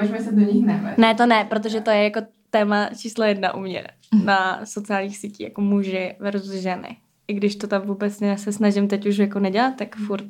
[0.00, 0.98] Můžeme se do nich nevést.
[0.98, 3.84] Ne, to ne, protože to je jako téma číslo jedna u mě
[4.24, 6.96] na sociálních sítích, jako muži versus ženy.
[7.28, 10.26] I když to tam vůbec ne, se snažím teď už jako nedělat, tak furt.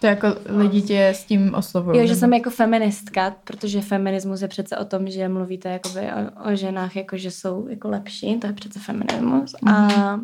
[0.00, 1.98] To jako lidi tě s tím oslovují.
[1.98, 6.50] Jo, že jsem jako feministka, protože feminismus je přece o tom, že mluvíte jakoby o,
[6.50, 9.54] o ženách, jako že jsou jako lepší, to je přece feminismus.
[9.66, 10.20] A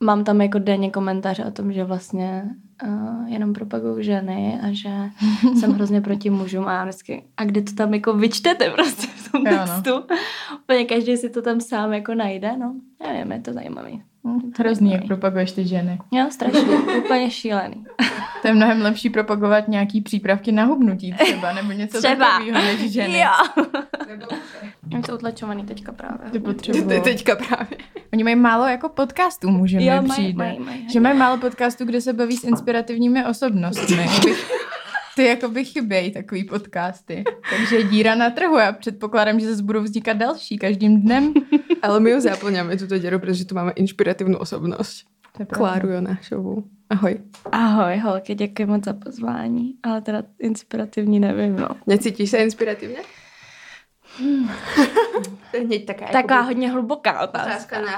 [0.00, 2.50] mám tam jako denně komentáře o tom, že vlastně
[2.84, 4.90] uh, jenom propagují ženy a že
[5.60, 9.32] jsem hrozně proti mužům a já vždycky, a kde to tam jako vyčtete prostě v
[9.32, 9.58] tom Jo, no.
[9.58, 10.14] textu.
[10.62, 12.74] Úplně každý si to tam sám jako najde, no.
[13.06, 14.02] Já nevím, je to zajímavý.
[14.24, 15.98] Hm, Hrozný, jak propaguješ ty ženy.
[16.12, 16.60] Jo, strašně,
[17.04, 17.84] úplně šílený.
[18.42, 22.14] To je mnohem lepší propagovat nějaký přípravky na hubnutí třeba, nebo něco Třeba.
[22.26, 23.18] takového než ženy.
[23.18, 23.64] Jo.
[24.08, 24.26] Nebo
[24.94, 26.18] Oni jsou utlačovaný teďka právě.
[26.24, 27.00] Ty Ty potřebují.
[27.00, 27.78] teďka právě.
[28.12, 30.38] Oni mají málo jako podcastů, můžeme Jo, mi přijde.
[30.38, 34.06] mají- mají že mají málo podcastů, kde se baví s inspirativními osobnostmi.
[35.20, 37.24] Ty jako by chybějí takový podcasty.
[37.50, 38.58] Takže díra na trhu.
[38.58, 41.34] Já předpokládám, že zase budou vznikat další každým dnem.
[41.82, 43.72] Ale my ju zaplňame, túto dieru, pretože tu máme.
[43.76, 45.56] To je pravda.
[45.56, 46.64] Kláru Jonášovou.
[46.90, 47.20] Ahoj.
[47.52, 51.68] Ahoj, holky, děkuji moc za pozvání, ale teda inspirativní nevím, no.
[51.86, 53.04] Necítíš sa inspiratívne?
[55.50, 57.78] to je hneď taká, Taková jakoby hodně hluboká otázka.
[57.78, 57.92] otázka na.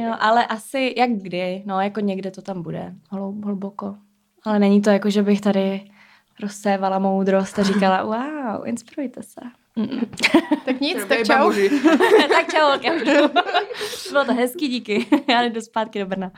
[0.00, 2.94] Jo, ale asi jak kdy, no jako někde to tam bude,
[3.44, 3.96] hluboko.
[4.44, 5.91] Ale není to jako, že bych tady
[6.42, 9.40] rozsévala moudrost a říkala, wow, inspirujte se.
[9.76, 10.00] Mm-mm.
[10.64, 11.52] Tak nic, tak čau.
[12.28, 12.92] tak čau.
[14.10, 15.06] Bylo to hezký, díky.
[15.28, 16.30] Já jdu zpátky do Brna.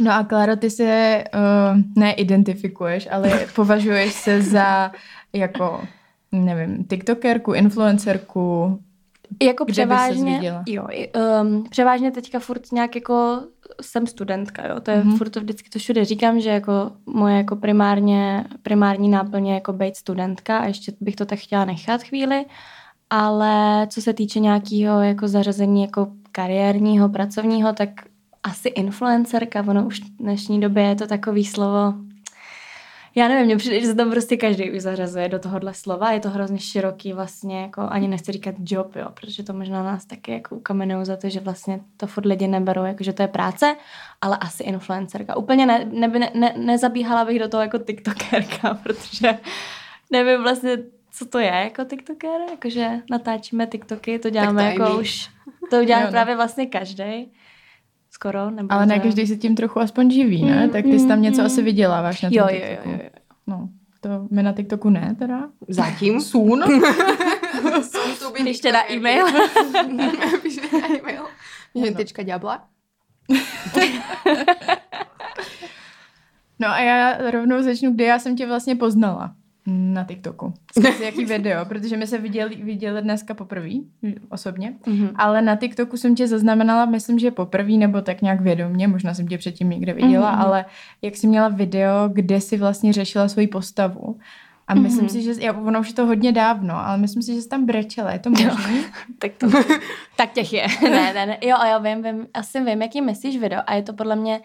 [0.00, 4.92] No a Kláro, ty se uh, neidentifikuješ, ale považuješ se za
[5.32, 5.84] jako,
[6.32, 8.78] nevím, tiktokerku, influencerku.
[9.42, 10.86] Jako Kde převážně, jo,
[11.42, 13.42] um, převážně teďka furt nějak jako
[13.82, 15.08] jsem studentka, jo, to je Mhm.
[15.12, 15.18] mm-hmm.
[15.18, 19.72] furt to vždycky to všude říkám, že jako moje jako primárně, primární náplně je jako
[19.72, 22.44] být studentka a ještě bych to tak chtěla nechat chvíli,
[23.10, 27.88] ale co se týče nějakého jako zařazení jako kariérního, pracovního, tak
[28.42, 31.94] asi influencerka, ono už v dnešní době je to takový slovo,
[33.14, 36.12] já nevím, mně přijde, že se tam prostě každý už zařazuje do tohohle slova.
[36.12, 40.04] Je to hrozně široký vlastně, jako ani nechci říkat job, jo, protože to možná nás
[40.04, 43.28] taky jako ukamenují za to, že vlastně to furt lidi neberou, jako že to je
[43.28, 43.76] práce,
[44.20, 45.36] ale asi influencerka.
[45.36, 49.38] Úplně ne, ne, ne, ne, nezabíhala bych do toho jako tiktokerka, protože
[50.10, 50.78] nevím vlastně,
[51.12, 55.28] co to je jako tiktoker, jakože natáčíme tiktoky, to děláme to jako už,
[55.70, 56.10] to dělá Jo, no.
[56.10, 57.32] právě vlastně každý.
[58.20, 60.64] Skoro, nebo Ale ne že- každý se tím trochu aspoň živí, ne?
[60.66, 61.46] Mm, Tak ty jsi tam mm, něco mm.
[61.46, 62.90] asi vyděláváš na tom Jo, jo, jo, TikToku.
[62.90, 63.10] jo, jo.
[63.46, 63.68] No,
[64.00, 65.48] to my na TikToku ne teda.
[65.68, 66.20] Zatím.
[66.30, 66.64] Sun?
[68.44, 69.26] Pište na e-mail.
[70.42, 71.22] Píšte na e-mail.
[71.74, 72.64] Žentička ďabla.
[76.58, 79.34] No a já rovnou začnu, kde já jsem tě vlastně poznala
[79.70, 80.54] na TikToku.
[80.78, 83.68] Skrz jaký video, protože my se viděli, viděli dneska poprvé,
[84.30, 85.10] osobně, Mhm.
[85.16, 89.28] ale na TikToku jsem tě zaznamenala, myslím, že poprvé, nebo tak nějak vědomě, možná jsem
[89.28, 90.40] tě předtím někde viděla, Mhm.
[90.40, 90.64] ale
[91.02, 94.18] jak jsi měla video, kde si vlastně řešila svoji postavu.
[94.68, 95.08] A myslím Mhm.
[95.08, 97.66] si, že, já, ono už je to hodně dávno, ale myslím si, že jsi tam
[97.66, 98.50] brečela, je to možný?
[99.18, 99.46] Tak to,
[100.16, 100.66] tak těch je.
[100.82, 101.38] ne, ne, ne.
[101.42, 103.60] Jo, a já vím, vím, asi vím, jaký myslíš video.
[103.66, 104.44] A je to podle mě před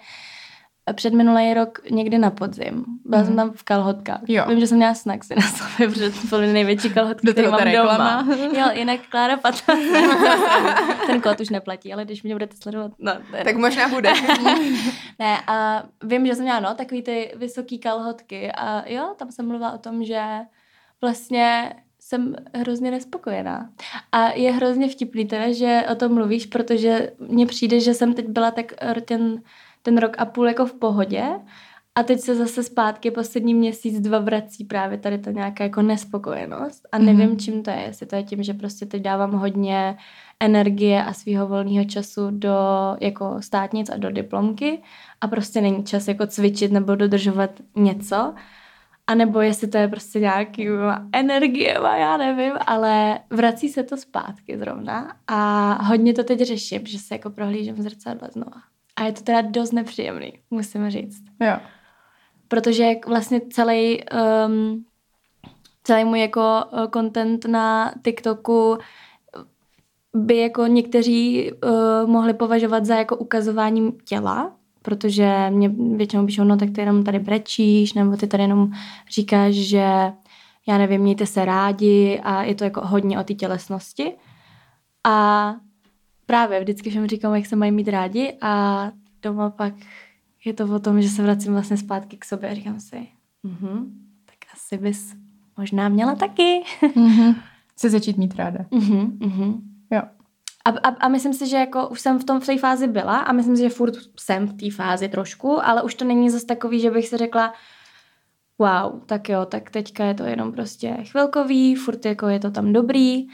[1.13, 2.85] minulý rok někdy na podzim.
[3.05, 3.27] Byla Mhm.
[3.27, 4.19] jsem tam v kalhotkách.
[4.27, 4.45] Jo.
[4.49, 7.59] Vím, že jsem měla snaxy na sobě, protože to byly největší kalhotky, Do které mám
[7.59, 8.21] reklama.
[8.21, 8.37] doma.
[8.59, 9.73] Jo, jinak Klára Pata.
[11.07, 13.11] Ten kód už neplatí, ale když mě budete sledovat, no,
[13.43, 14.13] Tak možná bude.
[15.19, 19.47] ne, a vím, že jsem měla, no, takový ty vysoký kalhotky a jo, tam jsem
[19.47, 20.21] mluvila o tom, že
[21.01, 23.69] vlastně jsem hrozně nespokojená.
[24.11, 28.27] A je hrozně vtipný teda, že o tom mluvíš, protože mně přijde, že jsem teď
[28.27, 28.65] byla tak
[29.05, 29.41] ten,
[29.85, 31.23] ten rok a půl jako v pohodě
[31.95, 36.87] a teď se zase zpátky poslední měsíc, dva vrací právě tady ta nějaká jako nespokojenost
[36.91, 37.37] a nevím, Mhm.
[37.39, 37.77] čím to je.
[37.85, 39.97] Jestli to je tím, že prostě teď dávám hodně
[40.39, 42.55] energie a svého volného času do
[43.01, 44.81] jako státnic a do diplomky
[45.21, 48.33] a prostě není čas jako cvičit nebo dodržovat něco.
[49.07, 50.67] A nebo jestli to je prostě nějaký
[51.13, 56.99] energie, já nevím, ale vrací se to zpátky zrovna a hodně to teď řeším, že
[56.99, 58.61] se jako prohlížím v zrcadle znova.
[58.95, 61.23] A je to teda dost nepříjemný, musím říct.
[61.41, 61.57] Jo.
[62.47, 64.03] Protože vlastně celý,
[64.47, 64.85] um,
[65.83, 68.77] celý můj jako uh, content na TikToku
[70.15, 76.57] by jako někteří uh, mohli považovat za jako ukazování těla, protože mě většinou píšou, no
[76.57, 78.71] tak ty jenom tady brečíš, nebo ty tady jenom
[79.09, 80.13] říkáš, že
[80.67, 84.13] já nevím, mějte se rádi a je to jako hodně o té tělesnosti.
[85.03, 85.55] A
[86.25, 88.91] právě vždycky všem říkám, jak se mají mít rádi a
[89.21, 89.73] doma pak
[90.45, 93.07] je to o tom, že se vracím vlastně zpátky k sobě a říkám si,
[93.43, 95.15] mhm, tak asi bys
[95.57, 96.63] možná měla taky.
[96.81, 97.35] Mm-hmm.
[97.77, 98.65] Se začít mít ráda.
[98.71, 99.61] Mhm, mhm.
[99.91, 100.01] Jo.
[100.65, 103.19] A, a, a myslím si, že jako už jsem v tom v té fázi byla
[103.19, 106.45] a myslím si, že furt jsem v té fázi trošku, ale už to není zase
[106.45, 107.53] takový, že bych si řekla,
[108.59, 112.73] wow, tak jo, tak teďka je to jenom prostě chvilkový, furt jako je to tam
[112.73, 113.27] dobrý,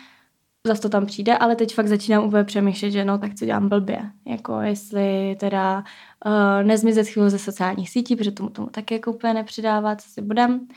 [0.67, 3.69] zase to tam přijde, ale teď fakt začínám úplně přemýšlet, že no, tak co dělám
[3.69, 4.11] blbě.
[4.27, 5.83] Jako jestli teda
[6.25, 10.21] uh, nezmizet chvíli ze sociálních sítí, protože tomu, tomu taky jako úplně nepřidává, co si
[10.21, 10.67] budem.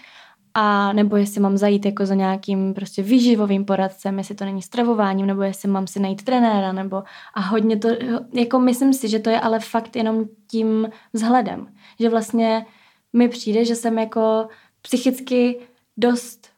[0.54, 5.26] A nebo jestli mám zajít jako za nějakým prostě výživovým poradcem, jestli to není stravováním,
[5.26, 7.02] nebo jestli mám si najít trenéra, nebo
[7.34, 7.88] a hodně to,
[8.32, 11.66] jako myslím si, že to je ale fakt jenom tím vzhledem.
[12.00, 12.66] Že vlastně
[13.12, 14.48] mi přijde, že jsem jako
[14.82, 15.60] psychicky
[15.96, 16.53] dost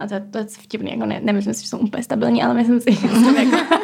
[0.00, 2.80] a to, to je vtipný, jako ne, nemyslím si, že jsou úplně stabilní, ale myslím
[2.80, 3.74] si, že jsem jako...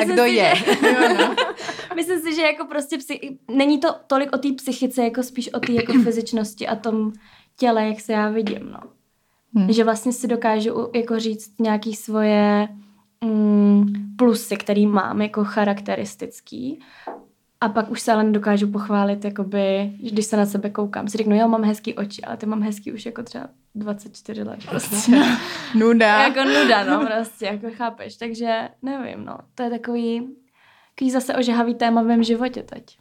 [0.00, 0.54] A kdo si, je?
[0.56, 0.64] Že,
[1.94, 5.60] myslím si, že jako prostě psy, není to tolik o té psychice, jako spíš o
[5.60, 7.12] té jako fyzičnosti a tom
[7.56, 8.80] těle, jak se já vidím, no.
[9.54, 9.72] Hmm.
[9.72, 12.68] Že vlastně si dokážu jako říct nějaký svoje
[13.24, 13.86] mm,
[14.16, 16.80] plusy, který mám jako charakteristický
[17.60, 21.08] a pak už se ale nedokážu pochválit, jakoby, když se na sebe koukám.
[21.08, 24.60] Si řeknu, jo, mám hezký oči, ale ty mám hezký už jako třeba 24 let.
[24.70, 25.12] Prostě.
[25.74, 26.22] nuda.
[26.22, 28.16] jako nuda, no, prostě, jako chápeš.
[28.16, 29.38] Takže nevím, no.
[29.54, 30.28] To je takový,
[30.94, 32.98] takový zase ožehavý téma v mém životě teď.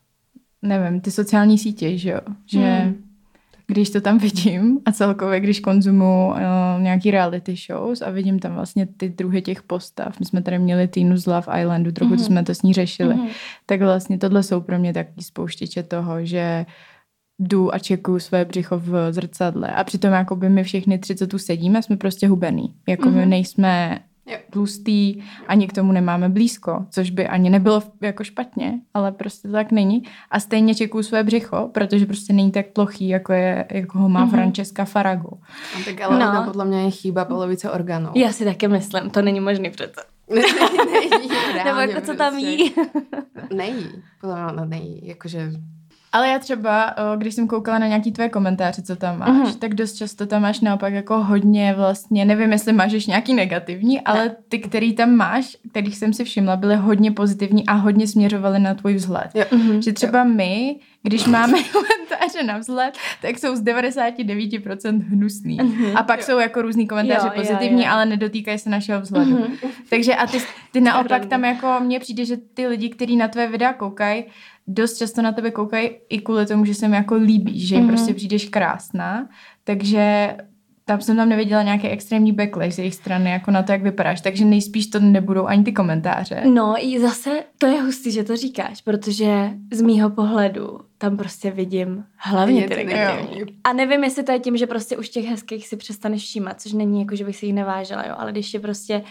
[0.61, 2.21] Nevím, ty sociální sítě, že jo?
[2.45, 3.06] Že hmm
[3.67, 6.37] když to tam vidím a celkově, když konzumuju uh,
[6.79, 10.87] nějaký reality shows a vidím tam vlastně ty druhy těch postav, my jsme tady měli
[10.87, 12.25] Týnu z Love Islandu, trochu mm-hmm.
[12.25, 13.29] jsme to s ní řešili, mm-hmm.
[13.65, 16.65] tak vlastně tohle jsou pro mě taky spouštěče toho, že
[17.39, 21.27] jdu a čekuju své břicho v zrcadle a přitom jako by my všechny tři, co
[21.27, 22.73] tu sedíme, jsme prostě hubený.
[22.87, 23.15] Jako mm-hmm.
[23.15, 23.29] my mhm.
[23.29, 24.37] nejsme jo.
[24.49, 29.51] tlustý, ani k tomu nemáme blízko, což by ani nebylo jako špatně, ale prostě to
[29.51, 30.03] tak není.
[30.31, 34.25] A stejně čekuju své břicho, protože prostě není tak plochý, jako, je, jako ho má
[34.25, 34.29] mm-hmm.
[34.29, 35.29] Francesca Farago.
[35.77, 36.43] No, tak ale no.
[36.43, 38.09] podle mě je chýba polovice orgánů.
[38.15, 40.01] Já si taky myslím, to není možný přece.
[40.91, 41.29] nejí,
[41.65, 42.49] Nebo jako co tam prostě.
[42.49, 42.73] jí.
[43.53, 43.89] nejí,
[44.21, 45.51] podle mě nejí, jakože
[46.11, 49.59] ale já třeba, když jsem koukala na nějaký tvoje komentáře, co tam máš, mm-hmm.
[49.59, 54.35] tak dost často tam máš naopak jako hodně vlastně, nevím, jestli máš nějaký negativní, ale
[54.49, 58.73] ty, který tam máš, kterých jsem si všimla, byly hodně pozitivní a hodně směřovaly na
[58.73, 59.29] tvůj vzhled.
[59.33, 59.43] Jo.
[59.51, 59.79] Mm-hmm.
[59.79, 60.25] Že třeba jo.
[60.25, 65.59] my, když máme komentáře na vzhled, tak jsou z 99% hnusný.
[65.59, 65.91] Mm-hmm.
[65.95, 66.25] A pak jo.
[66.25, 67.93] jsou jako různý komentáře jo, pozitivní, jo, jo.
[67.93, 69.37] ale nedotýkají se našeho vzhledu.
[69.37, 69.69] Mm-hmm.
[69.89, 70.37] Takže a ty,
[70.71, 74.25] ty naopak tam jako, mně přijde, že ty lidi, kteří na tvé videa koukají,
[74.67, 77.83] dost často na tebe koukají i kvůli tomu, že se mi jako líbí, že jim
[77.83, 77.87] mm-hmm.
[77.87, 79.29] prostě přijdeš krásná,
[79.63, 80.35] takže
[80.87, 84.21] tam jsem tam neviděla nějaký extrémní backlash z jejich strany, jako na to, jak vypadáš,
[84.21, 86.41] takže nejspíš to nebudou ani ty komentáře.
[86.53, 91.51] No i zase to je hustý, že to říkáš, protože z mýho pohledu tam prostě
[91.51, 93.59] vidím hlavně ty negativní.
[93.63, 96.73] A nevím, jestli to je tím, že prostě už těch hezkých si přestaneš všímat, což
[96.73, 99.03] není jako, že bych si jich nevážila, jo, ale když je prostě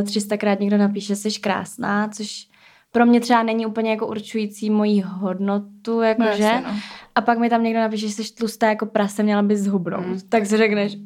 [0.00, 2.48] uh, 300krát někdo napíše, jsi krásná, což
[2.92, 6.52] pro mě třeba není úplně jako určující moji hodnotu, jakože.
[6.54, 6.78] No, no.
[7.14, 10.06] A pak mi tam někdo napíše, že jsi tlustá jako prase, měla bys zhubnout.
[10.06, 10.20] Mm.
[10.28, 10.96] Tak si řekneš,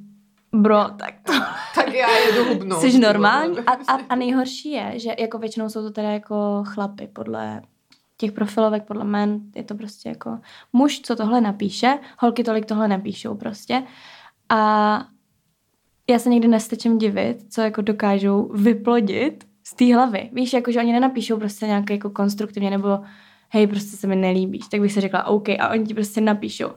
[0.53, 1.33] bro, tak to...
[1.75, 2.81] tak já jedu hubnout.
[2.81, 3.59] Jsi normální.
[3.59, 7.63] A, a, a nejhorší je, že jako většinou jsou to teda jako chlapy podle
[8.19, 10.39] těch profilovek, podle men, je to prostě jako
[10.73, 13.83] muž, co tohle napíše, holky tolik tohle nepíšou prostě.
[14.49, 15.05] A
[16.11, 20.31] já se někdy nestečem divit, co jako dokážou vyplodit z té hlavy.
[20.33, 23.01] Víš, jako, že oni nenapíšou prostě nějaké jako konstruktivně nebo
[23.51, 26.69] hej, prostě se mi nelíbíš, tak bych si řekla OK a oni ti prostě napíšou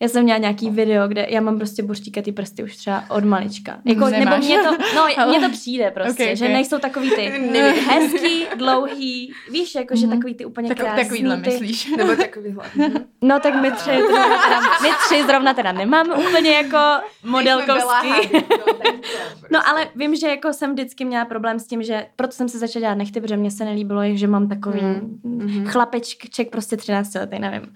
[0.00, 1.82] já jsem měla nějaký video, kde já mám prostě
[2.22, 3.78] ty prsty už třeba od malička.
[3.84, 6.54] Jako, nebo mě to, no, mně to přijde prostě, okay, že okay.
[6.54, 7.22] nejsou takový ty
[7.88, 10.16] hezký, dlouhý, víš, jako, že mhm.
[10.16, 11.02] takový ty úplně tak, krásný.
[11.02, 11.50] Takovýhle ty...
[11.50, 11.90] myslíš.
[11.96, 12.64] Nebo takovýhle.
[13.22, 16.78] No tak my tři, teda, my tři zrovna teda nemáme úplně jako
[17.24, 18.12] modelkovský.
[19.50, 22.58] No ale vím, že jako jsem vždycky měla problém s tím, že proto jsem se
[22.58, 25.66] začala dělat nechty, protože mě se nelíbilo, že mám takový mm.
[25.66, 27.72] chlapeček prostě 13 letý, nevím.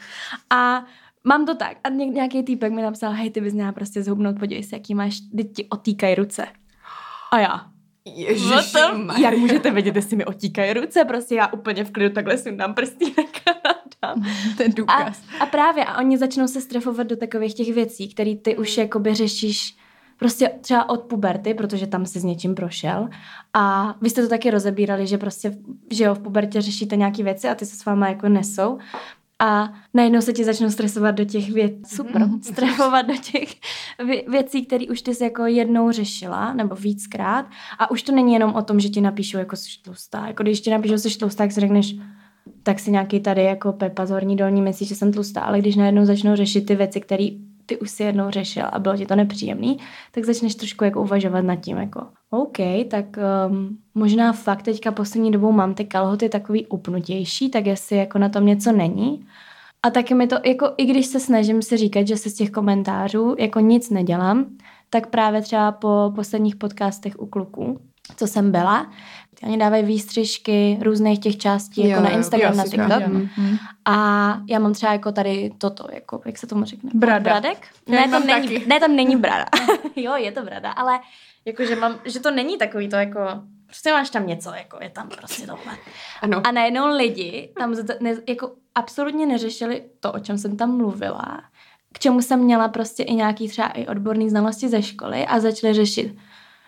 [0.51, 0.85] A
[1.25, 1.77] Mám to tak.
[1.85, 5.21] A nějaký týpek mi napsal, hej, ty bys měla prostě zhubnout, podívej se, jaký máš,
[5.37, 6.47] teď ti otýkají ruce.
[7.33, 7.67] A já.
[8.05, 8.79] Ježiši,
[9.19, 11.05] Jak můžete vědět, jestli mi otíkají ruce?
[11.05, 13.43] Prostě já úplně v klidu takhle sundám prstínek
[14.03, 14.15] a
[14.57, 15.23] Ten důkaz.
[15.41, 18.79] A, a právě, a oni začnou se strefovat do takových těch věcí, které ty už
[18.79, 19.77] jakoby řešíš
[20.17, 23.09] prostě třeba od puberty, protože tam si s něčím prošel.
[23.53, 25.53] A vy jste to taky rozebírali, že prostě,
[25.91, 28.79] že jo, v pubertě řešíte nějaké věci a ty se s váma jako nesou
[29.43, 32.43] a najednou se ti začnou stresovat do těch věcí, super, mhm.
[32.53, 33.55] stresovat do těch
[34.29, 37.47] věcí, které už ty jsi jako jednou řešila, nebo víckrát
[37.79, 40.61] a už to není jenom o tom, že ti napíšu jako jsi tlustá, jako když
[40.61, 41.97] ti napíšu, že jsi tlustá, tak si řekneš,
[42.63, 45.77] tak si nějaký tady jako Pepa z horní dolní myslí, že jsem tlustá, ale když
[45.77, 47.29] najednou začnou řešit ty věci, které
[47.67, 49.79] ty už si jednou řešil a bylo ti to nepříjemný,
[50.13, 52.59] tak začneš trošku jako uvažovat nad tím, jako OK,
[52.91, 53.05] tak
[53.49, 58.29] um, možná fakt teďka poslední dobou mám ty kalhoty takový upnutější, tak jestli jako na
[58.29, 59.27] tom něco není.
[59.83, 62.51] A taky mi to, jako i když se snažím si říkat, že se z těch
[62.51, 64.47] komentářů jako nic nedělám,
[64.91, 67.81] tak právě třeba po posledních podcastech u kluků,
[68.17, 68.93] co jsem byla,
[69.43, 73.07] Oni dávají výstřižky různých těch částí, jako jo, na Instagram, na TikTok.
[73.07, 73.57] Mm.
[73.85, 73.97] A
[74.49, 76.91] já mám třeba jako tady toto, jako, jak se tomu řekne?
[76.95, 77.21] Brada.
[77.21, 77.67] Bradek?
[77.87, 78.67] Ne, to není, taky.
[78.67, 79.45] ne, to není brada.
[79.97, 81.01] jo, je to brada, ale
[81.45, 83.21] jako, že, mám, že to není takový to jako,
[83.67, 85.77] prostě máš tam něco, jako je tam prostě tohle.
[86.23, 86.43] Ano.
[86.47, 91.43] A najednou lidi tam ne, jako absolutně neřešili to, o čem jsem tam mluvila,
[91.93, 95.75] k čemu jsem měla prostě i nějaký třeba i odborný znalosti ze školy a začali
[95.75, 96.17] řešit,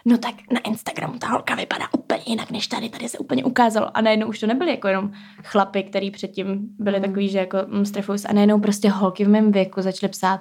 [0.05, 3.97] no tak na Instagramu ta holka vypadá úplně jinak, než tady, tady se úplně ukázalo.
[3.97, 5.11] A najednou už to nebyly jako jenom
[5.45, 7.05] chlapy, který předtím byli mm.
[7.05, 10.41] takový, že jako mm, strefus, a najednou prostě holky v mém věku začaly psát,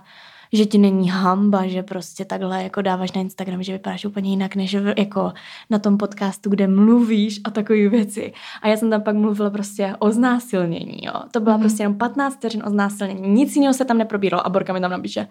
[0.54, 4.56] že ti není hamba, že prostě takhle jako dáváš na Instagram, že vypadáš úplně jinak,
[4.56, 5.34] než v, jako
[5.70, 8.34] na tom podcastu, kde mluvíš a takové věci.
[8.62, 11.14] A já jsem tam pak mluvila prostě o znásilnění, jo.
[11.32, 11.60] To byla mm-hmm.
[11.60, 13.30] prostě jenom 15 vteřin o znásilnění.
[13.30, 15.28] Nic jiného se tam neprobíralo a Borka mi tam napíše,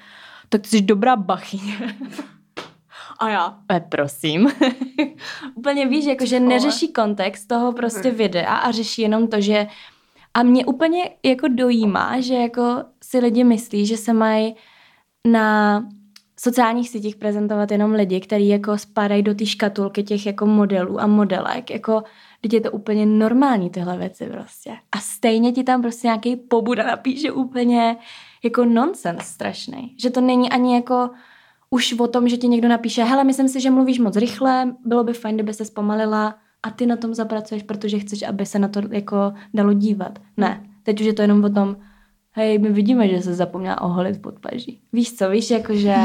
[0.48, 1.74] tak ty jsi dobrá bachyně.
[3.22, 4.52] A já, e, prosím.
[5.54, 8.18] úplně víš, jako, že neřeší kontext toho prostě hmm.
[8.18, 9.66] videa a řeší jenom to, že
[10.34, 14.54] a mě úplně jako dojímá, že jako si lidi myslí, že se mají
[15.26, 15.82] na
[16.40, 21.06] sociálních sítích prezentovat jenom lidi, kteří jako spadají do té škatulky těch jako modelů a
[21.06, 22.02] modelek, jako
[22.42, 24.76] Teď je to úplně normální tyhle věci prostě.
[24.92, 27.96] A stejně ti tam prostě nějaký pobuda napíše úplně
[28.44, 29.96] jako nonsens strašný.
[29.98, 31.10] Že to není ani jako
[31.72, 35.04] už o tom, že ti někdo napíše, hele, myslím si, že mluvíš moc rychle, bylo
[35.04, 38.68] by fajn, kdyby se zpomalila a ty na tom zapracuješ, protože chceš, aby se na
[38.68, 40.18] to jako dalo dívat.
[40.36, 41.76] Ne, teď už je to jenom o tom,
[42.32, 44.80] hej, my vidíme, že se zapomněla oholit pod paží.
[44.92, 45.96] Víš co, víš, jakože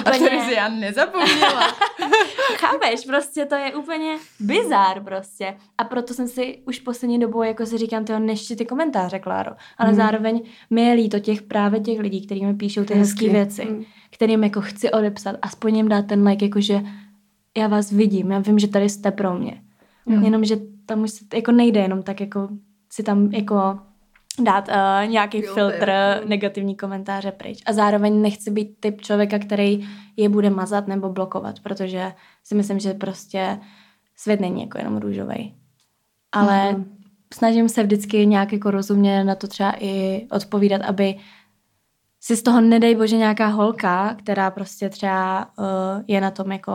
[0.00, 0.30] úplně...
[0.30, 1.62] A to si já nezapomněla.
[2.56, 5.56] Chápeš, prostě to je úplně bizár prostě.
[5.78, 9.52] A proto jsem si už poslední dobou, jako si říkám, tyho nešti ty komentáře, Kláro.
[9.78, 9.96] Ale hmm.
[9.96, 13.84] zároveň mi je líto těch právě těch lidí, kteří mi píšou ty hezké věci, hmm.
[14.10, 16.82] kterým jako chci odepsat, aspoň jim dát ten like, jakože
[17.56, 19.62] já vás vidím, já vím, že tady jste pro mě.
[20.06, 20.24] Hmm.
[20.24, 22.48] Jenomže tam už se, jako nejde jenom tak jako
[22.92, 23.78] si tam jako
[24.40, 25.92] dát uh, nějaký filtr, filtr
[26.24, 27.62] negativní komentáře pryč.
[27.66, 32.12] A zároveň nechci být typ člověka, který je bude mazat nebo blokovat, protože
[32.44, 33.58] si myslím, že prostě
[34.16, 35.54] svět není jako jenom růžový.
[36.32, 36.98] Ale mm.
[37.34, 41.14] snažím se vždycky nějak jako rozumně na to třeba i odpovídat, aby
[42.20, 45.64] si z toho nedej bože nějaká holka, která prostě třeba uh,
[46.06, 46.72] je na tom jako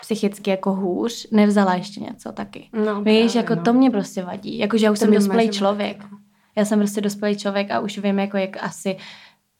[0.00, 2.68] psychicky jako hůř, nevzala ještě něco taky.
[2.72, 3.62] No, Víš, právě, jako no.
[3.62, 4.58] to mě prostě vadí.
[4.58, 5.96] Jakože já už to jsem dospělý člověk.
[5.96, 6.21] Jako
[6.56, 8.96] já jsem prostě dospělý člověk a už vím, jako jak asi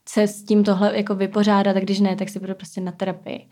[0.08, 3.48] se s tím tohle jako vypořádat, a když ne, tak si budu prostě na terapii.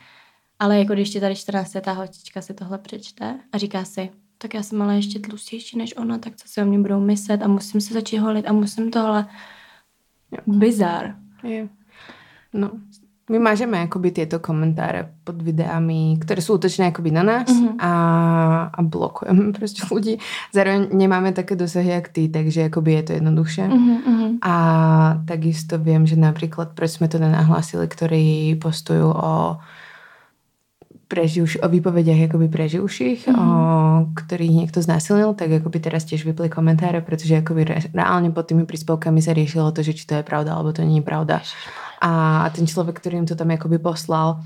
[0.58, 4.54] Ale jako když ti tady 14 ta holčička si tohle přečte a říká si, tak
[4.54, 7.48] já jsem ale ještě tlustější než ona, tak co si o mě budou myslet a
[7.48, 9.26] musím se začít holit a musím tohle.
[10.46, 11.16] Bizar.
[11.42, 11.68] Je.
[12.52, 12.70] No,
[13.30, 17.78] my mážeme akoby tieto komentáre pod videami, ktoré sú útočné akoby na nás mm-hmm.
[17.78, 17.92] a,
[18.74, 20.18] a blokujeme prostě ľudí.
[20.52, 23.64] Zároveň nemáme také dosahy jak ty, takže akoby je to jednoduchšie.
[23.68, 24.38] Mm-hmm.
[24.42, 24.54] A
[25.24, 29.62] takisto viem, že napríklad, proč sme to nenahlásili, ktorí postujú o
[31.10, 33.38] preživš, o výpovediach jakoby preživších, mm-hmm.
[33.38, 33.50] o
[34.14, 38.66] ktorých niekto znásilnil, tak akoby teraz tiež vypli komentáre, pretože akoby re, reálne pod tými
[38.66, 41.42] príspevkami sa riešilo to, že či to je pravda, alebo to není pravda.
[41.42, 44.40] Ježiš a ten človek, ktorý im to tam jakoby poslal,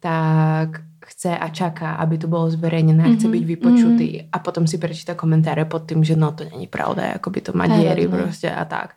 [0.00, 3.18] tak chce a čaká, aby to bolo zverejnené, mm-hmm.
[3.18, 4.28] chce byť vypočutý mm-hmm.
[4.32, 7.66] a potom si prečíta komentáře pod tým, že no to není pravda, jakoby to má
[7.66, 8.94] diery prostě a tak.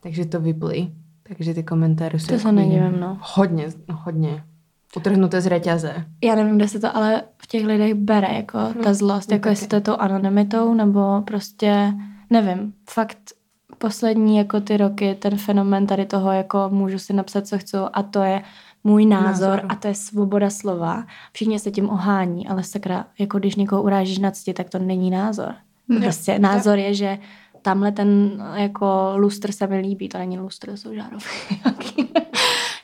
[0.00, 0.88] Takže to vypli.
[1.28, 3.18] Takže ty komentáře jsou to se nedivím, no.
[3.20, 4.42] hodně, hodně
[4.96, 6.04] utrhnuté z řetěze.
[6.24, 9.48] Já nevím, kde se to ale v těch lidech bere, jako no, ta zlost, jako
[9.48, 11.92] jestli to je tou anonymitou, nebo prostě,
[12.30, 13.18] nevím, fakt
[13.78, 18.02] poslední jako ty roky ten fenomen tady toho, jako můžu si napsat, co chci a
[18.02, 18.42] to je
[18.84, 21.04] můj názor, názor a to je svoboda slova.
[21.32, 25.10] Všichni se tím ohání, ale sakra, jako když někoho urážíš na cti, tak to není
[25.10, 25.54] názor.
[25.88, 26.00] Ne.
[26.00, 27.18] Prostě názor je, že
[27.62, 31.58] tamhle ten jako lustr se mi líbí, to není lustr, to jsou žárovky.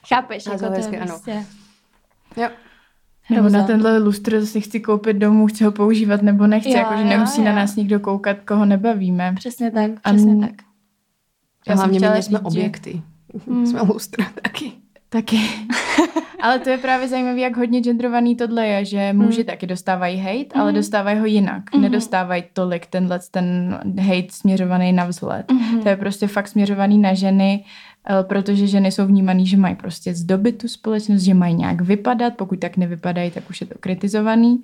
[0.09, 0.47] Chápeš?
[0.47, 1.47] Jako to je prostě...
[2.37, 2.49] Jo.
[3.31, 7.41] Nebo na tenhle lustr si chci koupit domů, chci ho používat nebo nechci, jakože nemusí
[7.41, 7.45] jo.
[7.45, 9.33] na nás nikdo koukat, koho nebavíme.
[9.37, 10.72] Přesně tak, přesně a tak.
[11.69, 13.03] Já hlavně my nejsme objekty.
[13.47, 13.67] Hmm.
[13.67, 14.73] Jsme lustra taky.
[15.09, 15.41] Taky.
[16.43, 19.47] ale to je právě zajímavé, jak hodně genderovaný tohle je, že muži hmm.
[19.47, 20.63] taky dostávají hate, hmm.
[20.63, 21.63] ale dostávají ho jinak.
[21.73, 21.83] Hmm.
[21.83, 25.51] Nedostávají tolik tenhle ten hate směřovaný na vzhled.
[25.51, 25.83] Hmm.
[25.83, 27.65] To je prostě fakt směřovaný na ženy,
[28.11, 32.37] eh, protože ženy jsou vnímaný, že mají prostě zdobit tu společnost, že mají nějak vypadat,
[32.37, 34.63] pokud tak nevypadají, tak už je to kritizovaný.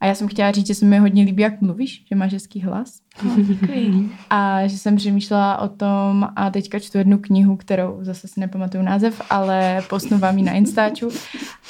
[0.00, 2.60] A já jsem chtěla říct, že se mi hodně líbí, jak mluvíš, že máš hezký
[2.60, 3.00] hlas.
[3.36, 4.10] Děkuji.
[4.30, 8.82] A že jsem přemýšlela o tom a teďka čtu jednu knihu, kterou zase si nepamatuju
[8.82, 11.08] název, ale posnu vám ji na Instaču.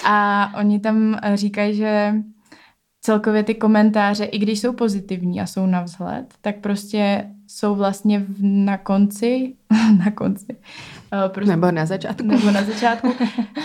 [0.04, 2.14] A oni tam říkají, že
[3.00, 8.18] celkově ty komentáře, i když jsou pozitivní a jsou na vzhled, tak prostě jsou vlastně
[8.18, 9.54] v, na konci,
[10.04, 10.56] na konci.
[11.12, 12.26] Uh, prostě, nebo na začátku.
[12.26, 13.12] Nebo na začátku.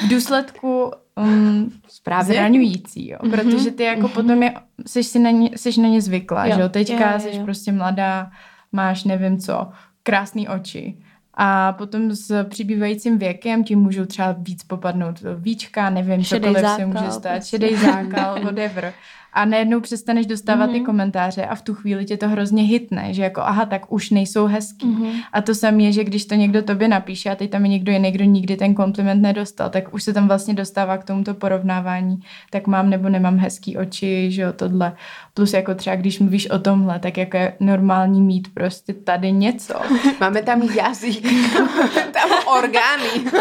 [0.05, 2.33] V důsledku um, Správně.
[2.33, 3.17] zraňující, jo.
[3.21, 3.31] Mm-hmm.
[3.31, 4.13] Protože ty jako mm-hmm.
[4.13, 4.53] potom je,
[4.87, 6.55] jsi, si na ně, jsi na ně zvykla, jo.
[6.55, 6.69] že jo.
[6.69, 8.31] Teďka jo, jo, jsi prostě mladá,
[8.71, 9.69] máš nevím co,
[10.03, 10.97] krásné oči.
[11.33, 16.77] A potom s přibývajícím věkem ti můžou třeba víc popadnout víčka, nevím, šedej cokoliv zákal,
[16.77, 17.49] se může stát, prostě.
[17.49, 18.93] šedej zákal, whatever
[19.33, 20.71] a najednou přestaneš dostávat mm-hmm.
[20.71, 20.85] ty mhm.
[20.85, 24.45] komentáře a v tu chvíli tě to hrozně hitne, že jako aha, tak už nejsou
[24.45, 24.87] hezký.
[24.87, 25.11] Mm-hmm.
[25.33, 27.91] A to samé je, že když to někdo tobě napíše a teď tam je někdo
[27.91, 32.19] jiný, kdo nikdy ten kompliment nedostal, tak už se tam vlastně dostává k tomuto porovnávání,
[32.49, 34.95] tak mám nebo nemám hezký oči, že jo, tohle.
[35.33, 39.73] Plus jako třeba, když mluvíš o tomhle, tak jako je normální mít prostě tady něco.
[40.19, 41.21] Máme tam jazyk,
[42.13, 43.31] tam orgány.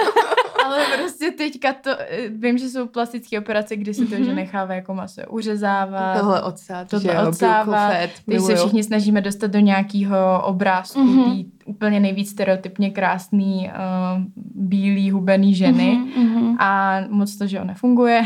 [0.65, 4.25] Ale prostě teďka to, eh, vím, že jsou plastické operace, kdy se to, mm-hmm.
[4.25, 6.21] že nechává jako maso uřezávat.
[6.21, 8.11] Tohle odsát, tohle že odsávat.
[8.27, 11.47] Teď se všichni snažíme dostat do nějakého obrázku mm-hmm.
[11.65, 14.23] úplně nejvíc stereotypně krásný uh,
[14.55, 16.57] bílý hubený ženy mm-hmm.
[16.59, 18.23] a moc to, že on nefunguje.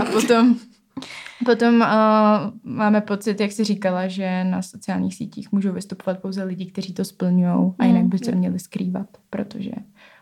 [0.00, 0.56] a potom
[1.44, 1.86] Potom uh,
[2.62, 7.04] máme pocit, jak jsi říkala, že na sociálních sítích můžou vystupovat pouze lidi, kteří to
[7.04, 9.70] splňují a jinak by se měli skrývat, protože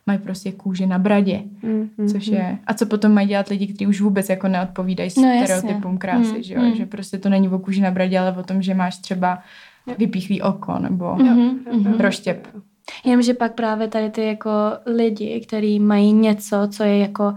[0.06, 2.58] mají prostě kůži na bradě, mm, mm, což je...
[2.66, 6.42] A co potom mají dělat lidi, kteří už vůbec jako neodpovídají no, stereotypům krásy, mm,
[6.42, 6.60] že jo?
[6.60, 6.74] Mm.
[6.74, 9.38] Že prostě to není o kůži na bradě, ale o tom, že máš třeba
[9.98, 12.48] vypíchlý oko nebo mm, mm, roštěp.
[13.04, 14.50] Jenomže pak právě tady ty jako
[14.86, 17.34] lidi, kteří mají něco, co je jako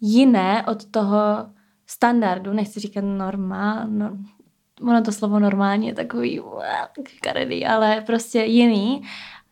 [0.00, 1.18] jiné od toho
[1.86, 4.16] standardu, nechci říkat normál, no,
[4.82, 6.40] ono to slovo normálně je takový
[7.20, 9.02] karedý, ale prostě jiný,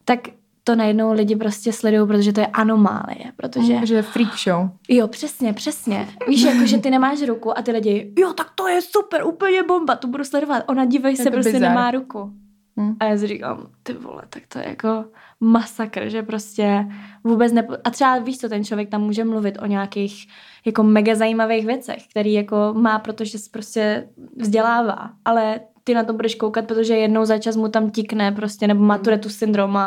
[0.05, 0.21] tak
[0.65, 3.75] to najednou lidi prostě sledují, protože to je anomálie, protože...
[3.75, 4.69] Mm, že je freak show.
[4.89, 6.09] Jo, přesně, přesně.
[6.29, 9.63] Víš, jako, že ty nemáš ruku a ty lidi, jo, tak to je super, úplně
[9.63, 10.65] bomba, tu budu sledovat.
[10.67, 11.69] Ona dívej se, prostě bizar.
[11.69, 12.33] nemá ruku.
[12.77, 12.97] Hmm.
[13.01, 15.05] A já si říkám, ty vole, tak to je jako
[15.41, 16.87] masakr, že prostě
[17.25, 17.75] vůbec nepo...
[17.85, 20.27] A třeba víš co, ten člověk tam může mluvit o nějakých
[20.65, 26.13] jako mega zajímavých věcech, který jako má, protože se prostě vzdělává, ale ty na to
[26.13, 29.79] budeš koukat, protože jednou za čas mu tam tikne prostě, nebo má tu syndrom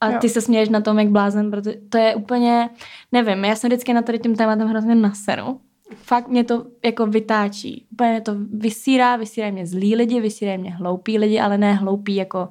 [0.00, 2.70] a ty se směješ na tom, jak blázen, protože to je úplně,
[3.12, 5.60] nevím, já jsem vždycky na tady tím tématem hrozně naseru.
[5.94, 7.86] Fakt mě to jako vytáčí.
[7.92, 12.14] Úplně mě to vysírá, vysírají mě zlí lidi, vysírají mě hloupí lidi, ale ne hloupí
[12.14, 12.48] jako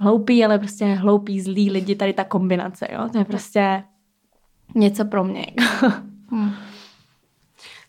[0.00, 3.08] hloupí, ale prostě hloupí, zlí lidi, tady ta kombinace, jo.
[3.12, 3.84] To je prostě
[4.74, 5.46] něco pro mě.
[6.30, 6.52] hmm.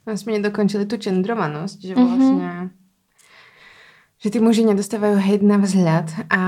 [0.08, 2.08] No, jsme dokončili tu čendrovanost, že mhm.
[2.08, 2.70] vlastně mm-hmm
[4.26, 6.44] že tí muži nedostávajú hejt na vzhľad a,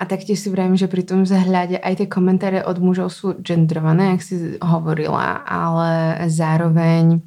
[0.00, 4.16] a taktiež si vravím, že pri tom vzhľade aj tie komentáre od mužov sú gendrované,
[4.16, 7.20] jak si hovorila, ale zároveň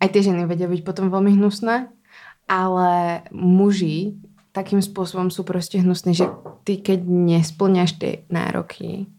[0.00, 1.92] aj tie ženy vedia byť potom veľmi hnusné,
[2.48, 2.90] ale
[3.36, 4.16] muži
[4.56, 6.32] takým spôsobom sú proste hnusní, že
[6.64, 9.12] ty keď nesplňaš tie nároky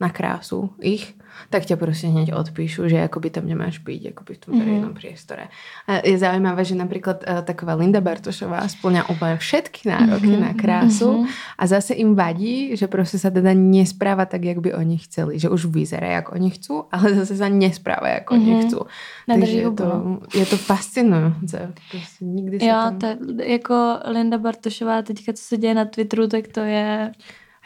[0.00, 1.12] na krásu ich,
[1.50, 4.64] tak ťa prostě hneď odpíšu, že akoby tam nemáš byť akoby v tom mm-hmm.
[4.64, 5.44] verejnom priestore.
[5.86, 10.46] A je zaujímavé, že napríklad uh, taková Linda Bartošová splňa úplne všetky nároky mm-hmm.
[10.46, 11.58] na krásu mm-hmm.
[11.58, 15.38] a zase im vadí, že prostě sa teda nespráva tak, jak by oni chceli.
[15.38, 18.42] Že už vyzerá, jak oni chcú, ale zase sa nespráva, jak mm-hmm.
[18.42, 18.62] oni mhm.
[18.68, 18.80] chcú.
[19.26, 19.88] Takže je to,
[20.34, 21.56] je to fascinující.
[21.90, 22.98] Prostě nikdy jo, tam...
[22.98, 23.08] ta,
[23.44, 27.12] jako Linda Bartošová teďka, co se děje na Twitteru, tak to je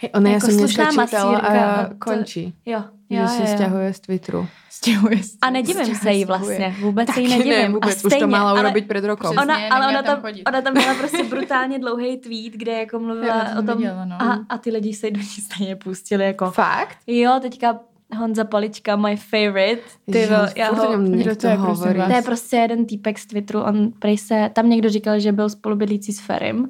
[0.03, 2.53] Hej, ona jako já jsem dneska a končí.
[2.65, 4.49] To, jo, jo, že se stěhuje z Twitteru.
[4.71, 7.53] Stěhuje z A nedivím se jí vlastně, vůbec se jí nedivím.
[7.53, 9.31] Ne, vůbec, a stejně, už to mála urobit před rokem.
[9.31, 13.63] Ona, ale ona tam, ona tam měla prostě brutálně dlouhý tweet, kde jako mluvila o
[13.63, 14.23] tom viděla, no.
[14.23, 16.25] a, a ty lidi se do ní stejně pustili.
[16.25, 16.97] Jako, Fakt?
[17.07, 17.79] Jo, teďka
[18.19, 19.83] Honza Polička, my favorite.
[20.13, 23.63] Ty vo, já ho, to, to, je prostě, to je prostě jeden týpek z Twitteru,
[23.63, 26.69] on prej se, tam někdo říkal, že byl spolubydlící s Ferim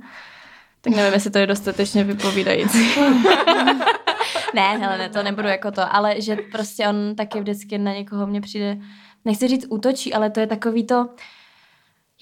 [0.84, 2.78] tak nevím, jestli to je dostatečně vypovídající.
[4.54, 8.26] ne, hele, ne, to nebudu jako to, ale že prostě on taky vždycky na někoho
[8.26, 8.78] mě přijde,
[9.24, 11.08] nechci říct útočí, ale to je takový to,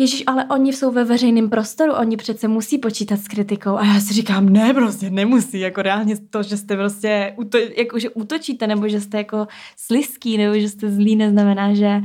[0.00, 3.76] Ježíš, ale oni jsou ve veřejném prostoru, oni přece musí počítat s kritikou.
[3.76, 7.36] A já si říkám, ne, prostě nemusí, jako reálně to, že jste prostě,
[7.76, 9.46] jako, že útočíte, nebo že jste jako
[9.76, 12.00] sliský, nebo že jste zlý, neznamená, že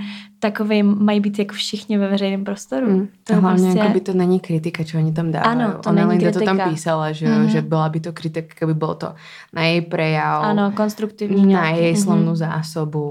[0.52, 2.90] takový mají být jako všichni ve veřejném prostoru.
[2.90, 3.08] Mm.
[3.24, 3.94] To hlavně prostě...
[3.94, 5.52] by to není kritika, čo oni tam dávají.
[5.52, 6.40] Ano, to Ona není kritika.
[6.40, 7.50] to tam písala, že, mm.
[7.50, 9.16] že byla by to kritika, kdyby bylo to
[9.54, 12.02] na její prejav, ano, konstruktivní na její mm.
[12.02, 13.04] slovnú zásobu,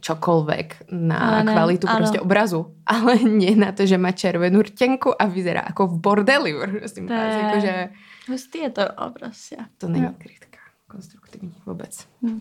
[0.00, 1.96] čokoľvek, na ano, kvalitu ano.
[1.96, 6.54] prostě obrazu, ale nie na to, že má červenou rtěnku a vyzerá jako v bordeli.
[6.78, 7.40] Prosím, to je...
[7.42, 7.88] Jako, že...
[8.28, 8.82] Hustý je to
[9.20, 9.56] prostě.
[9.78, 10.58] To není kritika
[10.90, 12.06] konstruktivní vůbec.
[12.22, 12.40] Mm.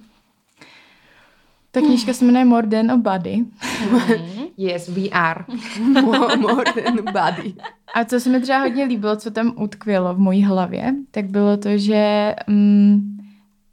[1.75, 3.45] Ta knížka se jmenuje More Than a Body.
[4.57, 5.45] yes, we are.
[6.37, 7.53] More than a body.
[7.95, 11.57] A co se mi třeba hodně líbilo, co tam utkvělo v mojí hlavě, tak bylo
[11.57, 13.17] to, že mm,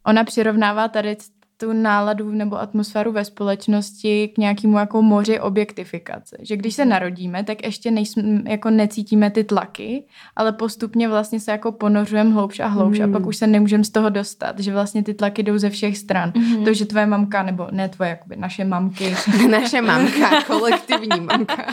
[0.06, 1.16] ona přirovnává tady
[1.62, 6.36] tu náladu nebo atmosféru ve společnosti k nějakému jako moři objektifikace.
[6.40, 10.04] Že když se narodíme, tak ještě nejsme, jako necítíme ty tlaky,
[10.36, 13.04] ale postupně vlastně se jako ponořujeme hloubš a hloubš mm.
[13.04, 15.98] a pak už se nemůžeme z toho dostat, že vlastně ty tlaky jdou ze všech
[15.98, 16.32] stran.
[16.36, 16.64] Mm.
[16.64, 19.14] To, že tvoje mamka, nebo ne tvoje, jakoby naše mamky.
[19.50, 21.66] naše mamka, kolektivní mamka.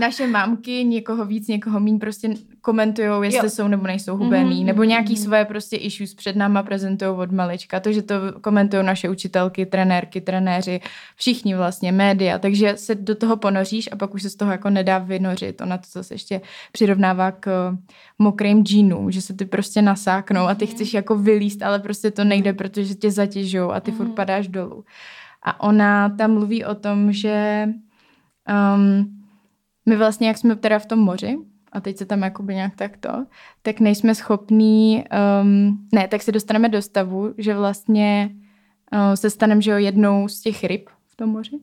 [0.00, 3.50] naše mamky někoho víc, někoho míň prostě komentují, jestli jo.
[3.50, 4.66] jsou nebo nejsou hubený, mm.
[4.66, 5.16] nebo nějaký mm.
[5.16, 7.80] svoje prostě issues před náma prezentují od malička.
[7.80, 10.80] To, že to komentují naše učitelé učitelky, trenérky, trenéři,
[11.16, 14.70] všichni vlastně, média, takže se do toho ponoříš a pak už se z toho jako
[14.70, 15.60] nedá vynořit.
[15.60, 16.40] Ona to zase ještě
[16.72, 17.76] přirovnává k
[18.18, 20.74] mokrým džínům, že se ty prostě nasáknou a ty mhm.
[20.74, 23.96] chceš jako vylíst, ale prostě to nejde, protože tě zatěžou a ty mm.
[23.96, 24.14] furt mhm.
[24.14, 24.84] padáš dolů.
[25.42, 27.68] A ona tam mluví o tom, že
[28.48, 29.20] um,
[29.86, 31.36] my vlastně, jak jsme teda v tom moři,
[31.72, 33.26] a teď se tam jakoby nějak takto,
[33.62, 35.04] tak nejsme schopní,
[35.42, 38.43] um, ne, tak se dostaneme do stavu, že vlastně Eh,
[39.14, 41.60] se staneme, že jo, jednou z těch ryb v tom moři.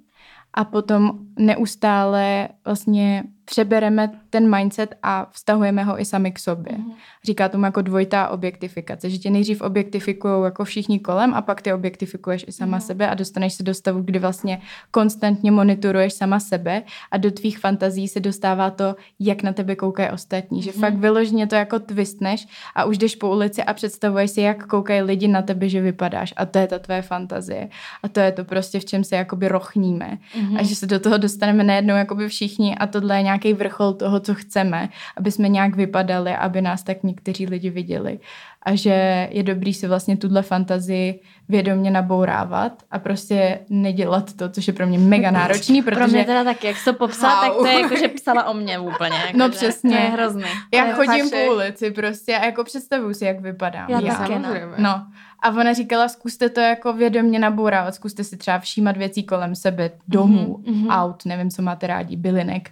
[0.54, 6.78] A potom neustále vlastně přebereme ten mindset a vztahujeme ho i sami k sobě.
[6.78, 6.92] Mm.
[7.24, 11.74] Říká tomu jako dvojitá objektifikace, že tě nejdřív objektifikují jako všichni kolem a pak ty
[11.74, 12.82] objektifikuješ i sama mm.
[12.82, 14.62] sebe a dostaneš se do stavu, kdy vlastně
[14.92, 20.10] konstantně monitoruješ sama sebe a do tvých fantazí se dostává to, jak na tebe koukají
[20.10, 20.62] ostatní.
[20.62, 20.82] Že mm.
[20.82, 25.02] fakt vyloženě to jako twistneš a už jdeš po ulici a představuješ si, jak koukají
[25.02, 27.70] lidi na tebe, že vypadáš a to je ta tvoje fantazie.
[28.04, 30.18] A to je to prostě, v čem se jakoby rochníme.
[30.40, 30.58] Mm.
[30.58, 33.94] A že se do toho dostaneme najednou jakoby všichni a tohle je nějak nějaký vrchol
[33.94, 38.20] toho, co chceme, aby jsme nějak vypadali, aby nás tak někteří lidi viděli.
[38.64, 44.68] A že je dobrý si vlastně tuhle fantazii vědomě nabourávat a prostě nedělat to, což
[44.68, 45.96] je pro mě mega náročný, protože...
[45.96, 47.48] Pro mě teda taky, jak to popsala, wow.
[47.48, 49.18] tak to je jako, že psala o mě úplně.
[49.26, 49.90] Jako, no přesně.
[49.90, 50.44] To je hrozný.
[50.74, 53.90] Já chodím po ulici prostě a jako představuju si, jak vypadám.
[53.90, 54.50] Já, Já taky, no.
[54.78, 55.06] no.
[55.42, 59.92] A ona říkala, zkuste to jako vědomě nabourávat, zkuste si třeba všímat věcí kolem sebe,
[60.08, 60.88] domů, mm-hmm.
[60.90, 62.72] aut, nevím, co máte rádi, bylinek.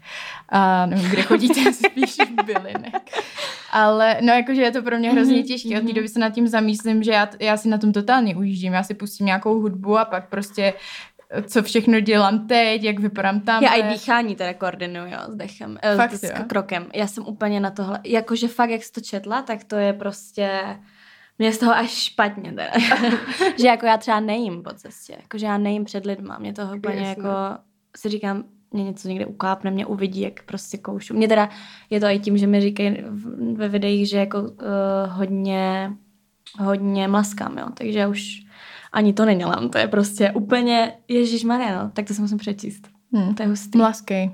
[0.50, 3.10] A nevím, kde chodíte, spíš bylinek.
[3.72, 5.70] Ale no jakože je to pro mě hrozně mhm, těžké.
[5.70, 5.94] Od té mhm.
[5.94, 8.74] doby se nad tím zamýšlím, že já, já si na tom totálně ujíždím.
[8.74, 10.74] Já si pustím nějakou hudbu a pak prostě
[11.48, 13.64] co všechno dělám teď, jak vypadám tam.
[13.64, 16.88] Já i dýchání teda koordinuju s dechem, eh, fakt, s, s krokem.
[16.94, 20.62] Já jsem úplně na tohle, jakože fakt, jak jsi to četla, tak to je prostě
[21.40, 22.72] mě z toho až špatně teda.
[23.60, 27.08] že jako já třeba nejím po cestě, jakože já nejím před lidma, mě to úplně
[27.08, 27.28] jako
[27.98, 31.14] si říkám, mě něco někde ukápne, mě uvidí, jak prostě koušu.
[31.14, 31.50] Mě teda
[31.90, 32.98] je to i tím, že mi říkají
[33.54, 34.50] ve videích, že jako uh,
[35.08, 35.92] hodně,
[36.60, 38.46] hodně mlaskám, jo, takže já už
[38.92, 42.88] ani to nedělám, to je prostě úplně, Ježíš no, tak to se musím přečíst.
[43.14, 43.36] Hmm.
[43.36, 43.78] To je hustý.
[43.78, 44.32] Mlaskej.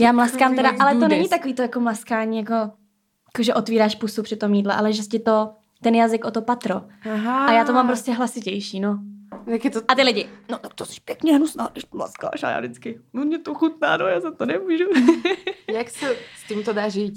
[0.00, 4.22] Já mlaskám teda, ale to není takový to jako mlaskání, jako, jako že otvíráš pusu
[4.22, 5.50] při tom jídle, ale že ti to
[5.82, 6.82] ten jazyk o to patro.
[7.12, 7.46] Aha.
[7.46, 8.98] A já to mám prostě hlasitější, no.
[9.46, 9.80] Jak je to...
[9.88, 13.00] A ty lidi, no tak to jsi pěkně hnusná, když to laskáš a já vždycky,
[13.12, 14.84] no mě to chutná, no já za to nemůžu.
[15.72, 17.14] jak se s tím to dá žít?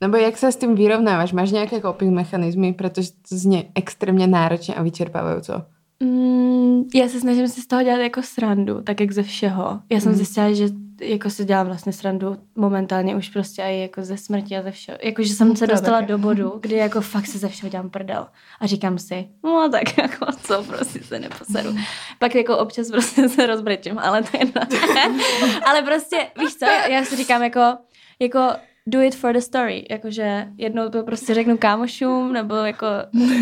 [0.00, 1.32] Nebo jak se s tím vyrovnáváš?
[1.32, 5.52] Máš nějaké coping mechanizmy, protože to zní extrémně náročně a vyčerpávající.
[6.02, 9.80] Mm, já se snažím si z toho dělat jako srandu, tak jak ze všeho.
[9.92, 10.16] Já jsem mm.
[10.16, 10.68] zjistila, že
[11.00, 14.98] jako si dělám vlastně srandu momentálně už prostě i jako ze smrti a ze všeho.
[15.02, 16.08] Jakože jsem no, se dostala taky.
[16.08, 18.26] do bodu, kdy jako fakt se ze všeho dělám prdel.
[18.60, 21.76] A říkám si, no tak jako co, prostě se neposedu.
[22.18, 24.46] Pak jako občas prostě se rozbrečím, ale to je
[25.66, 27.76] Ale prostě, víš co, já si říkám jako,
[28.20, 28.40] jako
[28.86, 32.86] do it for the story, jakože jednou to prostě řeknu kámošům nebo jako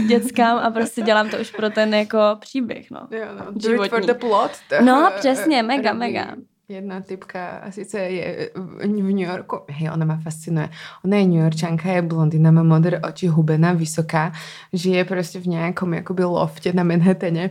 [0.06, 3.00] dětskám a prostě dělám to už pro ten jako příběh, no.
[3.10, 3.52] Jo, no.
[3.52, 3.86] Do Životní.
[3.86, 4.50] it for the plot.
[4.84, 6.34] No, přesně, mega, mega
[6.68, 10.68] jedna typka, a sice je v New Yorku, hej, ona ma fascinuje.
[11.04, 14.32] Ona je New Yorkčanka, je blondýna, má modré oči, hubená, vysoká,
[14.72, 17.50] žije prostě v nějakom jakoby lofte na Manhattane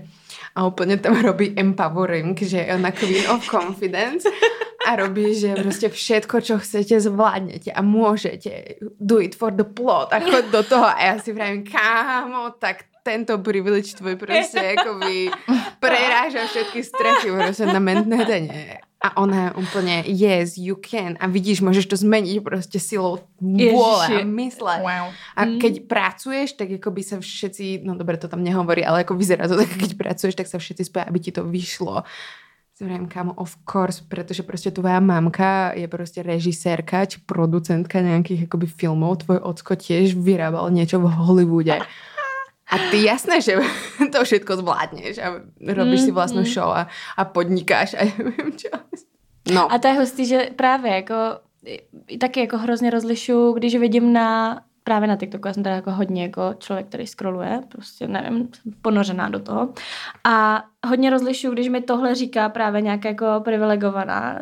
[0.56, 4.30] a úplně tam robí empowering, že je ona queen of confidence
[4.88, 8.76] a robí, že prostě všetko, čo chcete, zvládnete a môžete.
[9.00, 10.86] Do it for the plot a chod do toho.
[10.86, 15.32] A já si pravím, kámo, tak tento privilege tvoj prostě jakoby
[15.80, 21.16] preráža všetky strechy prostě na Manhattane A ona úplně, yes, you can.
[21.20, 24.80] A vidíš, můžeš to změnit prostě silou vůle a mysle.
[24.80, 25.14] Wow.
[25.36, 25.60] A mm.
[25.60, 29.48] keď pracuješ, tak jako by se všetci, no dobré, to tam nehovorí, ale jako vyzerá
[29.48, 32.04] to tak, keď pracuješ, tak se všetci spojí, aby ti to vyšlo.
[32.82, 38.68] Vravím, kámo, of course, protože prostě tvoja mamka je prostě režisérka či producentka nějakých jakoby
[38.68, 41.80] filmů, tvoj ocko tiež vyrábal něco v Hollywoode.
[42.72, 43.60] A ty jasné, že
[44.12, 45.28] to všetko zvládneš a
[45.62, 46.52] robíš mm, si vlastnou mm.
[46.52, 48.70] show a, a podnikáš a nevím čo.
[49.52, 49.72] No.
[49.72, 51.16] A to je hustý, že právě jako
[52.20, 56.24] taky jako hrozně rozlišu, když vidím na právě na TikToku, já jsem teda jako hodně
[56.24, 58.50] jako člověk, který scrolluje, prostě nevím,
[58.82, 59.74] ponořená do toho.
[60.24, 64.40] A hodně rozlišu, když mi tohle říká právě nějaká jako privilegovaná,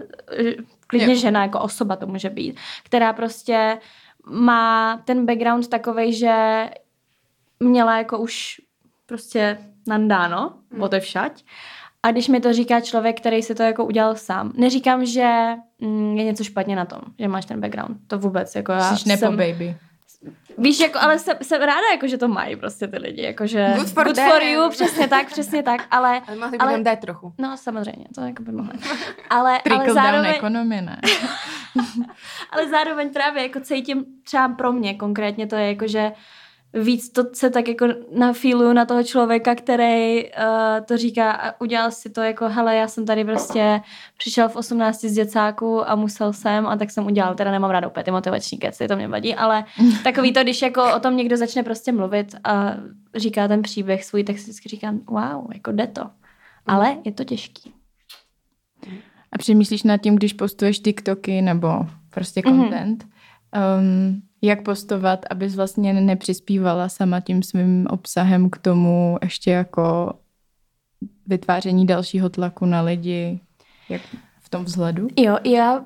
[0.88, 3.78] klidně žena, jako osoba to může být, která prostě
[4.26, 6.66] má ten background takovej, že
[7.62, 8.62] měla jako už
[9.06, 11.00] prostě nandáno, hmm.
[11.00, 11.44] všať.
[12.04, 16.18] A když mi to říká člověk, který si to jako udělal sám, neříkám, že mm,
[16.18, 17.98] je něco špatně na tom, že máš ten background.
[18.08, 18.56] To vůbec.
[18.56, 19.78] Jako já Jsi nepo jsem, baby.
[20.58, 23.22] Víš, jako, ale jsem, jsem ráda, jako, že to mají prostě ty lidi.
[23.22, 25.88] Jako, že good for, good for you, přesně tak, přesně tak.
[25.92, 27.34] Ale, ale mohli ale, dát trochu.
[27.38, 28.74] No, samozřejmě, to jako by mohli.
[29.30, 31.02] Ale, ale zároveň, economy, ne?
[32.52, 36.12] ale zároveň právě jako cítím třeba pro mě konkrétně to je jako, že
[36.74, 40.32] víc to se tak jako nafíluju na toho člověka, který uh,
[40.86, 43.82] to říká a udělal si to jako, hele, já jsem tady prostě
[44.18, 47.88] přišel v 18 z děcáku a musel jsem a tak jsem udělal, teda nemám ráda
[47.88, 49.64] úplně ty motivační keci, to mě vadí, ale
[50.04, 52.74] takový to, když jako o tom někdo začne prostě mluvit a
[53.16, 56.02] říká ten příběh svůj, tak si vždycky říkám, wow, jako jde to.
[56.68, 57.74] Ale je to těžký.
[59.32, 61.70] A přemýšlíš nad tím, když postuješ TikToky nebo
[62.10, 62.62] prostě mhm.
[62.62, 63.80] content, mm-hmm.
[63.80, 70.14] um, jak postovat, abys vlastně nepřispívala sama tím svým obsahem k tomu ještě jako
[71.28, 73.40] vytváření dalšího tlaku na lidi,
[73.90, 74.02] jak
[74.42, 75.08] v tom vzhledu?
[75.18, 75.86] Jo, já uh,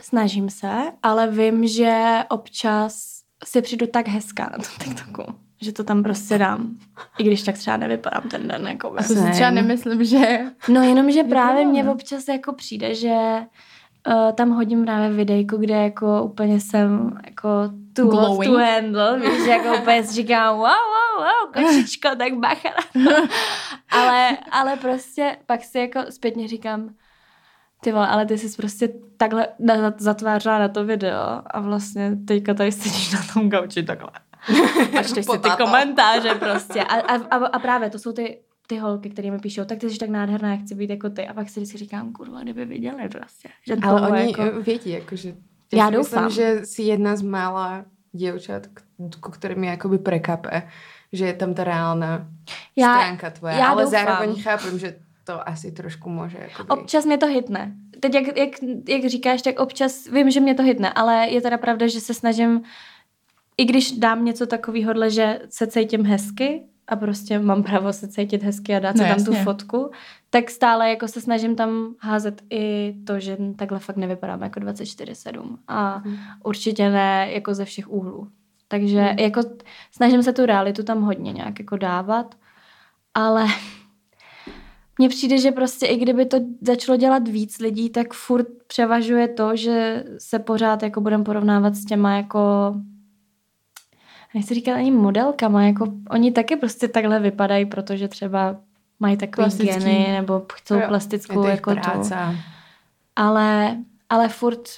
[0.00, 5.84] snažím se, ale vím, že občas si přijdu tak hezká na tom TikToku, že to
[5.84, 6.76] tam prostě dám.
[7.18, 8.66] I když tak třeba nevypadám ten den.
[8.66, 10.38] Jako to si třeba nemyslím, že...
[10.68, 13.16] No jenom, že právě mně občas jako přijde, že
[14.08, 17.48] Uh, tam hodím právě videjku, kde jako úplně jsem jako
[17.96, 18.52] tu Glowing.
[18.52, 22.68] to handle, víš, jako úplně si říkám wow, wow, wow, kočičko, tak bacha
[23.90, 26.94] ale, ale prostě pak si jako zpětně říkám,
[27.80, 29.48] ty vole, ale ty jsi prostě takhle
[29.96, 34.10] zatvářila na to video a vlastně teďka tady sedíš na tom gauči takhle.
[34.98, 36.82] A čteš si ty komentáře prostě.
[36.82, 38.38] A, a, a, a právě to jsou ty
[38.72, 41.28] ty holky, které mi píšou, tak ty jsi tak nádherná, já chci být jako ty.
[41.28, 43.48] A pak si vždycky říkám, kurva, kdyby viděli prostě.
[43.66, 44.60] Že Ale oni jako...
[44.60, 45.34] vědí, jakože
[45.72, 46.24] já, já doufám.
[46.24, 48.66] Myslím, že jsi jedna z mála děvčat,
[49.20, 50.62] ku kterým je jakoby prekape,
[51.12, 52.28] že je tam ta reálná
[52.76, 53.54] já, stránka tvoje.
[53.54, 54.06] Já Ale doufám.
[54.06, 56.38] zároveň chápem, že to asi trošku může.
[56.38, 56.80] Jakoby...
[56.80, 57.76] Občas mě to hitne.
[58.00, 58.50] Teď, jak, jak,
[58.88, 62.14] jak říkáš, tak občas vím, že mě to hitne, ale je teda pravda, že se
[62.14, 62.62] snažím,
[63.56, 68.42] i když dám něco takového, že se cítím hezky, a prostě mám právo se cítit
[68.42, 69.24] hezky a dát no, si tam jasně.
[69.26, 69.90] tu fotku,
[70.30, 75.56] tak stále jako se snažím tam házet i to, že takhle fakt nevypadám jako 24-7
[75.68, 76.16] a hmm.
[76.44, 78.28] určitě ne jako ze všech úhlů.
[78.68, 79.18] Takže hmm.
[79.18, 79.40] jako
[79.90, 82.34] snažím se tu realitu tam hodně nějak jako dávat,
[83.14, 83.46] ale
[84.98, 89.56] mně přijde, že prostě i kdyby to začalo dělat víc lidí, tak furt převažuje to,
[89.56, 92.74] že se pořád jako budeme porovnávat s těma jako
[94.34, 98.56] nechci říkat ani modelkama, jako oni taky prostě takhle vypadají, protože třeba
[99.00, 102.14] mají takové geny nebo chcou jo, plastickou jako práce.
[102.14, 102.36] to.
[103.16, 103.76] Ale,
[104.08, 104.68] ale furt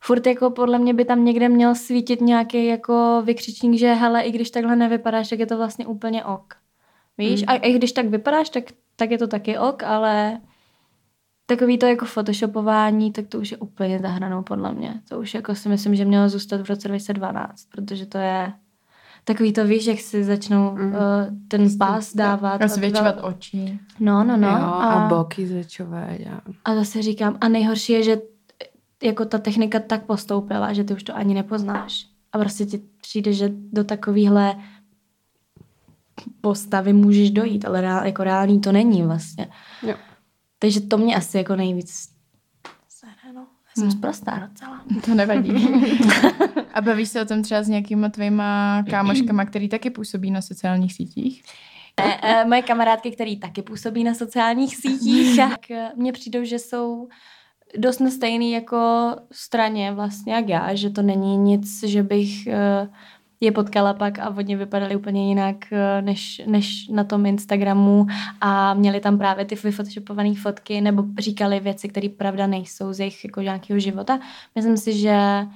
[0.00, 4.32] furt jako podle mě by tam někde měl svítit nějaký jako vykřičník, že hele, i
[4.32, 6.54] když takhle nevypadáš, tak je to vlastně úplně ok.
[7.18, 7.40] Víš?
[7.40, 7.46] Mm.
[7.48, 8.64] A i když tak vypadáš, tak,
[8.96, 10.40] tak je to taky ok, ale
[11.50, 15.00] takový to jako photoshopování, tak to už je úplně za hranou podle mě.
[15.08, 18.52] To už jako si myslím, že mělo zůstat v roce 2012, protože to je
[19.24, 20.92] takový to, víš, jak si začnou mm.
[20.92, 20.98] uh,
[21.48, 22.60] ten pás dávat.
[22.60, 23.24] Rozvětšovat dva...
[23.24, 23.78] oči.
[24.00, 24.48] No, no, no.
[24.48, 26.08] Jo, a, a boky zvětšovat.
[26.18, 26.40] Ja.
[26.64, 28.16] A zase říkám, a nejhorší je, že
[29.02, 32.06] jako ta technika tak postoupila, že ty už to ani nepoznáš.
[32.32, 34.56] A prostě ti přijde, že do takovýhle
[36.40, 39.48] postavy můžeš dojít, ale reál, jako reálný to není vlastně.
[39.82, 39.94] Jo.
[40.62, 42.20] Takže to mě asi jako nejvíc
[43.32, 43.40] no.
[43.40, 43.98] Já jsem hmm.
[43.98, 44.84] zprostá docela.
[45.04, 45.68] To nevadí.
[46.74, 50.92] A bavíš se o tom třeba s nějakýma tvýma kámoškama, který taky působí na sociálních
[50.92, 51.42] sítích?
[52.00, 56.58] E, e, moje kamarádky, které taky působí na sociálních sítích, tak e, mně přijdou, že
[56.58, 57.08] jsou
[57.78, 62.48] dost na stejný jako straně vlastně jak já, že to není nic, že bych
[63.40, 68.06] je potkala pak a oni vypadali úplně jinak eh, než, než na tom Instagramu
[68.40, 73.24] a měli tam právě ty vyphotoshopované fotky nebo říkali věci, které pravda nejsou z jejich
[73.24, 74.20] jako nějakého života.
[74.54, 75.46] Myslím si, že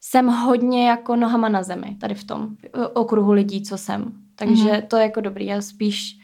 [0.00, 2.56] jsem hodně jako nohama na zemi tady v tom
[2.94, 4.12] okruhu lidí, co jsem.
[4.36, 4.86] Takže mm-hmm.
[4.86, 5.46] to je jako dobrý.
[5.46, 6.18] Já spíš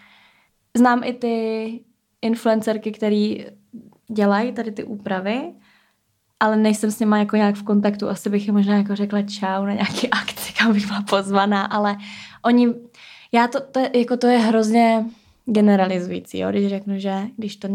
[0.76, 1.80] znám i ty
[2.22, 3.34] influencerky, které
[4.08, 5.52] dělají tady ty úpravy,
[6.40, 8.08] ale nejsem s nima jako nějak v kontaktu.
[8.08, 11.96] Asi bych jim možná jako řekla čau na nějaký akci, kam bych byla pozvaná, ale
[12.44, 12.74] oni,
[13.32, 15.04] já to, to, jako to je hrozně
[15.46, 16.50] generalizující, jo?
[16.50, 17.68] když řeknu, že když to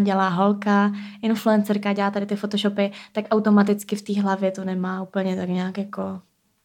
[0.00, 5.36] dělá holka, influencerka, dělá tady ty photoshopy, tak automaticky v té hlavě to nemá úplně
[5.36, 6.20] tak nějak jako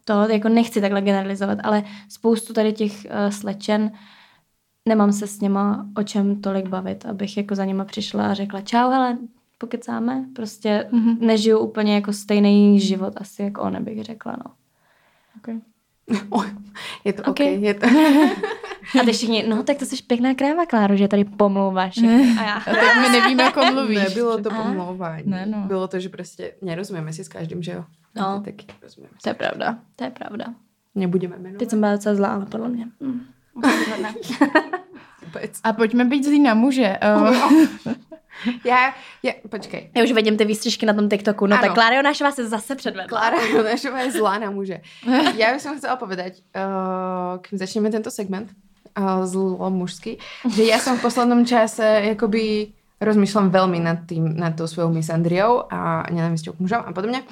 [0.05, 3.91] to, jako nechci takhle generalizovat, ale spoustu tady těch uh, slečen
[4.87, 8.61] nemám se s něma o čem tolik bavit, abych jako za nima přišla a řekla
[8.61, 9.17] čau, hele,
[9.57, 11.17] pokecáme, prostě mm-hmm.
[11.19, 14.51] nežiju úplně jako stejný život asi jako on, bych řekla, no.
[15.37, 15.59] Okay.
[16.29, 16.45] Oh,
[17.03, 17.31] je to okay.
[17.31, 17.63] okay.
[17.63, 17.87] Je to...
[19.01, 21.97] a ty všichni, no tak to jsi pěkná kráva, Kláro, že tady pomlouváš.
[22.39, 22.53] A, já.
[22.53, 23.97] a tak my nevíme, jak mluvíš.
[23.97, 25.23] Nebylo to pomlouvání.
[25.25, 25.57] Ne, no.
[25.67, 27.85] Bylo to, že prostě nerozumíme si s každým, že jo?
[28.15, 30.45] No, taky rozumíme to je pravda, to je pravda.
[30.95, 31.59] Nebudeme jmenovat.
[31.59, 32.87] Teď jsem byla docela zlá, ale podle mě.
[32.99, 33.21] Mm.
[35.63, 36.97] a pojďme být zlý na muže.
[38.65, 39.89] Já, já, počkej.
[39.95, 41.63] Já už vidím ty výstřižky na tom TikToku, no ano.
[41.67, 43.07] tak Klára Jonášová se zase předvedla.
[43.07, 44.81] Klára Jonášová je zlá na muže.
[45.37, 48.51] Já bych chcela povedať, uh, kým začneme tento segment,
[48.99, 50.17] uh, zlo mužský,
[50.55, 52.67] že já jsem v poslednom čase jakoby
[53.01, 57.23] rozmýšľam veľmi nad tým, nad tou svojou misandriou a nenávisťou k mužom a podobně.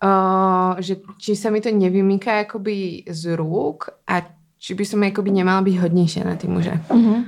[0.00, 4.24] Uh, že či sa mi to nevymýka jakoby z rúk a
[4.56, 6.72] či by som jakoby nemala byť hodnější na ty muže.
[6.88, 7.20] Mm-hmm.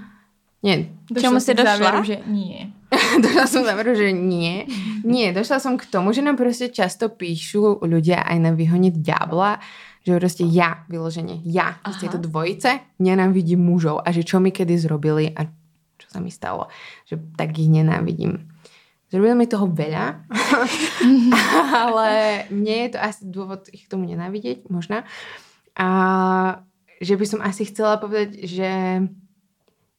[0.62, 0.88] Nie.
[1.21, 1.77] Čemu si došla?
[1.77, 2.73] Závěru, že nie.
[3.24, 4.68] došla som záveru, že nie.
[5.05, 9.61] Nie, došla som k tomu, že nám prostě často píšu ľudia aj na vyhoniť ďábla,
[10.07, 14.78] že prostě ja, vyloženie, ja, z tejto dvojice nenávidím mužov a že čo mi kedy
[14.78, 15.46] zrobili a
[15.98, 16.66] čo sa mi stalo,
[17.07, 18.50] že tak ich nenávidím.
[19.12, 20.24] Zrobili mi toho veľa,
[21.87, 22.09] ale
[22.50, 25.05] nie je to asi dôvod ich k tomu nenávidieť, možná.
[25.76, 25.88] A
[26.98, 28.70] že by som asi chcela povedať, že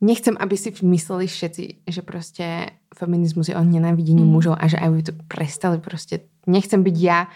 [0.04, 4.30] nechcem, aby si mysleli všetci, že prostě feminizmus je o nenávidení mm.
[4.30, 6.20] mužov a že aj by to prestali prostě.
[6.48, 7.28] Nechcem byť ja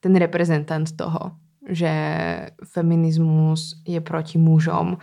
[0.00, 1.38] ten reprezentant toho,
[1.70, 1.90] že
[2.64, 4.98] feminizmus je proti mužom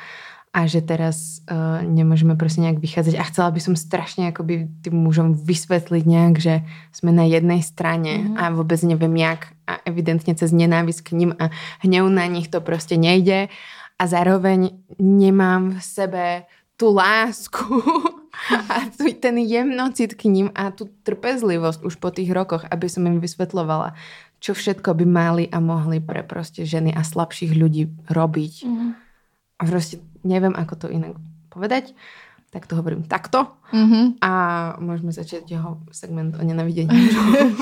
[0.54, 4.94] a že teraz uh, nemôžeme prostě nějak vychádzať a chcela by som strašně akoby tým
[4.94, 8.38] mužom vysvetliť nějak, že jsme na jednej strane mm.
[8.38, 12.62] a vůbec nevím jak a evidentně cez nenávist k ním a hnev na nich to
[12.62, 13.48] prostě nejde
[14.00, 16.44] a zároveň nemám v sebe
[16.84, 17.80] tu lásku
[18.76, 23.08] a tu, ten jemnocit k ním a tu trpezlivosť už po tých rokoch, aby som
[23.08, 23.96] im vysvetlovala,
[24.44, 28.68] čo všetko by mali a mohli pre proste ženy a slabších ľudí robiť.
[28.68, 29.00] Mm.
[29.56, 31.16] A proste neviem, ako to inak
[31.48, 31.96] povedať.
[32.52, 33.48] Tak to hovorím takto.
[33.72, 34.22] Mm-hmm.
[34.22, 34.32] A
[34.78, 36.92] môžeme začať jeho segment o nenavidení.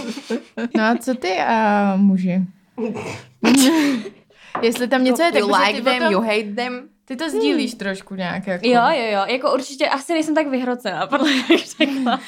[0.75, 2.43] no a co ty a muži?
[4.62, 6.12] Jestli tam něco je, tak you like them, potom...
[6.12, 6.89] you hate them.
[7.12, 7.80] Ty to sdílíš hmm.
[7.80, 8.47] trošku nějak.
[8.47, 8.67] Jako.
[8.67, 9.21] Jo, jo, jo.
[9.28, 12.19] Jako určitě asi nejsem tak vyhrocená, podle mě řekla.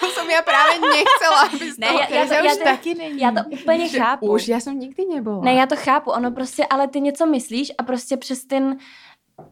[0.00, 1.94] to jsem já právě nechcela, abys ne, to...
[1.94, 3.20] Já, já, to, já, už to, taky není.
[3.20, 4.32] Já to úplně že chápu.
[4.32, 5.40] Už, já jsem nikdy nebyla.
[5.40, 6.10] Ne, já to chápu.
[6.10, 8.76] Ono prostě, ale ty něco myslíš a prostě přes ten,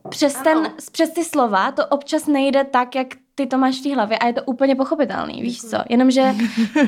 [0.08, 3.94] přes, ten, přes ty slova to občas nejde tak, jak ty to máš v té
[3.94, 5.78] hlavě a je to úplně pochopitelný, víš co?
[5.88, 6.34] Jenomže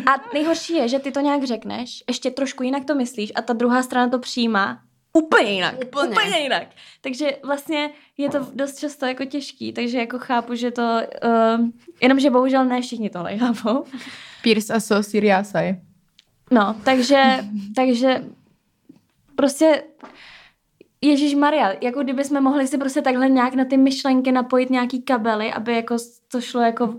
[0.07, 3.53] a nejhorší je, že ty to nějak řekneš, ještě trošku jinak to myslíš a ta
[3.53, 4.79] druhá strana to přijímá
[5.19, 5.75] úplně jinak.
[5.87, 6.11] Úplně.
[6.11, 6.67] úplně jinak.
[7.01, 11.67] Takže vlastně je to dost často jako těžký, takže jako chápu, že to, uh,
[12.01, 13.85] jenomže bohužel ne všichni tohle chápou.
[14.43, 15.81] Pierce a so Siriasai.
[16.51, 17.39] No, takže,
[17.77, 18.25] takže
[19.35, 19.83] prostě
[21.01, 25.03] Ježíš Maria, jako kdyby jsme mohli si prostě takhle nějak na ty myšlenky napojit nějaký
[25.03, 25.97] kabely, aby jako
[26.29, 26.95] to šlo jako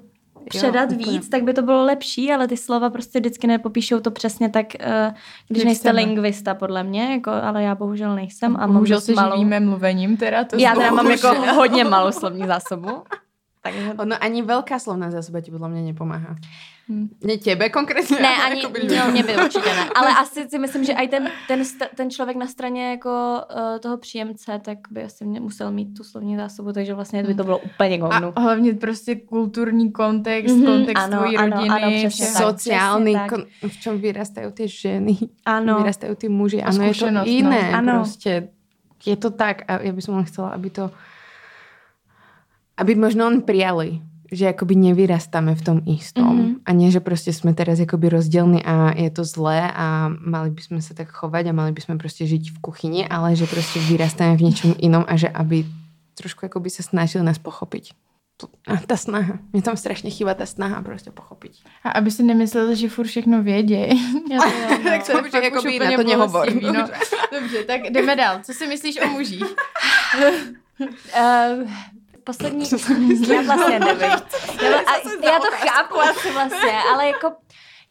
[0.50, 4.12] předat jo, víc, tak by to bylo lepší, ale ty slova prostě vždycky nepopíšou to
[4.12, 5.14] přesně tak, uh,
[5.48, 8.56] když nejste lingvista, podle mě, jako, ale já bohužel nejsem.
[8.56, 9.38] A bohužel se malou...
[9.38, 10.44] živíme mluvením teda.
[10.44, 12.90] To já teda mám jako hodně malou slovní zásobu.
[13.62, 13.94] Takže...
[13.98, 16.36] Ono ani velká slovná zásoba ti podle mě nepomáhá.
[16.90, 17.10] Hmm.
[17.24, 18.20] Ne tebe konkrétně?
[18.20, 18.62] Ne, ani,
[18.98, 19.90] no, mě by určitě ne.
[19.96, 21.64] Ale asi si myslím, že i ten, ten,
[21.96, 26.04] ten člověk na straně jako uh, toho příjemce, tak by asi mě musel mít tu
[26.04, 28.34] slovní zásobu, takže vlastně by to bylo úplně govnu.
[28.36, 31.70] A hlavně prostě kulturní kontext, mm-hmm, kontext ano, tvojí ano, rodiny.
[31.70, 35.78] Ano, přesně sociální, tak, kon, v čem vyrastají ty ženy, ano.
[35.78, 36.64] vyrastají ty muži.
[36.64, 37.24] Ano, je to no.
[37.26, 37.72] jiné.
[37.72, 37.78] No.
[37.78, 37.94] Ano.
[37.94, 38.48] Prostě
[39.06, 40.92] je to tak a já bych chtěla, aby to
[42.80, 44.00] aby možno on prijali,
[44.32, 46.38] že akoby nevyrastáme v tom istom.
[46.38, 50.50] Mm-hmm a nie, že prostě jsme teraz jakoby rozdělní a je to zlé a mali
[50.50, 54.38] bychom se tak chovat a mali bychom prostě žít v kuchyni, ale že prostě vyrastáme
[54.38, 55.66] v něčem jinom a že aby
[56.18, 57.84] trošku jakoby se snažili nás pochopit.
[58.68, 59.40] A ta snaha.
[59.54, 61.52] Mě tam strašně chýba ta snaha prostě pochopit.
[61.84, 63.90] A aby si nemyslel, že furt všechno vědějí.
[64.30, 64.84] To jo, no.
[64.84, 66.54] Tak to už jakoby na to nehovor.
[66.62, 66.88] No.
[67.40, 68.40] Dobře, tak jdeme dál.
[68.44, 69.44] Co si myslíš o mužích?
[70.82, 71.70] Uh,
[72.34, 72.66] poslední,
[73.34, 74.02] já vlastně nevím.
[74.62, 77.32] Já, a, já to chápu asi vlastně, ale jako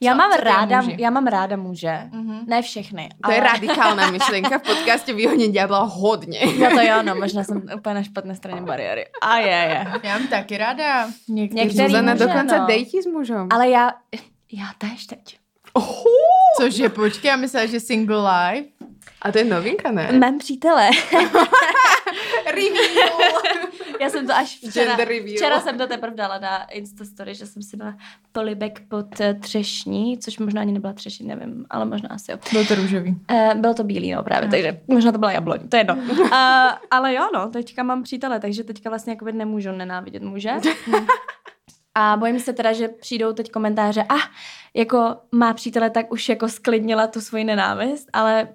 [0.01, 0.97] já Co- mám co ráda, muži?
[0.99, 1.99] já mám ráda muže.
[2.13, 2.39] Mhm.
[2.47, 3.09] Ne všechny.
[3.25, 4.59] To je ale- radikálna myšlenka.
[4.59, 6.41] V podcaste Vyhoně ďábla hodně.
[6.59, 9.07] No to jo, no, možná jsem úplně na špatné straně bariéry.
[9.23, 9.87] A je, je.
[10.03, 11.09] Já mám taky ráda.
[11.29, 11.65] Někteří.
[11.65, 12.67] Některý Zuzana muže, dokonce no.
[12.67, 13.49] dejti s mužem.
[13.51, 13.93] Ale já,
[14.53, 15.39] já též teď.
[15.73, 16.03] Oh,
[16.61, 18.69] Cože, počkej, já myslela, že single life.
[19.23, 20.09] a to je novinka, ne?
[20.13, 20.91] Mém přítele.
[22.47, 23.33] Reveal.
[24.01, 24.97] Já jsem to až včera,
[25.37, 27.97] včera jsem to teprve dala na Instastory, že jsem si dala
[28.33, 32.39] polibek pod eh, třešní, což možná ani nebyla třešní, nevím, ale možná asi jo.
[32.53, 33.17] Byl to růžový.
[33.31, 35.95] Uh, bylo to bílý, no právě, takže možná to byla jabloň, to je jedno.
[35.95, 36.31] Uh,
[36.91, 40.51] ale jo, no, teďka mám přítele, takže teďka vlastně jakoby nemůžu nenávidět muže.
[41.95, 44.29] A bojím se teda, že přijdou teď komentáře, a ah,
[44.75, 48.49] jako má přítele, tak už jako sklidnila tu svoji nenávist, ale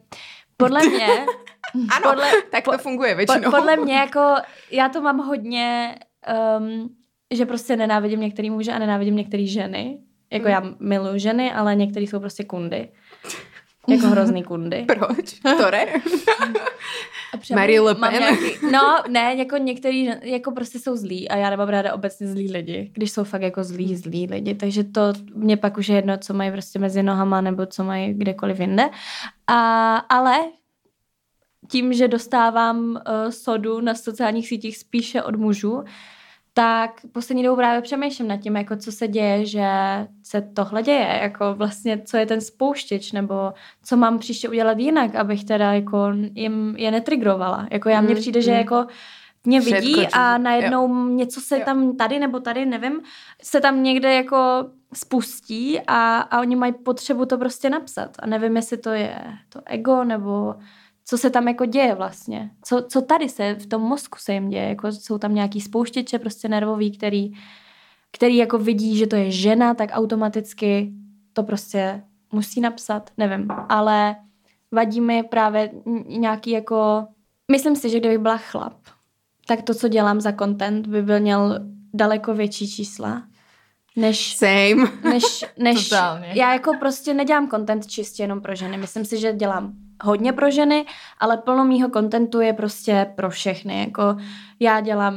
[0.58, 1.26] podle mě,
[1.96, 3.52] Ano, Podle- tak to po- funguje po, většinou.
[3.52, 4.36] podle mě jako,
[4.72, 5.96] já to mám hodně,
[6.60, 6.90] um,
[7.34, 9.98] že prostě nenávidím některý muže a nenávidím některé ženy.
[10.32, 12.90] Jako já miluji ženy, ale některý jsou prostě kundy.
[13.88, 14.86] Jako hrozný kundy.
[14.88, 15.34] Proč?
[17.40, 18.12] Třeba Marie Le Pen.
[18.12, 22.52] Nějaký, no, ne, jako některý, jako prostě jsou zlí a já nemám ráda obecně zlí
[22.52, 25.02] lidi, když jsou fakt jako zlí, zlí lidi, takže to
[25.36, 28.90] mě pak už je jedno, co mají prostě mezi nohama nebo co mají kdekoliv jinde.
[29.48, 30.38] A, ale
[31.74, 32.98] tím, že dostávám uh,
[33.30, 35.84] sodu na sociálních sítích spíše od mužů,
[36.54, 39.68] tak poslední dobou právě přemýšlím nad tím, jako co se děje, že
[40.24, 43.54] se tohle děje, jako vlastně co je ten spouštěč, nebo
[43.84, 47.68] co mám příště udělat jinak, abych teda jako jim je netrigrovala.
[47.72, 48.58] Jako já mně Mm, přijde, že mm.
[48.58, 48.86] jako
[49.46, 51.66] mě Všetko, vidí čo- a najednou něco se Jo.
[51.66, 53.02] tam tady nebo tady, nevím,
[53.44, 54.38] se tam někde jako
[54.94, 58.10] spustí a, a oni mají potřebu to prostě napsat.
[58.20, 59.16] A nevím, jestli to je
[59.50, 60.56] to ego nebo
[61.06, 62.52] co se tam jako děje vlastně.
[62.64, 64.70] Co, co tady se v tom mozku se jim děje.
[64.70, 67.34] Jako jsou tam nějaký spouštěče prostě nervový, který,
[68.12, 70.94] který jako vidí, že to je žena, tak automaticky
[71.34, 73.48] to prostě musí napsat, nevím.
[73.70, 74.16] Ale
[74.72, 75.72] vadí mi právě
[76.08, 77.08] nějaký jako...
[77.52, 78.78] Myslím si, že kdybych byla chlap,
[79.48, 81.60] tak to, co dělám za content, by byl měl
[81.94, 83.24] daleko větší čísla,
[83.96, 84.92] než Same.
[85.04, 86.32] než, než Totálně.
[86.34, 88.78] já jako prostě nedělám content čistě jenom pro ženy.
[88.78, 89.72] Myslím si, že dělám
[90.04, 90.86] hodně pro ženy,
[91.20, 93.80] ale plno mýho kontentu je prostě pro všechny.
[93.80, 94.18] Jako
[94.60, 95.16] já dělám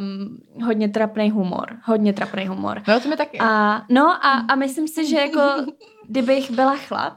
[0.64, 1.76] hodně trapný humor.
[1.84, 2.82] Hodně trapný humor.
[2.88, 3.38] No, to mi taky.
[3.38, 5.40] A, no a, a myslím si, že jako
[6.08, 7.14] kdybych byla chlap,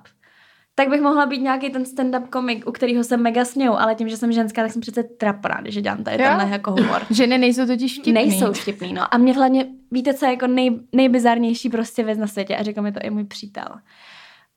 [0.79, 4.09] tak bych mohla být nějaký ten stand-up komik, u kterého se mega směju, ale tím,
[4.09, 7.01] že jsem ženská, tak jsem přece trapná, když dělám tady tenhle jako humor.
[7.09, 8.13] Ženy nejsou totiž vtipný.
[8.13, 9.13] Nejsou vtipný, no.
[9.13, 12.81] A mě hlavně, víte, co je jako nej, nejbizarnější prostě věc na světě a říká
[12.81, 13.65] mi to i můj přítel.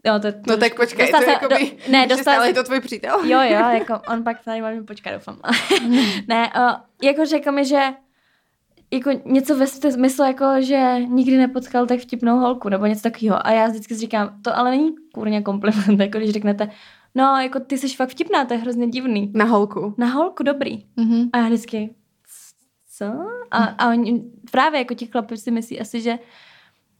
[0.07, 2.55] Jo, to, to No tak počkej, to se- jakoby, do, ne, že dostal stále je
[2.55, 3.19] to tvůj přítel?
[3.25, 5.41] Jo, jo, jako on pak tady má počkat, doufám.
[6.29, 7.81] ne, uh, jako řekl mi, že
[8.93, 13.47] jako něco ve smyslu, jako, že nikdy nepotkal tak vtipnou holku, nebo něco takového.
[13.47, 16.71] A já vždycky říkám, to ale není kurně kompliment, jako když řeknete,
[17.15, 19.33] no, jako ty jsi fakt vtipná, to je hrozně divný.
[19.35, 19.95] Na holku.
[19.99, 20.87] Na holku dobrý.
[20.97, 21.29] Mhm.
[21.33, 21.95] A já vždycky,
[22.97, 23.05] co?
[23.51, 26.19] A, a oni, právě jako ti chlapi si myslí asi, že,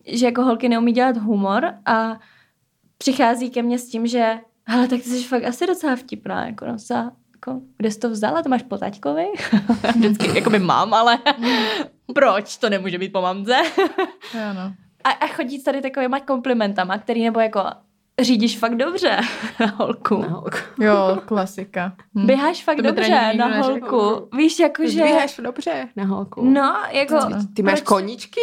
[0.07, 2.21] že jako holky neumí dělat humor a
[2.99, 6.67] přichází ke mně s tím, že hele, tak ty jsi fakt asi docela vtipná, jako
[6.67, 6.79] no,
[7.47, 9.27] jako, kde jsi to vzala, to máš po taťkovi?
[9.97, 11.19] Vždycky, jako by mám, ale
[12.15, 13.57] proč to nemůže být po mamce?
[14.35, 14.73] Jo, no.
[15.05, 17.65] a, a chodí tady takovýma komplimentama, který nebo jako
[18.21, 19.17] řídíš fakt dobře
[19.61, 20.23] na holku.
[20.23, 20.57] Na holku.
[20.81, 21.93] Jo, klasika.
[22.15, 22.27] Hm.
[22.27, 23.97] Běháš fakt To dobře na neřekl.
[23.97, 24.37] holku.
[24.37, 25.03] Víš, jako že...
[25.03, 26.45] Běháš dobře na holku.
[26.45, 27.19] No, jako...
[27.57, 28.41] Ty máš proč- koničky?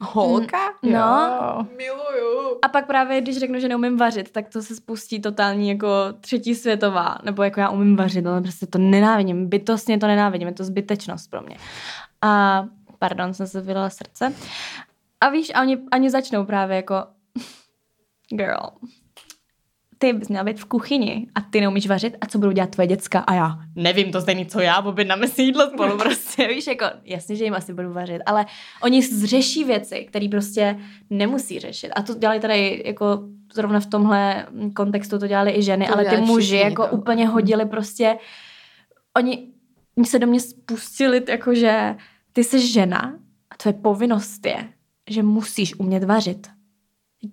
[0.00, 0.58] Holka?
[0.82, 0.90] No.
[0.90, 1.66] Jo.
[1.76, 2.58] Miluju.
[2.62, 5.88] A pak právě, když řeknu, že neumím vařit, tak to se spustí totální jako
[6.20, 7.18] třetí světová.
[7.24, 9.48] Nebo jako já umím vařit, ale prostě to nenávidím.
[9.48, 10.48] Bytostně to nenávidím.
[10.48, 11.56] Je to zbytečnost pro mě.
[12.22, 12.64] A
[12.98, 14.34] pardon, jsem se vylila srdce.
[15.20, 16.94] A víš, a oni, oni začnou právě jako
[18.28, 18.66] girl,
[20.02, 22.86] ty bys měla být v kuchyni a ty neumíš vařit a co budou dělat tvoje
[22.86, 23.58] děcka a já?
[23.76, 27.54] Nevím to stejný, co já, objednáme si jídlo spolu prostě, víš, jako jasně, že jim
[27.54, 28.46] asi budu vařit, ale
[28.82, 30.78] oni řeší věci, které prostě
[31.10, 31.88] nemusí řešit.
[31.96, 33.22] A to dělali tady jako
[33.54, 36.96] zrovna v tomhle kontextu to dělali i ženy, To ale ty muži jako to.
[36.96, 38.16] úplně hodili prostě,
[39.16, 39.48] oni,
[39.98, 41.94] oni se do mě spustili jako, že
[42.32, 43.14] ty jsi žena
[43.50, 44.68] a tvoje povinnost je,
[45.10, 46.46] že musíš umět vařit.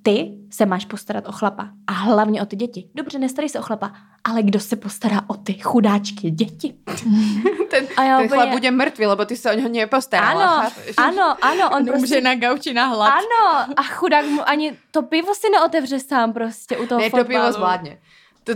[0.03, 2.89] Ty se máš postarat o chlapa a hlavně o ty děti.
[2.95, 3.91] Dobře, nestarej se o chlapa,
[4.23, 6.75] ale kdo se postará o ty chudáčky děti?
[7.69, 8.41] ten, a já ten úplně...
[8.41, 10.71] chlap bude mrtvý, lebo ty se o něho nepostarala.
[10.97, 11.69] Ano, ano, ano.
[11.77, 12.21] On prostě...
[12.21, 13.13] na gauči na hlad.
[13.13, 17.23] Ano, a chudák mu ani to pivo si neotevře sám prostě u toho Ne, fotbalu.
[17.23, 17.99] to pivo zvládně.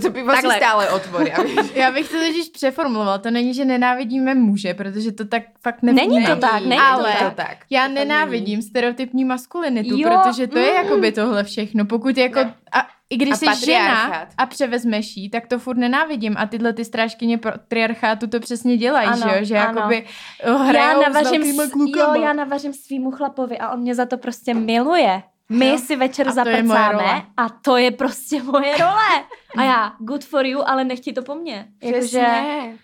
[0.01, 0.53] To pivo Takhle.
[0.53, 1.31] si stále otvorí.
[1.75, 3.19] Já bych to totiž přeformuloval.
[3.19, 6.25] To není, že nenávidíme muže, protože to tak fakt ne, není.
[6.25, 7.57] to tak, není ale to tak.
[7.69, 8.69] já to nenávidím není.
[8.69, 10.09] stereotypní maskulinitu, jo.
[10.09, 11.85] protože to je jako by tohle všechno.
[11.85, 12.39] Pokud jako...
[12.71, 16.35] A, i když jsi žena a převezmeš jí, tak to furt nenávidím.
[16.37, 19.45] A tyhle ty strážkyně patriarchátu to přesně dělají, ano, že jo?
[19.45, 19.79] Že ano.
[19.79, 20.05] jakoby
[20.43, 24.53] hrajou já navařím, s Jo, já navařím svýmu chlapovi a on mě za to prostě
[24.53, 25.23] miluje.
[25.49, 25.77] My jo.
[25.77, 29.23] si večer a zaprcáme a to je prostě moje role.
[29.57, 31.67] A já, good for you, ale nechti to po mně.
[31.83, 32.27] Jakože,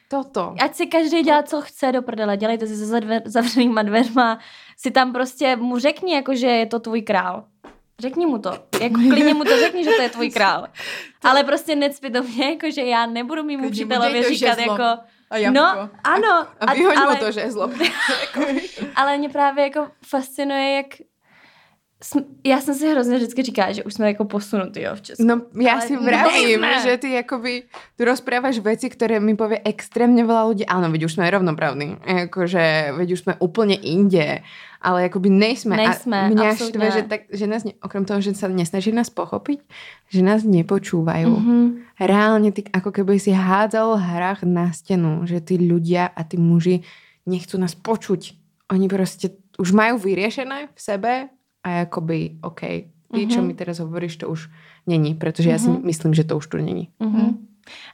[0.07, 0.55] toto.
[0.62, 2.38] Ať si každý dělá, co chce do prdele.
[2.38, 4.39] Dělejte si za dver, zavřenýma dveřma.
[4.78, 7.43] Si tam prostě mu řekni, jako, že je to tvůj král.
[7.99, 8.51] Řekni mu to.
[8.82, 10.68] Jako klidně mu to řekni, že to je tvůj král.
[11.22, 11.28] To...
[11.28, 14.84] Ale prostě necpi do mě, jako, že já nebudu mým učitelovi říkat, jako...
[15.30, 15.60] A jabko.
[15.60, 16.47] no, ano.
[16.60, 17.72] A vyhoď ale, to žezlo.
[18.95, 20.86] ale mě právě jako fascinuje, jak
[22.45, 25.24] já jsem si hrozně vždycky říkala, že už jsme jako posunutý jo, v Česku.
[25.24, 27.64] No já Ale si vravím, že ty jakoby,
[27.97, 30.66] tu rozprávaš věci, které mi pově extrémně veľa lidí.
[30.66, 31.97] Ano, vidíš, už jsme rovnoprávní.
[32.08, 34.39] Jakože, vidíš, už jsme úplně inde.
[34.82, 35.76] Ale jakoby nejsme.
[35.76, 39.60] Nejsme, A mě štve, že, tak, že nás, okrem toho, že se nesnaží nás pochopit,
[40.10, 41.26] že nás nepočúvají.
[41.26, 41.74] Mm-hmm.
[42.00, 46.88] Reálně ty, ako keby si hádzal hrách na stěnu, že ty ľudia a ty muži
[47.28, 48.39] nechcú nás počuť.
[48.72, 51.30] Oni prostě už mají vyriešené v sebe
[51.64, 53.30] a jakoby, OK, ty, mm-hmm.
[53.30, 54.49] čo mi teraz hovoríš, to už
[54.88, 55.51] není, protože mm-hmm.
[55.51, 55.86] já si mhm.
[55.86, 56.89] myslím, že to už tu není.
[57.01, 57.38] Mm-hmm.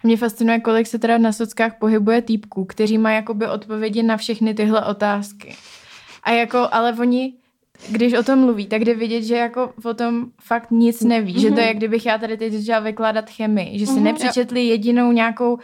[0.03, 4.53] Mě fascinuje, kolik se teda na sockách pohybuje týpků, kteří mají jakoby odpovědi na všechny
[4.53, 5.55] tyhle otázky.
[6.23, 7.33] A jako, ale oni
[7.89, 11.35] když o tom mluví, tak jde vidět, že jako o tom fakt nic neví.
[11.35, 11.41] Mm-hmm.
[11.41, 13.79] Že to je, jak kdybych já tady teď začala vykládat chemii.
[13.79, 14.01] Že si mm-hmm.
[14.01, 15.57] nepřečetli jedinou nějakou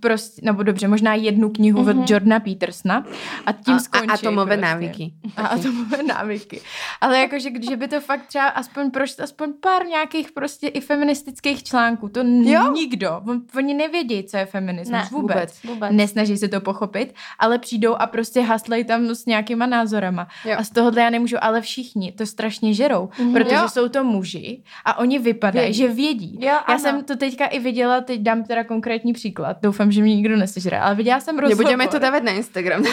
[0.00, 2.02] prostě, nebo dobře, možná jednu knihu mm-hmm.
[2.02, 3.04] od Jordana Petersona
[3.46, 4.08] a tím a, skončí.
[4.08, 4.74] A atomové prostě.
[4.74, 5.12] návyky.
[5.36, 6.60] A atomové návyky.
[7.00, 11.62] Ale jakože, když by to fakt třeba aspoň prošlo, aspoň pár nějakých prostě i feministických
[11.62, 12.72] článků, to jo?
[12.72, 13.20] nikdo.
[13.56, 15.36] Oni nevědí, co je feminismus ne, vůbec.
[15.36, 15.62] vůbec.
[15.64, 15.92] vůbec.
[15.92, 20.28] Nesnaží se to pochopit, ale přijdou a prostě haslej tam s nějakýma názorama.
[20.44, 20.54] Jo.
[20.58, 23.32] A z tohohle já nemůžu, ale všichni to strašně žerou, mm-hmm.
[23.32, 23.68] protože jo.
[23.68, 26.38] jsou to muži a oni vypadají, že vědí.
[26.40, 26.78] Jo, já ano.
[26.78, 29.56] jsem to teďka i viděla, teď dám teda konkrétní příklad.
[29.62, 31.64] Doufám, doufám, že mě nikdo nesežere, ale viděla jsem rozhovor.
[31.64, 32.84] Nebudeme to dávat na Instagram.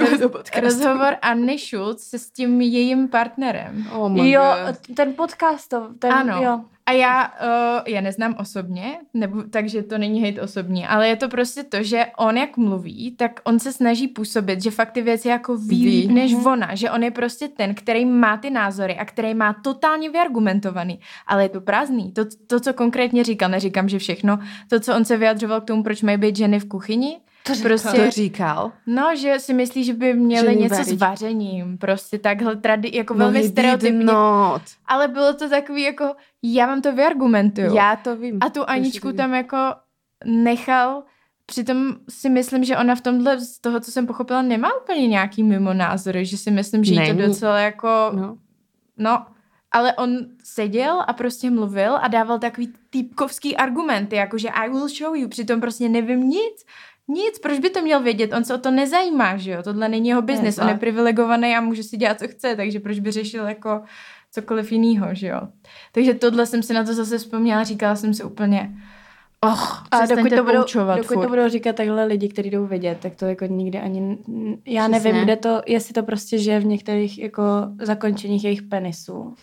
[0.62, 3.86] rozhovor Anny Schulz se s tím jejím partnerem.
[3.92, 4.96] Oh my jo, God.
[4.96, 5.68] ten podcast.
[5.68, 6.42] To, ten, ano.
[6.42, 6.60] Jo.
[6.86, 11.28] A já uh, je neznám osobně, nebo, takže to není hejt osobní, ale je to
[11.28, 15.28] prostě to, že on jak mluví, tak on se snaží působit, že fakt ty věci
[15.28, 16.14] jako ví, ví.
[16.14, 16.52] než mm-hmm.
[16.52, 21.00] ona, že on je prostě ten, který má ty názory a který má totálně vyargumentovaný,
[21.26, 22.12] ale je to prázdný.
[22.12, 25.82] To, to, co konkrétně říkal, neříkám, že všechno, to, co on se vyjadřoval k tomu,
[25.82, 27.68] proč mají být ženy v kuchyni, to říkal.
[27.68, 28.72] Prostě, to říkal?
[28.86, 30.88] No, že si myslí, že by měli že něco varit.
[30.88, 31.78] s vařením.
[31.78, 34.12] Prostě takhle tradi, jako no, velmi stereotypně.
[34.86, 37.74] Ale bylo to takový jako, já vám to vyargumentuju.
[37.74, 38.38] Já to vím.
[38.40, 39.56] A tu Aničku tam jako
[40.24, 41.02] nechal
[41.46, 45.42] Přitom si myslím, že ona v tomhle, z toho, co jsem pochopila, nemá úplně nějaký
[45.42, 48.38] mimo názory, že si myslím, že je to docela jako, no.
[48.98, 49.26] no,
[49.72, 55.16] ale on seděl a prostě mluvil a dával takový týpkovský argumenty, jakože I will show
[55.16, 56.64] you, přitom prostě nevím nic,
[57.08, 58.32] nic, proč by to měl vědět?
[58.32, 59.62] On se o to nezajímá, že jo?
[59.62, 62.98] Tohle není jeho biznis, on je privilegovaný a může si dělat, co chce, takže proč
[62.98, 63.82] by řešil jako
[64.30, 65.40] cokoliv jiného, že jo?
[65.92, 68.74] Takže tohle jsem si na to zase vzpomněla, říkala jsem si úplně,
[69.44, 70.64] Och, a dokud to, budou,
[70.96, 74.18] dokud to budou říkat takhle lidi, kteří jdou vidět, tak to jako nikdy ani,
[74.66, 75.12] já Přesně.
[75.12, 77.42] nevím, kde to, jestli to prostě žije v některých jako
[77.82, 79.34] zakončeních jejich penisů.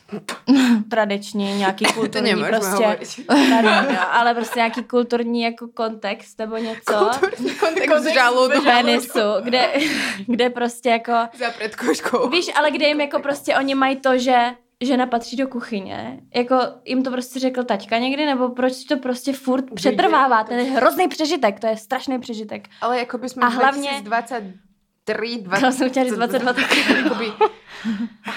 [0.90, 7.10] Tradiční, nějaký kulturní to prostě, tady, no, ale prostě nějaký kulturní jako kontext nebo něco.
[7.20, 8.64] Kulturní kontext žaludku.
[8.64, 9.74] Penisu, kde,
[10.28, 11.12] kde prostě jako...
[11.12, 12.30] Za předkoškou.
[12.30, 14.52] Víš, ale kde jim jako prostě oni mají to, že
[14.82, 19.34] žena patří do kuchyně, jako jim to prostě řekl taťka někdy, nebo proč to prostě
[19.34, 22.68] furt Uvidě, přetrvává, ten je hrozný přežitek, to je strašný přežitek.
[22.82, 27.32] Ale jako by jsme a hlavně 2023, 20, Já jsem chtěla říct 22 tak jakoby,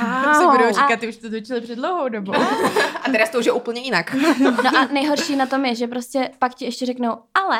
[0.01, 0.34] Wow.
[0.34, 2.34] se budou říkat, ty už to točili před dlouhou dobou.
[3.03, 4.14] a teraz to už je úplně jinak.
[4.40, 7.59] no a nejhorší na tom je, že prostě pak ti ještě řeknou, ale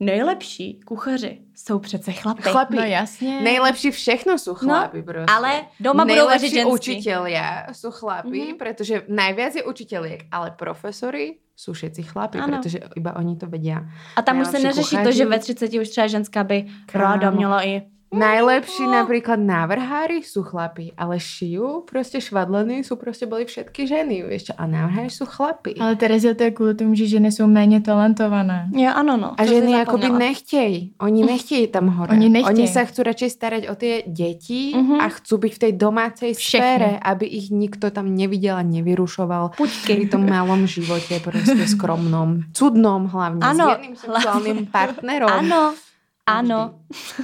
[0.00, 2.42] nejlepší kuchaři jsou přece chlapy.
[2.42, 2.76] Chlapy.
[2.76, 3.40] No jasně.
[3.40, 5.34] Nejlepší všechno jsou chlapy no, prostě.
[5.34, 6.72] Ale doma budou vařit ženský.
[6.72, 8.56] učitelia jsou chlapy, mm-hmm.
[8.56, 12.58] protože najviac je učiteliek, ale profesory jsou všetci chlapy, ano.
[12.58, 13.74] protože iba oni to vědí.
[14.16, 15.04] A tam už se neřeší kuchaři.
[15.04, 17.14] to, že ve 30 už třeba ženská by Krámo.
[17.14, 23.44] ráda měla i Najlepší napríklad návrhári sú chlapi, ale šijú, prostě švadleny sú prostě byly
[23.44, 24.52] všetky ženy, vieš čo?
[24.58, 25.74] A návrhári sú chlapi.
[25.78, 28.68] Ale Terezia, to je kvůli tomu, že ženy jsou méně talentované.
[28.74, 29.34] Jo, ano, no.
[29.40, 30.92] A ženy jakoby nechtějí.
[31.00, 32.10] Oni nechtějí tam hore.
[32.12, 32.58] Oni nechtějí.
[32.58, 35.00] Oni sa chcú radšej starať o tie deti Mhm.
[35.00, 36.58] a chcú byť v tej domácej Všechny.
[36.58, 39.94] sfére, aby ich nikto tam nevidel a nevyrušoval Puťky.
[39.94, 45.30] pri tom malom živote, prostě skromnom, cudnom hlavně, Ano, s jedným sexuálnym partnerom.
[45.30, 45.74] Ano,
[46.38, 46.74] ano.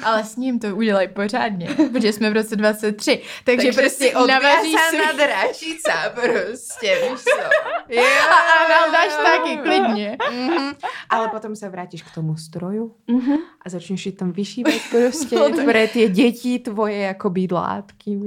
[0.04, 3.22] Ale s ním to udělají pořádně, protože jsme v roce 23.
[3.44, 5.16] Takže, Takže prostě navaří odviazaná si...
[5.16, 7.40] dračica prostě, víš co.
[7.88, 8.02] Jo.
[8.30, 8.34] A
[8.64, 10.16] anal dáš taky, klidně.
[10.30, 10.74] Mhm.
[11.10, 13.36] Ale potom se vrátíš k tomu stroju Mhm.
[13.64, 18.18] a začneš si tam vyšívat prostě No, tak- pre tie děti tvoje jako bydlátky.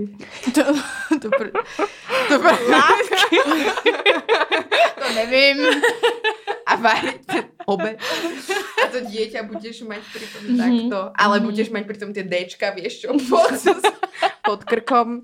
[0.55, 0.63] To,
[1.21, 1.49] to, pr...
[2.27, 2.55] to, pr...
[4.99, 5.57] to nevím.
[6.65, 7.21] A varit
[7.69, 7.97] obed.
[8.83, 10.57] A to dieťa budeš mať pritom Mhm.
[10.57, 10.99] takto.
[11.15, 13.53] Ale budeš mať pritom tie Dčka, vieš čo, pod,
[14.47, 15.21] pod krkom.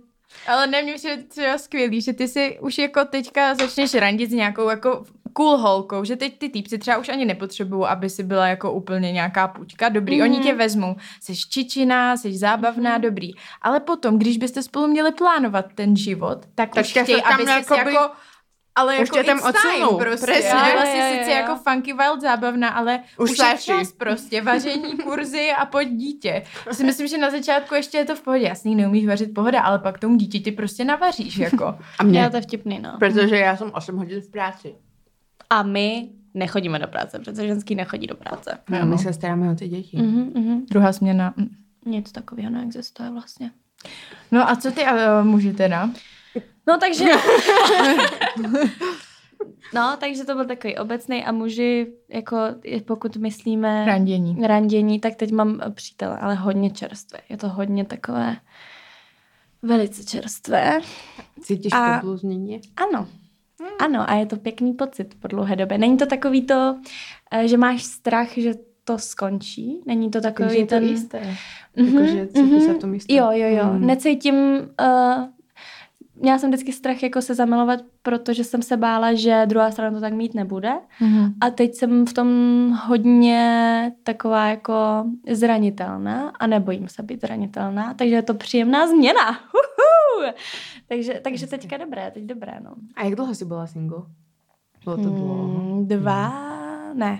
[0.48, 4.34] Ale ne, mě přijde třeba skvělý, že ty si už jako teďka začneš randit s
[4.34, 5.06] nějakou jako
[5.38, 9.12] cool holkou, že teď ty týpci třeba už ani nepotřebují, aby si byla jako úplně
[9.12, 10.24] nějaká puťka, dobrý, mm-hmm.
[10.24, 13.02] oni tě vezmou, jsi čičina, jsi zábavná, mm-hmm.
[13.02, 13.32] dobrý,
[13.62, 17.43] ale potom, když byste spolu měli plánovat ten život, tak, Tak už tě chtějí, aby
[17.43, 18.10] jsi jako
[18.76, 20.32] ale Už jako tě tam odsunou, prostě.
[20.32, 20.52] přesně.
[20.52, 24.42] Ale Jo, vlastně jo, sice jako funky wild zábavná, ale Už už, je čas prostě,
[24.42, 26.44] vaření, kurzy a pojď dítě.
[26.72, 28.46] Si myslím, že na začátku ještě je to v pohodě.
[28.46, 31.66] Jasný, neumíš vařit pohoda, ale pak tomu dítěti prostě navaříš, jako.
[31.66, 32.96] A Jo, mne, to vtipný, no.
[33.00, 34.76] protože já jsem 8 hodin v práci.
[35.50, 38.58] A my nechodíme do práce, protože ženský nechodí do práce.
[38.82, 39.98] A my se staráme o ty děti.
[39.98, 40.66] Mhm, mhm.
[40.70, 41.34] Druhá směna.
[41.38, 41.48] mm.
[41.86, 43.52] Nic takového neexistuje vlastně.
[44.32, 44.90] No a co ty uh,
[45.24, 45.90] muži teda?
[46.68, 47.05] No takže...
[49.74, 52.38] no, takže to byl takový obecný a muži, jako
[52.86, 54.38] pokud myslíme Randění.
[54.47, 57.20] randění, tak teď mám přítele, ale hodně čerstvé.
[57.30, 58.36] Je to hodně takové
[59.61, 60.80] velice čerstvé.
[61.41, 62.61] Cítíš A- pobluznění?
[62.78, 63.07] Ano.
[63.80, 65.78] Ano, a je to pěkný pocit po dlouhé době.
[65.78, 66.76] Není to takový to,
[67.32, 68.53] eh, že máš strach, že
[68.84, 69.82] to skončí.
[69.86, 70.84] Není to takový Takže je to ten...
[70.84, 71.36] jisté.
[71.76, 73.16] Mhm, Jakože cítíš se v tom jistě.
[73.16, 73.66] Jo, jo, jo.
[73.74, 73.86] Mm.
[73.88, 74.36] Necítím...
[74.82, 75.24] Uh,
[76.16, 80.01] měla jsem vždycky strach jako se zamilovat, protože jsem se bála, že druhá strana to
[80.01, 80.74] tak mít nebude.
[81.01, 81.34] Mhm.
[81.41, 82.30] A teď jsem v tom
[82.86, 89.32] hodně taková jako zranitelná a nebojím se být zranitelná, takže je to příjemná změna.
[89.32, 90.32] Huhu!
[90.88, 92.72] takže, takže teďka dobré, teď dobré, no.
[92.95, 94.01] A jak dlouho jsi byla single?
[94.84, 95.47] Bylo to dlouho.
[95.47, 96.34] Mm, dva,
[96.93, 97.20] ne.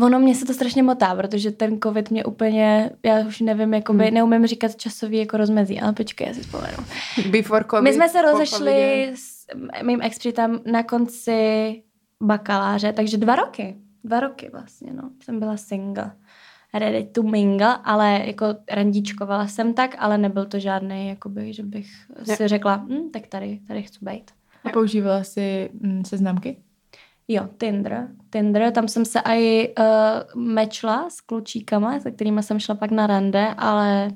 [0.00, 4.04] Ono mě se to strašně motá, protože ten covid mě úplně, já už nevím, jakoby,
[4.04, 4.14] Hmm.
[4.14, 6.76] neumím říkat časový jako rozmezí, ale počkej, já si vzpomenu.
[7.30, 9.46] Before COVID, My jsme se rozešli s
[9.82, 10.18] mým ex
[10.66, 11.82] na konci
[12.22, 13.76] bakaláře, takže dva roky.
[14.04, 15.10] Dva roky vlastně, no.
[15.24, 16.12] Jsem byla single.
[16.74, 21.86] Ready to mingle, ale jako randíčkovala jsem tak, ale nebyl to žádný, jakoby, že bych
[22.28, 22.36] Ne.
[22.36, 24.30] si řekla, hm, tak tady, tady chci být.
[24.64, 26.56] A používala jsi mm, seznamky?
[27.32, 28.08] Jo, Tinder.
[28.30, 33.06] Tinder, tam jsem se aj uh, mečla s klučíkama, se kterými jsem šla pak na
[33.06, 34.10] rande, ale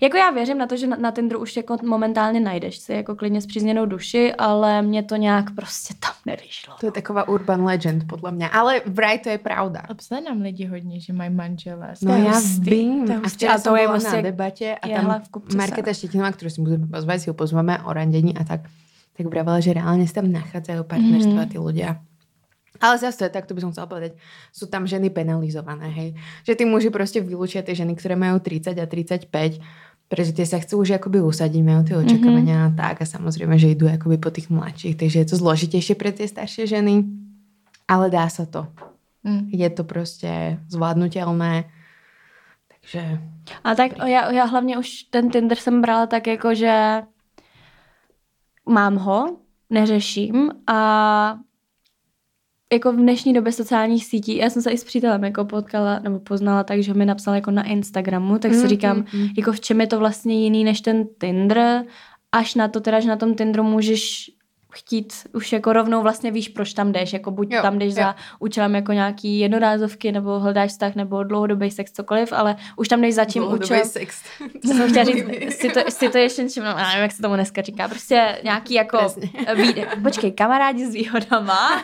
[0.00, 3.16] jako já věřím na to, že na, na Tinderu už jako momentálně najdeš si jako
[3.16, 6.74] klidně zpřízněnou duši, ale mě to nějak prostě tam nevyšlo.
[6.80, 8.50] To je taková urban legend, podle mě.
[8.50, 9.80] Ale vraj to je pravda.
[9.80, 11.94] A nám lidi hodně, že mají manželé.
[12.02, 13.22] No To je já hustý, vím.
[13.24, 15.94] A včera A to je byla prostě na debatě a tam v Marketa sena.
[15.94, 18.60] Štetinová, kterou si budeme pozvať, si ju pozveme o randení a tak,
[19.12, 21.50] tak vravela, že reálne si tam nachádzajú partnerstva Mhm.
[21.52, 22.00] tí ľudia.
[22.82, 24.18] Ale zase, tak to by som chcela povedať,
[24.50, 26.18] sú tam ženy penalizované, hej.
[26.42, 29.60] Že tí muži prostě vylúčia tie ženy, ktoré majú 30 a 35,
[30.08, 32.74] pretože tie sa chcú už akoby usadiť, majú tie očakávania mm-hmm.
[32.74, 36.12] a tak a samozrejme, že idú akoby po tých mladších, takže je to zložitejšie pre
[36.12, 37.06] tie staršie ženy,
[37.88, 38.66] ale dá sa to.
[39.24, 39.48] Mm.
[39.48, 41.64] Je to prostě zvládnutelné,
[42.68, 43.18] takže
[43.64, 47.02] A tak já, já hlavně už ten Tinder jsem brala tak jako, že
[48.68, 49.36] mám ho,
[49.70, 51.38] neřeším a
[52.72, 56.18] jako v dnešní době sociálních sítí, já jsem se i s přítelem jako potkala nebo
[56.20, 59.28] poznala tak, že mi napsal jako na Instagramu, tak si Mm, říkám, mm, mm.
[59.36, 61.84] jako v čem je to vlastně jiný než ten Tinder,
[62.32, 64.30] až na to teda, že na tom Tinderu můžeš
[64.72, 67.94] chtít už jako rovnou vlastně víš, proč tam jdeš, jako buď Jo, tam jdeš jo.
[67.94, 73.00] za účelem jako nějaký jednorázovky, nebo hledáš vztah, nebo dlouhodobý sex, cokoliv, ale už tam
[73.02, 73.84] jdeš za tím účelem.
[73.84, 74.22] sex.
[74.66, 77.34] Co jsem chtěla říct, si to, si to ještě čím, já nevím, jak se tomu
[77.34, 78.98] dneska říká, prostě nějaký jako,
[79.56, 81.82] výjde, počkej, kamarádi s výhodama,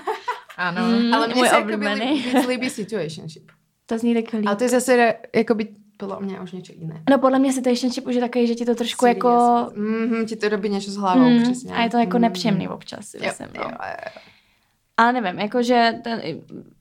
[0.57, 0.83] Ano.
[0.87, 1.15] Mm.
[1.15, 2.25] Ale mně Můj se oblíbený.
[2.49, 3.51] líbí, situationship.
[3.87, 4.47] to zní tak líp.
[4.47, 5.69] Ale to je zase jakoby
[5.99, 7.03] podle mě už něco jiné.
[7.11, 9.31] No podle mě situationship už je takový, že ti to trošku jako...
[9.75, 11.75] Mm, ti to robí něco s hlavou, Mm, přesně.
[11.75, 12.23] a je to jako Mm.
[12.23, 13.61] nepříjemný občas, si Jo, jo, No.
[13.63, 14.21] jo, jo.
[14.97, 16.23] Ale nevím, jakože ten,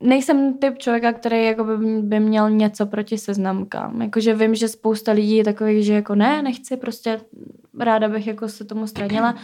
[0.01, 4.01] nejsem typ člověka, který jako by, by měl něco proti seznamkám.
[4.01, 7.20] Jakože vím, že spousta lidí je takových, že jako ne, nechci, prostě
[7.80, 9.36] ráda bych jako se tomu stranila,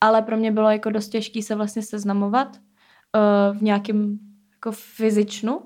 [0.00, 4.18] ale pro mě bylo jako dost těžké se vlastně seznamovat uh, v nějakém
[4.52, 5.60] jako fyzičnu,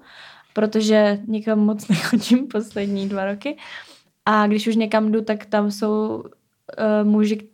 [0.56, 3.56] protože nikam moc nechodím poslední dva roky.
[4.26, 7.48] A když už někam jdu, tak tam jsou uh, muži,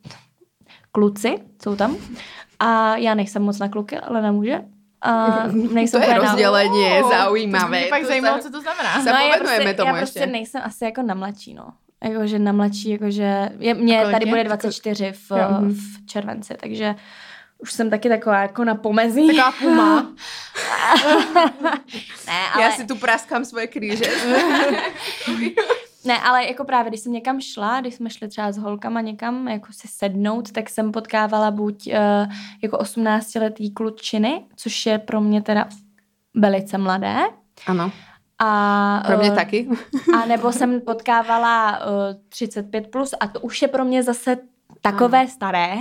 [0.92, 1.96] kluci, jsou tam.
[2.58, 4.60] A já nejsem moc na kluky, ale na muže.
[5.00, 7.64] A nejsem to je rozdělení, oh, zaujímavé.
[7.64, 8.98] To mě pak zajímalo, co to znamená.
[8.98, 10.32] No, já prostě, tomu já prostě ještě.
[10.32, 11.64] nejsem asi jako na mladší, no.
[12.04, 15.30] Jakože na mladší, jakože je, mě tady bude 24 v,
[15.68, 16.94] v červenci, takže
[17.62, 19.26] už jsem taky taková jako na pomezí.
[19.26, 20.02] Taková puma.
[22.26, 22.64] ne, ale...
[22.64, 24.04] Já si tu praskám svoje kříže.
[26.04, 29.48] Ne, ale jako právě, když jsem někam šla, když jsme šli třeba s holkama někam
[29.48, 32.32] jako si sednout, tak jsem potkávala buď uh,
[32.62, 35.68] jako 18-letý klučiny, což je pro mě teda
[36.34, 37.16] velice mladé.
[37.66, 37.92] Ano.
[38.38, 39.68] A, pro mě uh, taky.
[40.16, 41.84] a nebo jsem potkávala uh,
[42.28, 44.36] 35 plus a to už je pro mě zase
[44.80, 45.28] takové ano.
[45.28, 45.74] staré,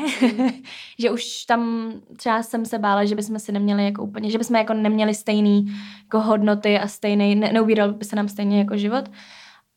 [1.00, 4.56] že už tam třeba jsem se bála, že bychom si neměli jako úplně, že bychom
[4.56, 5.66] jako neměli stejný
[6.04, 9.12] jako hodnoty a stejný, ne, neubíral by se nám stejně jako život.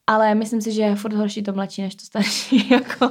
[0.06, 2.68] Ale myslím si, že je furt horší to mladší, než to starší.
[2.70, 3.10] Jako.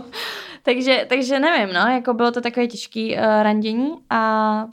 [0.63, 4.65] takže, takže nevím, no, jako bylo to takové těžké uh, randění a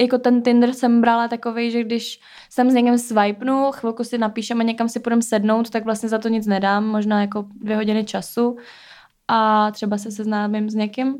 [0.00, 2.20] jako ten Tinder jsem brala takový, že když
[2.50, 6.28] jsem s někým swipenu, chvilku si napíšeme, někam si půjdeme sednout, tak vlastně za to
[6.28, 8.56] nic nedám, možná jako dvě hodiny času
[9.28, 11.16] a třeba se seznámím s někým.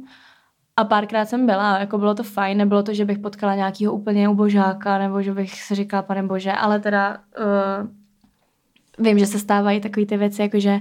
[0.76, 4.28] A párkrát jsem byla, jako bylo to fajn, nebylo to, že bych potkala nějakého úplně
[4.28, 9.80] ubožáka, nebo že bych si říkala, pane bože, ale teda uh, vím, že se stávají
[9.80, 10.80] takové ty věci, jako že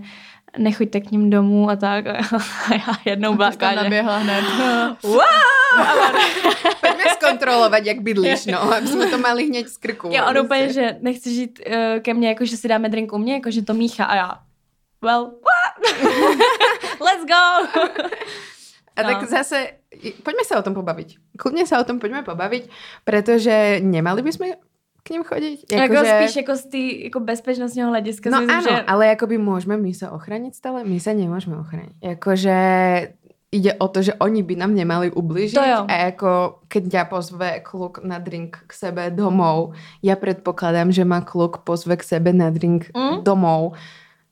[0.57, 2.07] nechoďte k ním domů a tak.
[2.07, 3.75] A já jednou byla že...
[3.75, 4.43] naběhla hned.
[5.03, 5.19] wow!
[6.81, 10.09] Pojďme zkontrolovat, jak bydlíš, no, aby jsme to mali hned z krku.
[10.11, 13.17] Já on úplně, že nechci žít uh, ke mně, jako že si dáme drink u
[13.17, 14.39] mě, jako že to mícha a já,
[15.01, 16.03] well, what?
[16.99, 17.43] Let's go!
[18.97, 19.09] A no.
[19.13, 19.77] tak zase,
[20.25, 21.37] poďme sa o tom pobaviť.
[21.37, 22.65] Kľudne sa o tom poďme pobaviť,
[23.05, 24.47] pretože nemali by sme
[25.05, 25.59] k ním chodit.
[25.71, 26.11] Jako, jako že...
[26.17, 28.29] spíš jako z té jako bezpečnostního hlediska.
[28.29, 28.81] No myslím, ano, že...
[28.81, 31.93] ale jakoby můžeme my se ochránit stále, my se nemůžeme ochránit.
[32.03, 32.57] Jakože
[33.51, 38.03] ide o to, že oni by nám nemali ubližiť a jako keď ťa pozve kluk
[38.03, 39.71] na drink k sebe domov,
[40.03, 43.23] ja predpokladám, že ma kluk pozve k sebe na drink mm?
[43.23, 43.79] domov,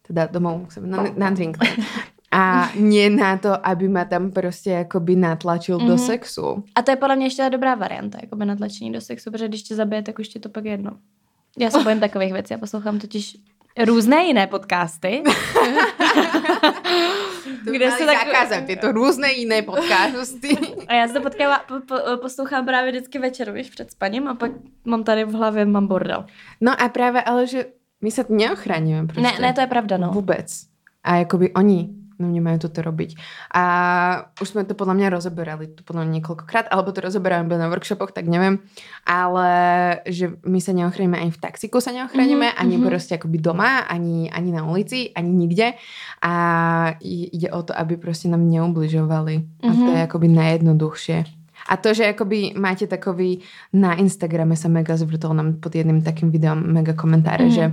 [0.03, 1.55] teda domov k sebe, na, na drink.
[2.35, 5.87] A nie na to, aby ma tam prostě jakoby natlačil mm-hmm.
[5.87, 6.05] do mhm.
[6.05, 6.63] sexu.
[6.75, 9.75] A to je podle mě ještě dobrá varianta, jakoby natlačení do sexu, protože když tě
[9.75, 10.91] zabije, tak už ti to pak jedno.
[11.59, 13.37] Já se bojím takových věcí, já poslouchám totiž
[13.85, 15.23] různé jiné podcasty.
[17.71, 18.17] kde se tak...
[18.27, 20.57] zakázat, je to různé jiné podcasty.
[20.87, 24.35] a já se to potkává, po, po, poslouchám právě vždycky večer, víš, před spaním a
[24.35, 24.51] pak
[24.85, 26.25] mám tady v hlavě, mám bordel.
[26.61, 27.65] No a právě, ale že
[28.01, 29.21] my se neochráníme prostě.
[29.21, 30.11] Ne, ne, to je pravda, no.
[30.11, 30.61] Vůbec.
[31.03, 33.19] A jakoby oni no nemajú toto robiť.
[33.51, 33.63] A
[34.39, 38.15] už sme to podľa mňa rozoberali tu podľa mňa niekoľkokrát, alebo to rozoberáme na workshopoch,
[38.15, 38.63] tak neviem,
[39.03, 39.49] ale
[40.07, 42.61] že my sa neochránime ani v taxiku sa neochránime, mm-hmm.
[42.61, 45.75] ani proste akoby doma, ani, ani na ulici, ani nikde
[46.23, 46.33] a
[47.05, 49.35] ide o to, aby proste nám neubližovali.
[49.43, 49.67] Mm-hmm.
[49.67, 50.07] A to je mhm.
[50.07, 51.17] akoby najjednoduchšie.
[51.65, 53.41] A to, že akoby máte takový,
[53.73, 57.57] na Instagrame sa mega zvrtol nám pod jedným takým videom mega komentáre, mm-hmm.
[57.57, 57.65] že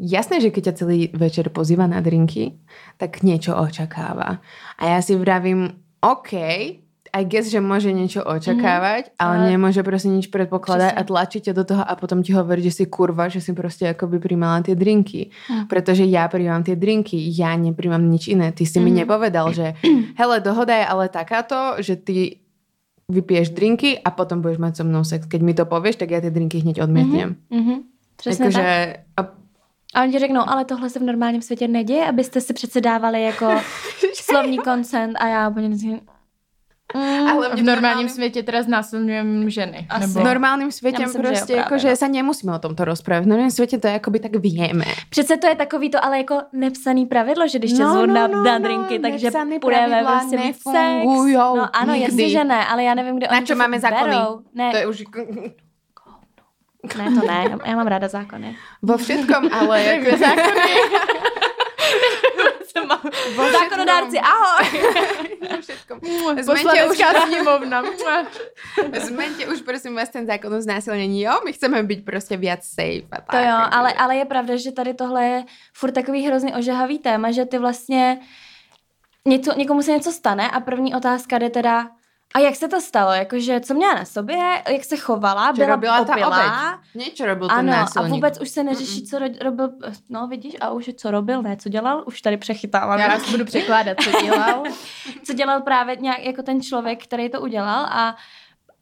[0.00, 2.56] Jasné, že keď ťa celý večer pozýva na drinky,
[2.96, 4.40] tak niečo očakáva.
[4.80, 6.32] A ja si vravím, OK,
[7.10, 11.50] I guess, že môže niečo očakávať, mm, ale, ale nemôže proste nič predpokladať a tlačiť
[11.50, 14.62] ťa do toho a potom ti hovorí, že si kurva, že si proste akoby príjmala
[14.62, 15.34] tie drinky.
[15.50, 15.66] Mm.
[15.66, 18.54] Pretože ja príjmam tie drinky, ja nepríjmam nič iné.
[18.54, 18.84] Ty si mm.
[18.86, 19.74] mi nepovedal, že
[20.22, 22.38] hele, dohoda je ale takáto, že ty
[23.10, 25.26] vypiješ drinky a potom budeš mať so mnou sex.
[25.26, 27.36] Keď mi to povieš, tak ja tie drinky hneď odmietnem.
[27.50, 27.78] Mm-hmm.
[28.20, 29.26] Přesně Takže, tak.
[29.26, 29.39] A
[29.94, 33.22] a oni ti řeknou, ale tohle se v normálním světě neděje, abyste si přece dávali
[33.22, 33.60] jako
[34.14, 39.86] slovní koncent a já úplně mm, ale v normálním světě teda znásilňujeme ženy.
[39.90, 40.06] Asi.
[40.06, 40.20] Nebo...
[40.20, 41.96] V normálním světě myslím, prostě jako, že no.
[41.96, 43.24] se nemusíme o tomto rozprávat.
[43.24, 44.84] V normálním světě to je jakoby tak víme.
[45.10, 48.14] Přece to je takový to ale jako nepsaný pravidlo, že když tě no, zvu no,
[48.14, 49.30] na, no, na drinky, no, takže
[49.60, 51.06] půjdeme prostě mít sex.
[51.34, 54.14] No ano, jasně, že ne, ale já nevím, kde na oni čo máme zákony?
[54.54, 54.70] Ne.
[54.70, 55.04] To je už
[56.98, 58.56] ne, to ne, já mám ráda zákony.
[58.82, 60.74] Vo všetkom, ale jako zákony.
[63.36, 64.82] Vo Zákonodárci, ahoj!
[65.58, 65.66] Už...
[67.28, 67.82] sněmovna.
[68.98, 71.32] Zmeňte už prosím vás ten zákon o znásilnění, jo?
[71.44, 73.06] My chceme být prostě víc safe.
[73.12, 76.56] A tak, to jo, ale, ale je pravda, že tady tohle je furt takový hrozně
[76.56, 78.18] ožahavý téma, že ty vlastně
[79.26, 81.90] něco, někomu se něco stane a první otázka jde teda,
[82.34, 83.12] A jak se to stalo?
[83.12, 86.28] Jakože, co měla na sobě, jak se chovala, Čo byla robila ta opilá.
[86.28, 86.80] obeď?
[87.48, 88.12] Ten Ano, a násilník.
[88.14, 89.70] vůbec už se neřeší, co ro- robil,
[90.10, 92.98] no vidíš, a už co robil, ne, co dělal, už tady přechytávám.
[92.98, 94.62] Já vás budu překládat, co dělal.
[95.24, 98.16] co dělal právě nějak jako ten člověk, který to udělal a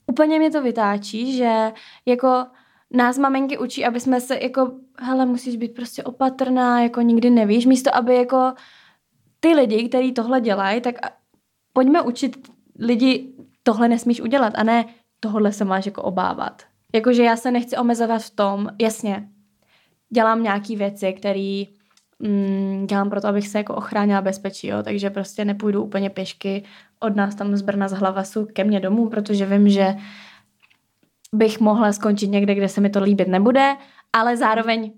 [0.06, 1.72] úplně mě to vytáčí, že
[2.06, 2.46] jako
[2.90, 4.70] nás maminky učí, aby jsme se jako,
[5.00, 8.52] hele, musíš být prostě opatrná, jako nikdy nevíš, místo aby jako
[9.40, 11.10] ty lidi, kteří tohle dělají, tak a-
[11.72, 13.32] pojďme učit lidi,
[13.68, 14.84] tohle nesmíš udělat a ne
[15.20, 16.62] tohle se máš jako obávat.
[16.94, 19.28] Jakože já se nechci omezovat v tom, jasně,
[20.10, 21.64] dělám nějaký věci, které
[22.18, 24.82] mm, dělám proto, abych se jako ochránila bezpečí, jo?
[24.82, 26.64] takže prostě nepůjdu úplně pěšky
[27.00, 29.96] od nás tam z Brna z Hlavasu ke mně domů, protože vím, že
[31.34, 33.76] bych mohla skončit někde, kde se mi to líbit nebude,
[34.12, 34.92] ale zároveň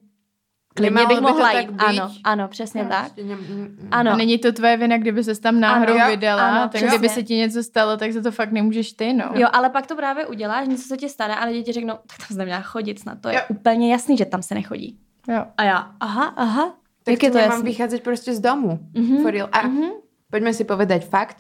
[0.75, 2.01] klidně Nemalo bych by to mohla tak jít.
[2.01, 2.99] Ano, ano, přesně tak.
[3.13, 3.89] Prostě ne- mm, mm.
[3.91, 4.11] Ano.
[4.13, 6.89] A není to tvoje vina, kdyby se tam náhodou Ano, vydala, ano, tak přesně.
[6.89, 9.25] kdyby se ti něco stalo, tak za to fakt nemůžeš ty, no.
[9.35, 12.27] Jo, ale pak to právě uděláš, něco se ti stane, ale děti řeknou, tak tam
[12.29, 13.41] se neměla chodit snad, to je Jo.
[13.49, 14.99] úplně jasný, že tam se nechodí.
[15.29, 15.45] jo.
[15.57, 17.63] A já, aha, aha, Tak jak je to jasný?
[17.65, 18.79] vychádzať proste z domu.
[18.95, 19.49] Mhm, For real.
[19.53, 19.91] A mhm.
[20.31, 21.37] poďme si povedať fakt.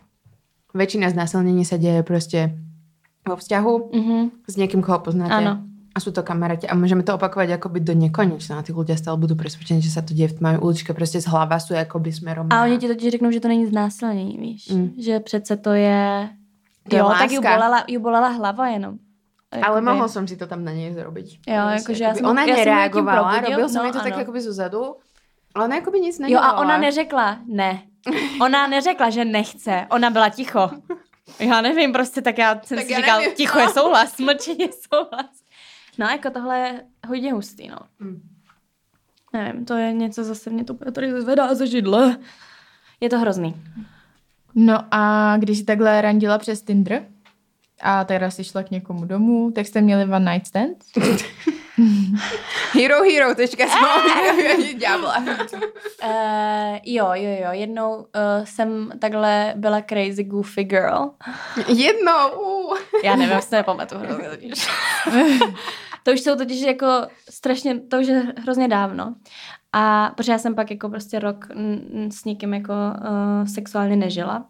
[0.74, 2.55] Väčšina znásilnení sa deje proste
[3.26, 4.16] vo vzťahu Mhm.
[4.47, 5.35] s niekým, koho poznáte.
[5.35, 5.66] Áno.
[5.91, 6.70] A sú to kamaráti.
[6.70, 8.62] A môžeme to opakovať akoby do nekonečna.
[8.62, 10.95] Tí ľudia stále budú presvedčení, že sa to deje v tmavej uličke.
[10.95, 12.47] Proste z hlava sú akoby smerom.
[12.55, 14.68] A oni ti totiž řeknou, že to není znásilnění, víš?
[14.70, 14.95] Mm.
[14.99, 16.30] Že přece to je...
[16.88, 18.95] To je jo, tak ju bolela, ju bolela hlava jenom.
[19.53, 21.43] Ale Jakoby- mohol som si to tam na nej zrobiť.
[21.43, 23.99] Jo, Proste jakože já jsem- Ona já jsem nereagovala, probudil, robil som no, jej to
[23.99, 24.22] tak ano.
[24.22, 24.82] akoby zozadu.
[25.55, 26.49] Ale ona akoby nic Jo, nedělala.
[26.49, 27.82] a ona neřekla ne.
[28.41, 29.86] Ona neřekla, že nechce.
[29.91, 30.70] Ona byla ticho.
[31.38, 33.34] Já nevím, prostě tak já jsem Tak si já říkal, nevím.
[33.36, 35.30] ticho je souhlas, mlčení je souhlas.
[36.01, 37.76] No, jako tohle je hodně hustý, no.
[37.98, 38.22] Mm.
[39.32, 42.16] Nevím, to je něco zase, mě to tady zvedá ze židle.
[43.01, 43.62] Je to hrozný.
[44.55, 47.03] No a když jsi takhle randila přes Tinder
[47.80, 50.76] a teda jsi šla k někomu domů, tak jste měli one night stand?
[52.72, 53.64] Hero, hero, tečka
[54.78, 55.16] Ďábla.
[55.16, 57.48] Uh, jo, jo, jo.
[57.51, 58.05] Jednou uh,
[58.44, 61.11] jsem takhle byla crazy goofy girl.
[61.68, 62.28] Jednou.
[62.30, 62.78] Uh.
[63.05, 64.01] Já nevím, to nepamatuju.
[66.03, 66.86] to už jsou totiž jako
[67.30, 69.14] strašně, to už je hrozně dávno.
[69.72, 71.48] A protože já jsem pak jako prostě rok
[72.11, 74.46] s nikým jako uh, sexuálně nežila.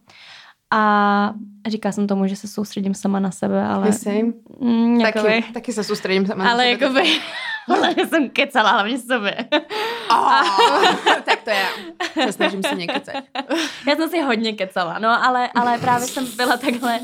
[0.73, 1.33] A
[1.69, 3.93] říkala jsem tomu, že se soustředím sama na sebe, ale...
[3.93, 4.33] Same.
[4.61, 6.71] Mm, jakoby, Taky, taky sa sústredím sama na ale sebe.
[6.71, 7.03] jakoby...
[7.69, 9.37] hlavně jsem kecala hlavně sobě.
[10.11, 10.43] Oh,
[11.25, 11.67] tak to já.
[12.27, 13.15] Se snažím si nekecať.
[13.89, 17.01] Já jsem si hodně kecala, no, ale, ale právě jsem byla takhle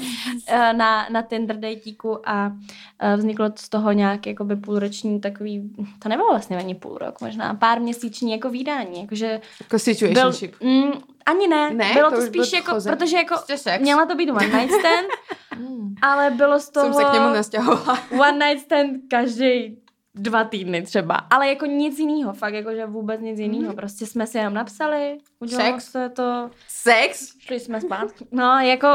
[0.46, 2.52] eh, na, na Tinder dejtíku a
[2.98, 7.54] eh, vzniklo z toho nějak jakoby půlroční takový, to nebylo vlastně ani půl rok, možná
[7.54, 9.40] pár měsíční jako výdání, jakože Jako
[9.70, 10.54] byl, situationship.
[10.62, 10.92] mm,
[11.26, 12.90] ani ne, Ne, bylo to to, spíš jako, choze.
[12.90, 13.34] protože jako
[13.80, 15.08] měla to být one night stand,
[16.02, 17.98] ale bylo z toho Som sa k nemu nasťahovala.
[18.30, 19.78] one night stand každý
[20.16, 24.38] dva týdny třeba, ale jako nic jiného, fakt jakože vůbec nic jiného, prostě jsme si
[24.38, 25.90] jenom napsali, udělalo Sex.
[25.92, 27.38] se to, Sex?
[27.38, 28.88] šli jsme zpátky, no jako,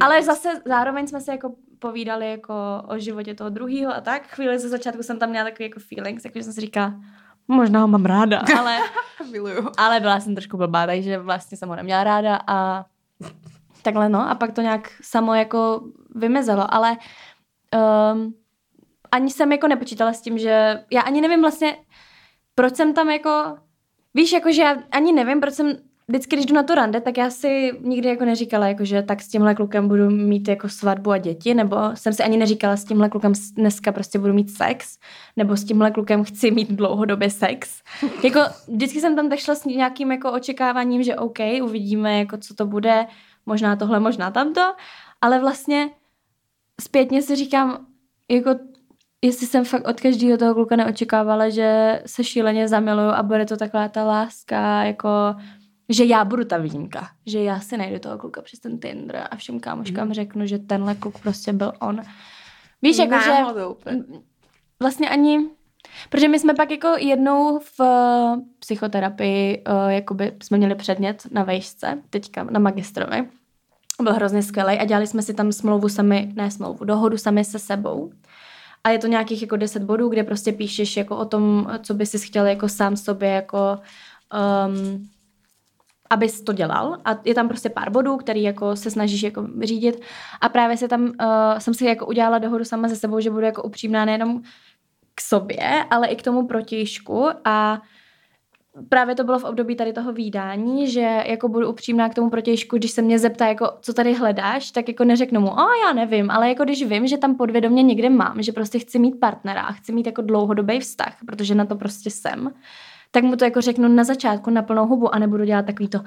[0.00, 2.54] ale zase zároveň jsme se jako povídali jako
[2.88, 4.26] o životě toho druhého a tak.
[4.26, 6.94] Chvíli ze začátku jsem tam měla takový jako feelings, jako že jsem si říkala,
[7.48, 8.78] možná ho mám ráda, ale,
[9.30, 9.68] Miluju.
[9.76, 12.84] ale byla jsem trošku blbá, takže vlastně jsem ho neměla ráda a
[13.82, 14.30] takhle no.
[14.30, 15.80] A pak to nějak samo jako
[16.14, 16.96] vymezelo, ale
[18.12, 18.34] um,
[19.12, 21.76] ani jsem jako nepočítala s tím, že já ani nevím vlastně,
[22.54, 23.56] proč jsem tam jako,
[24.14, 25.76] víš, jako že já ani nevím, proč jsem
[26.08, 29.22] vždycky, když jdu na to rande, tak já si nikdy jako neříkala, jako že tak
[29.22, 32.84] s tímhle klukem budu mít jako svatbu a děti, nebo jsem si ani neříkala s
[32.84, 34.98] tímhle klukem dneska prostě budu mít sex,
[35.36, 37.82] nebo s tímhle klukem chci mít dlouhodobě sex.
[38.24, 42.54] Jako vždycky jsem tam tak šla s nějakým jako očekáváním, že OK, uvidíme, jako co
[42.54, 43.06] to bude,
[43.46, 44.74] možná tohle, možná tamto,
[45.20, 45.90] ale vlastně
[46.80, 47.86] zpětně si říkám,
[48.30, 48.50] jako
[49.22, 53.56] jestli jsem fakt od každého toho kluka neočekávala, že se šíleně zamiluju a bude to
[53.56, 55.08] taková ta láska, jako
[55.88, 59.36] že já budu ta výjimka, že já si najdu toho kluka přes ten Tinder a
[59.36, 60.14] všem kámoškám Mhm.
[60.14, 62.00] řeknu, že tenhle kluk prostě byl on.
[62.82, 63.30] Víš, jako že
[64.80, 65.38] vlastně ani,
[66.10, 71.42] protože my jsme pak jako jednou v eh, psychoterapii, uh, jakoby jsme měli předmět na
[71.44, 73.28] vejšce, teďka na magistrovi.
[74.02, 77.58] Byl hrozně skvělý a dělali jsme si tam smlouvu sami, ne smlouvu, dohodu sami se
[77.58, 78.12] sebou.
[78.84, 82.06] A je to nějakých jako deset bodů, kde prostě píšeš jako o tom, co by
[82.06, 83.78] si chtěl jako sám sobě jako
[84.66, 85.08] um,
[86.14, 86.98] abys to dělal.
[87.04, 90.00] A je tam prostě pár bodů, který jako se snažíš jako řídit.
[90.40, 93.44] A právě se tam, uh, jsem si jako udělala dohodu sama se sebou, že budu
[93.44, 94.42] jako upřímná nejenom
[95.14, 97.28] k sobě, ale i k tomu protějšku.
[97.44, 97.82] A
[98.88, 102.76] právě to bylo v období tady toho výdání, že jako budu upřímná k tomu protějšku,
[102.76, 106.30] když se mě zeptá, jako, co tady hledáš, tak jako neřeknu mu, a já nevím,
[106.30, 109.72] ale jako když vím, že tam podvědomě někde mám, že prostě chci mít partnera a
[109.72, 112.50] chci mít jako dlouhodobý vztah, protože na to prostě jsem,
[113.14, 116.00] tak mu to jako řeknu na začátku na plnou hubu a nebudu dělat takový to,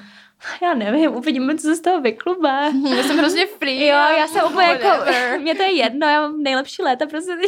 [0.62, 2.62] já nevím, uvidíme, co se z toho vyklubá.
[2.98, 3.88] Já jsem hrozně free.
[3.88, 4.88] Jo, já jsem úplně jako,
[5.42, 7.32] mě to je jedno, já mám nejlepší léta prostě.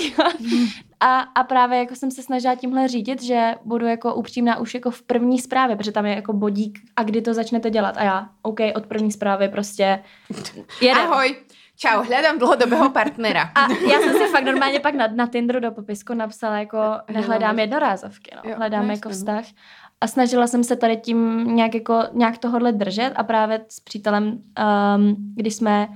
[1.01, 4.91] A, a právě jako jsem se snažila tímhle řídit, že budu jako upřímná už jako
[4.91, 7.97] v první zprávě, protože tam je jako bodík a kdy to začnete dělat.
[7.97, 10.03] A já, OK, od první zprávy prostě
[10.81, 11.11] jedem.
[11.11, 11.35] Ahoj,
[11.79, 13.51] čau, hledám dlouhodobého partnera.
[13.55, 16.77] A já jsem si fakt normálně pak na, na Tinderu do popisku napsala jako
[17.13, 18.49] nehledám jednorázovky, no.
[18.49, 19.45] Jo, hledám no, jako jasně, vztah.
[20.01, 24.25] A snažila jsem se tady tím nějak, jako, nějak tohodle držet a právě s přítelem,
[24.25, 25.87] um, když jsme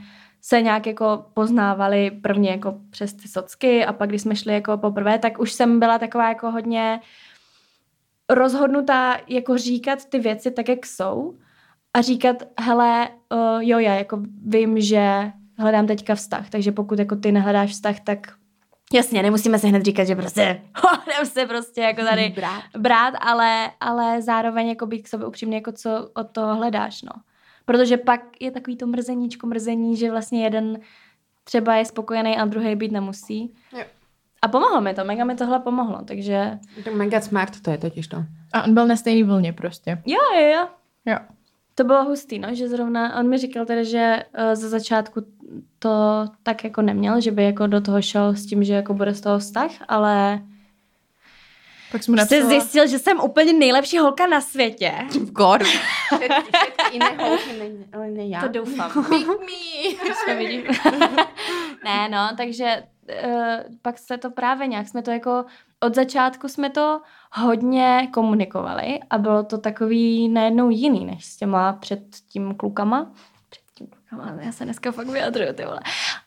[0.42, 4.78] se nějak jako poznávali prvně jako přes ty socky a pak když jsme šli jako
[4.78, 7.00] poprvé, tak už jsem byla taková jako hodně
[8.30, 11.38] rozhodnutá jako říkat ty věci tak, jak jsou
[11.94, 17.16] a říkat, hele, uh, jo, já jako vím, že hledám teďka vztah, takže pokud jako
[17.16, 18.34] ty nehledáš vztah, tak
[18.94, 22.64] jasně, nemusíme se hned říkat, že prostě hodem se prostě jako tady Brát.
[22.78, 27.12] brát, ale, ale zároveň jako být k sobě upřímně, jako co od toho hledáš, no.
[27.66, 30.80] Protože pak je takový to mrzeníčko, mrzení, že vlastně jeden
[31.44, 33.54] třeba je spokojený a druhý být nemusí.
[33.78, 33.84] Jo.
[34.42, 38.08] A pomohlo mi to, mega mi tohle pomohlo, takže To mega smart to je totiž
[38.08, 38.18] to.
[38.54, 40.02] A on byl na stejný vlně prostě.
[40.06, 40.68] jo, jo, jo.
[41.06, 41.18] Jo.
[41.76, 45.22] To bylo hustý, no, že zrovna, on mi říkal tedy, že uh, ze začátku
[45.80, 45.90] to
[46.44, 49.22] tak jako neměl, že by jako do toho šel s tím, že jako bude z
[49.22, 50.42] toho vztah, ale
[51.94, 54.94] Pak jsem jste napsala, zjistil, že jsem úplně nejlepší holka na světě.
[55.20, 55.64] God.
[56.08, 58.42] Všetky, všetky iné holky, ne, ale ne já.
[58.42, 58.92] To doufám.
[59.10, 60.14] Pick me.
[60.14, 60.64] jsme vidí.
[61.84, 62.84] ne, no, takže
[63.26, 65.46] uh, pak se to právě nějak, jsme to jako,
[65.80, 67.02] od začátku jsme to
[67.34, 73.12] hodně komunikovali a bylo to takový najednou jiný, než s těma před tím klukama.
[73.50, 75.80] Před tím klukama, já se dneska fakt vyjadřuju, ty vole.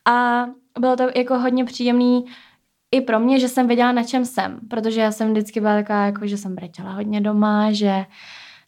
[0.05, 0.47] A
[0.81, 2.25] bylo to jako hodně příjemný
[2.91, 6.05] i pro mě, že jsem věděla, na čem jsem, protože já jsem vždycky byla taková,
[6.05, 8.05] jako, že jsem brečela hodně doma, že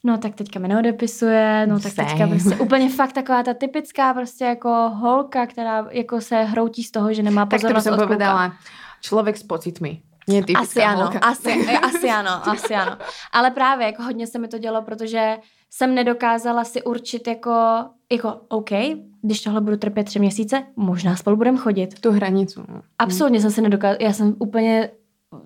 [0.05, 2.29] no tak teďka mi neodepisuje, no tak teďka Same.
[2.29, 7.13] prostě úplně fakt taková ta typická prostě jako holka, která jako se hroutí z toho,
[7.13, 8.53] že nemá Tak to pozornost som od kluka.
[9.01, 10.03] Člověk s pocitmi.
[10.29, 11.19] Typická Asi ano, holka.
[11.19, 12.97] asi, asi ano, asi ano.
[13.33, 15.37] Ale právě jako hodně se mi to dělo, protože
[15.71, 18.71] jsem nedokázala si určit jako, jako OK,
[19.23, 22.01] když tohle budu trpět tři měsíce, možná spolu budeme chodit.
[22.01, 22.65] Tu hranicu.
[22.69, 22.83] no.
[22.99, 24.91] Absolutně jsem se nedokázala, já jsem úplně,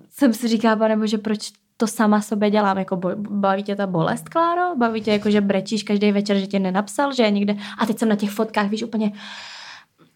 [0.09, 3.87] jsem si říkala, pane bože, proč to sama sobě dělám, jako bo, baví tě ta
[3.87, 4.75] bolest, Kláro?
[4.75, 7.99] Baví tě jako, že brečíš každý večer, že tě nenapsal, že je někde, a teď
[7.99, 9.11] jsem na těch fotkách, víš, úplně,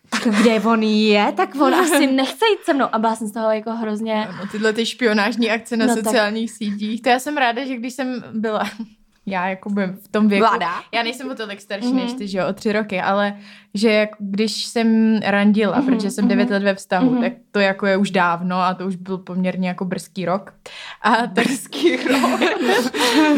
[0.10, 2.86] tak kde on je, tak on asi nechce jít se mnou.
[2.92, 5.96] A byla jsem z toho jako hrozně, No, tyhle ty špionážní akce na No no,
[5.96, 7.02] tak- sociálních sítích.
[7.02, 8.64] To já jsem ráda, že když jsem byla
[9.26, 10.72] já jako v tom věku, Mladá.
[10.94, 11.98] já nejsem o tolik starší Mhm.
[11.98, 12.04] mm-hmm.
[12.04, 13.38] než ty, že jo, o tři roky, ale
[13.74, 15.96] že jak, když jsem randila, Mhm, mm-hmm.
[15.96, 17.18] protože jsem devět let ve vztahu, Mhm.
[17.20, 17.24] mm-hmm.
[17.24, 20.54] tak to jako je už dávno a to už byl poměrně jako brzký rok.
[21.02, 22.40] A tak brzký rok.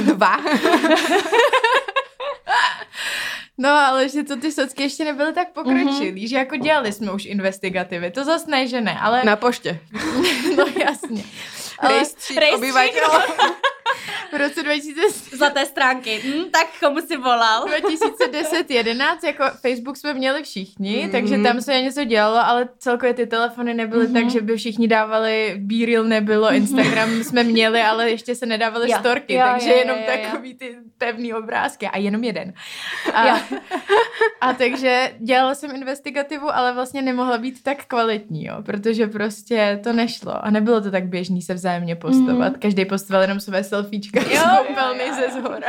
[0.06, 0.38] Dva.
[3.62, 6.30] No, ale že to ty socky ještě nebyly tak pokročilý, mm-hmm.
[6.30, 8.12] že jako dělali jsme už investigativy.
[8.12, 9.80] To zas ne, že ne, ale Na poště.
[10.57, 11.24] no jasně.
[11.80, 13.10] Ale Rejstřík rejstřík, obyvatel.
[14.34, 16.20] v roce 2000 zlaté stránky.
[16.26, 17.66] Hm, tak komu si volal?
[17.66, 21.12] 2010-11, jako Facebook jsme měli všichni, Mhm.
[21.12, 24.14] takže tam se něco dělalo, ale celkově ty telefony nebyly Mhm.
[24.14, 28.98] tak, že by všichni dávali, B-Reel nebylo, Instagram jsme měli, ale ještě se nedávaly Jo.
[29.00, 30.22] storky, Jo, takže jo, jenom jo, jo.
[30.24, 32.54] takový ty pevný obrázky a jenom jeden.
[33.14, 33.36] A, Jo.
[34.42, 39.94] a takže dělala jsem investigativu, ale vlastně nemohla být tak kvalitní, jo, protože prostě to
[39.94, 42.50] nešlo a nebylo to tak běžný se vzájemně postovat.
[42.52, 42.60] Mhm.
[42.62, 45.68] Každý postoval jenom své selfiečka Jo, z koupelny ze zhora.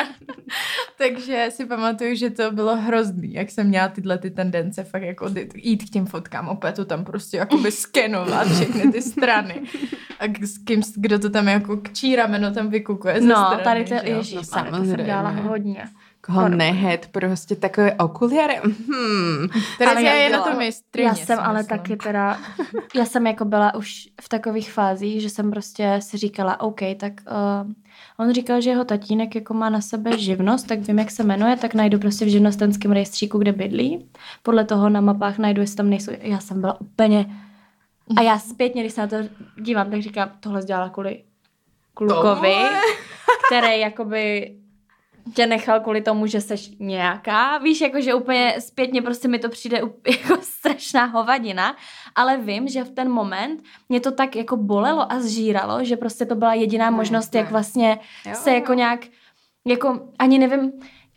[0.99, 5.31] Takže si pamatuju, že to bylo hrozný, jak jsem měla tyhle ty tendence fakt jako
[5.55, 9.63] jít k těm fotkám, opět to tam prostě jakoby skenovat všechny ty strany.
[10.21, 13.85] A s kým, kdo to tam jako kčí rameno tam vykukuje ze No, strany, tady
[13.85, 14.17] to, jo.
[14.17, 15.05] ježíš, No, to jsem samozřejmě.
[15.05, 15.85] dělala hodně.
[16.21, 18.61] Koho nehet, prostě takové okuliare.
[18.62, 19.49] Hmm.
[19.79, 20.59] Terezia Ale je já na to dělám.
[20.59, 21.09] mistrině.
[21.09, 21.79] Já jsem ale myslím.
[21.79, 22.39] taky teda,
[22.95, 27.12] já jsem jako byla už v takových fázích, že jsem prostě si říkala, OK, tak
[27.31, 27.73] uh,
[28.18, 31.57] on říkal, že jeho tatínek jako má na sebe živnost, tak vím, jak se jmenuje,
[31.57, 34.09] tak najdu prostě v živnostenském rejstříku, kde bydlí.
[34.43, 36.12] Podle toho na mapách najdu, jestli tam nejsou.
[36.21, 37.27] Já jsem byla úplně...
[38.16, 39.16] A já zpětně, když se na to
[39.61, 41.23] dívám, tak říkám, tohle dělala kvůli
[41.95, 42.55] klukovi,
[43.47, 44.57] který jakoby
[45.35, 49.49] tě nechal kvůli tomu, že seš nějaká, víš, jako že úplně zpětně prostě mi to
[49.49, 51.76] přijde jako strašná hovadina,
[52.14, 56.26] ale vím, že v ten moment mě to tak jako bolelo a zžíralo, že prostě
[56.26, 57.41] to byla jediná Ne, možnost, ne.
[57.41, 59.01] jak vlastně Jo, se jako nějak
[59.66, 60.72] Jako ani nevím,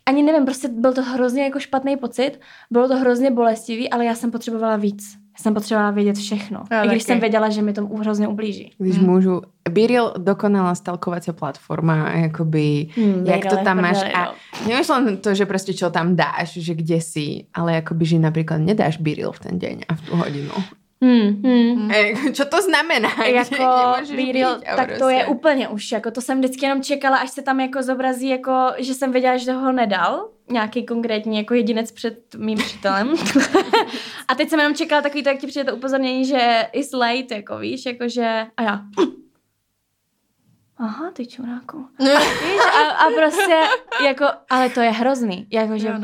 [0.06, 2.40] ani nevím, prostě byl to hrozně jako špatný pocit,
[2.70, 5.23] bylo to hrozně bolestivý, ale já jsem potřebovala víc.
[5.38, 6.64] Já jsem potřebovala vědět všechno.
[6.70, 7.12] Já I když taky.
[7.12, 8.72] jsem věděla, že mi to hrozně ublíží.
[8.78, 9.06] Když hmm.
[9.06, 13.96] můžu, Biril dokonalá stalkovací platforma, jakoby, hmm, jak to tam máš.
[14.14, 14.34] A
[14.68, 18.96] nemyslím to, že prostě čo tam dáš, že kde si, ale jakoby, že například nedáš
[18.96, 20.52] Biril v ten den a v tu hodinu.
[21.04, 21.90] Hmm, hmm.
[21.94, 23.08] E, čo to znamená?
[23.26, 24.98] Jako Viril, tak prostě.
[24.98, 28.28] to je úplně už, jako to jsem vždycky jenom čekala, až se tam jako zobrazí,
[28.28, 33.14] jako, že jsem věděla, že ho nedal, nějaký konkrétní jako jedinec před mým přítelem.
[34.28, 37.34] a teď jsem jenom čekala takový to, jak ti přijde to upozornění, že is late,
[37.34, 38.80] jako víš, jako že, a já,
[40.76, 41.86] aha, ty čuráku.
[41.98, 43.60] víš, a, a prostě,
[44.04, 45.94] jako, ale to je hrozný, jako, že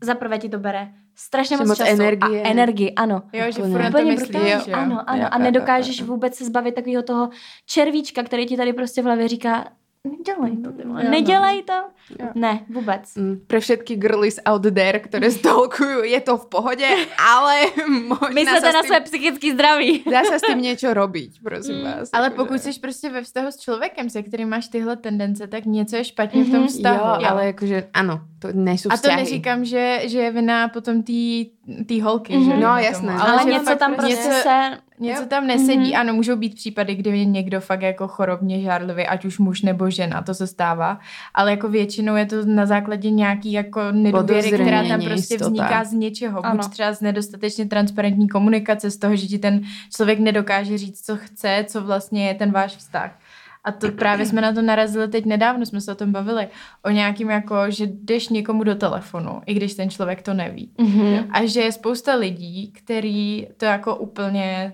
[0.00, 0.88] za prvé ti to bere
[1.18, 2.42] strašně moc, moc času energie.
[2.42, 3.22] a energii, ano.
[3.32, 4.60] Jo, že furt to myslí, jo.
[4.72, 5.22] Ano, ano.
[5.22, 7.30] Jo, a nedokážeš jo, vůbec se zbavit takového toho
[7.66, 9.68] červíčka, který ti tady prostě v hlavě říká,
[10.04, 11.04] nedělej to, ty vole.
[11.04, 11.72] nedělej to.
[12.10, 12.28] Jo.
[12.34, 13.16] Ne, vůbec.
[13.16, 16.88] Mm, pre všetky girlies out there, které stalkují, je to v pohodě,
[17.28, 20.04] ale možná Myslete na své psychické zdraví.
[20.10, 21.84] Dá se s tím něco robiť, prosím mm.
[21.84, 22.10] vás.
[22.12, 25.96] Ale pokud jsi prostě ve vztahu s člověkem, se kterým máš tyhle tendence, tak něco
[25.96, 26.48] je špatně mm-hmm.
[26.48, 26.68] v tom mhm.
[26.68, 26.98] vztahu.
[26.98, 27.26] Jo, jo.
[27.28, 29.14] ale jakože ano, to nejsou vzťahy.
[29.14, 32.44] A to neříkám, že, že je vina potom té holky, mm-hmm.
[32.44, 32.56] že?
[32.56, 33.12] No jasné.
[33.12, 34.78] Ale, ale něco tam prostě něco, se...
[35.00, 35.92] Něco tam nesedí.
[35.92, 36.00] Mm-hmm.
[36.00, 39.90] Ano, můžou být případy, kdy je někdo fakt jako chorobně žárlivý, ať už muž nebo
[39.90, 40.98] žena, to se stává.
[41.34, 45.44] Ale jako většinou je to na základě nějaký jako nedůvěry, která tam prostě jistota.
[45.44, 46.46] vzniká z něčeho.
[46.46, 46.56] Ano.
[46.56, 49.60] Buď třeba z nedostatečně transparentní komunikace, z toho, že ti ten
[49.96, 53.18] člověk nedokáže říct, co chce, co vlastně je ten váš vztah.
[53.64, 56.48] A to právě jsme na to narazili teď nedávno, jsme se o tom bavili.
[56.84, 60.70] O nějakým jako, že jdeš někomu do telefonu, i když ten člověk to neví.
[60.78, 61.26] Mm-hmm.
[61.30, 64.72] A že je spousta lidí, který to jako úplně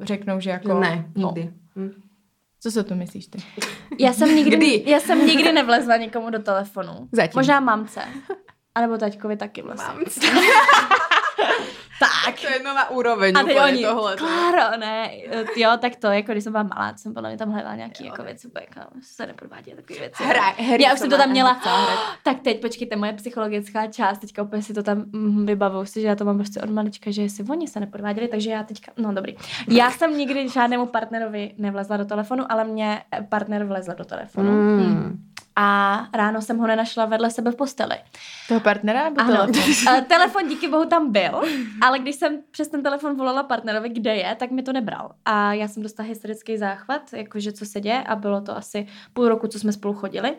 [0.00, 0.80] řeknou, že jako...
[0.80, 1.26] Ne, no.
[1.26, 1.52] nikdy.
[1.76, 2.09] No.
[2.62, 3.38] Co se to myslíš ty?
[3.98, 4.82] Já jsem nikdy, Kdy?
[4.86, 7.08] já jsem nikdy nevlezla někomu do telefonu.
[7.12, 7.38] Zatím.
[7.38, 8.00] Možná mamce.
[8.74, 9.94] A nebo taťkovi taky vlastně.
[9.94, 10.20] Mamce.
[12.00, 12.40] Tak.
[12.40, 14.16] To je nová úroveň a teď oni, tohle.
[14.16, 15.10] Kláro, ne,
[15.56, 18.10] jo, tak to, jako když jsem byla malá, jsem podle mě tam hledala nějaký jo,
[18.10, 20.22] jako věci, jako se nepodvádějí takové věci.
[20.24, 21.60] Hra, hry Já už jsem to tam měla,
[22.24, 26.06] tak teď počkejte, moje psychologická část, teďka úplně si to tam mm, vybavuju si, že
[26.06, 29.14] já to mám prostě od malička, že si oni se nepodváděli, takže já teďka, no
[29.14, 29.36] dobrý.
[29.68, 34.50] Já jsem nikdy žádnému partnerovi nevlezla do telefonu, ale mě partner vlezl do telefonu.
[34.50, 34.78] Mm.
[34.78, 35.29] Hmm
[35.62, 37.96] a ráno jsem ho nenašla vedle sebe v posteli.
[38.48, 39.46] Toho partnera nebo ano.
[39.46, 40.04] telefon?
[40.08, 41.42] telefon díky bohu tam byl,
[41.82, 45.10] ale když jsem přes ten telefon volala partnerovi, kde je, tak mi to nebral.
[45.24, 49.28] A já jsem dostala historický záchvat, jakože co se děje a bylo to asi půl
[49.28, 50.36] roku, co jsme spolu chodili.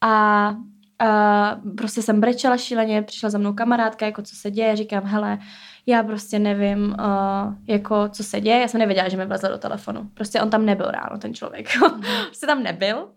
[0.00, 0.54] A
[1.02, 5.38] Uh, prostě jsem brečela šíleně, přišla za mnou kamarádka, jako co se děje, říkám, hele,
[5.86, 9.58] já prostě nevím, uh, jako co se děje, já jsem nevěděla, že mi vlezl do
[9.58, 10.10] telefonu.
[10.14, 11.68] Prostě on tam nebyl ráno, ten člověk.
[12.26, 13.08] Prostě tam nebyl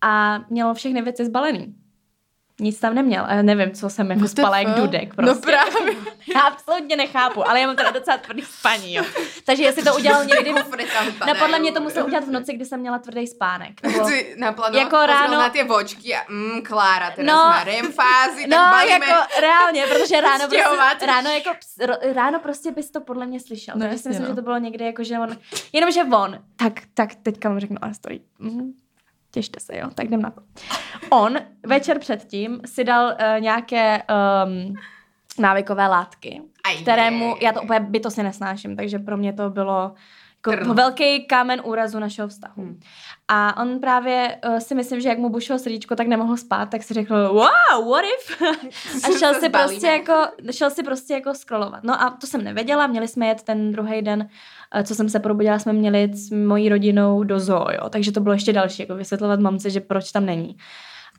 [0.00, 1.74] a měl všechny věci zbalený.
[2.60, 3.24] Nic tam neměl.
[3.28, 5.16] A já nevím, co jsem jako spala jak dudek.
[5.16, 5.56] No prostě.
[5.56, 5.96] No právě.
[6.34, 9.04] Já absolutně nechápu, ale já mám teda docela tvrdý spaní, jo.
[9.46, 10.52] Takže jestli to udělal někdy...
[11.26, 13.82] no podle mě to musel udělat v noci, kdy jsem měla tvrdý spánek.
[13.82, 14.08] Nebo...
[14.08, 14.36] Jsi
[14.72, 15.32] jako ráno...
[15.32, 19.06] na ty vočky a mm, Klára, teraz no, má REM fázi, no, balíme...
[19.06, 21.50] jako reálně, protože ráno prostě, ráno, jako,
[22.14, 23.74] ráno prostě bys to podle mě slyšel.
[23.76, 24.30] No, Takže si myslím, no.
[24.30, 25.36] že to bylo někdy jako, že on...
[25.72, 28.20] Jenomže on, tak, tak teďka mu řeknu, ale stojí.
[28.38, 28.72] Mm
[29.30, 30.40] těšte se, jo, tak jdem na to.
[31.10, 34.74] On večer předtím si dal uh, nějaké um,
[35.38, 36.42] návykové látky,
[36.82, 39.94] kterému, já to úplně bytostně nesnáším, takže pro mě to bylo
[40.46, 42.62] jako velký kámen úrazu našeho vztahu.
[42.62, 42.80] Hmm.
[43.28, 46.82] A on právě uh, si myslím, že jak mu bušilo srdíčko, tak nemohl spát, tak
[46.82, 48.42] si řekl, wow, what if?
[49.04, 50.14] a šel si prostě jako,
[50.50, 51.84] šel si prostě jako scrollovat.
[51.84, 54.28] No a to jsem nevěděla, měli jsme jet ten druhý den,
[54.76, 57.88] uh, co jsem se probudila, jsme měli jít s mojí rodinou do zoo, jo.
[57.90, 60.56] Takže to bylo ještě další, jako vysvětlovat mamce, že proč tam není.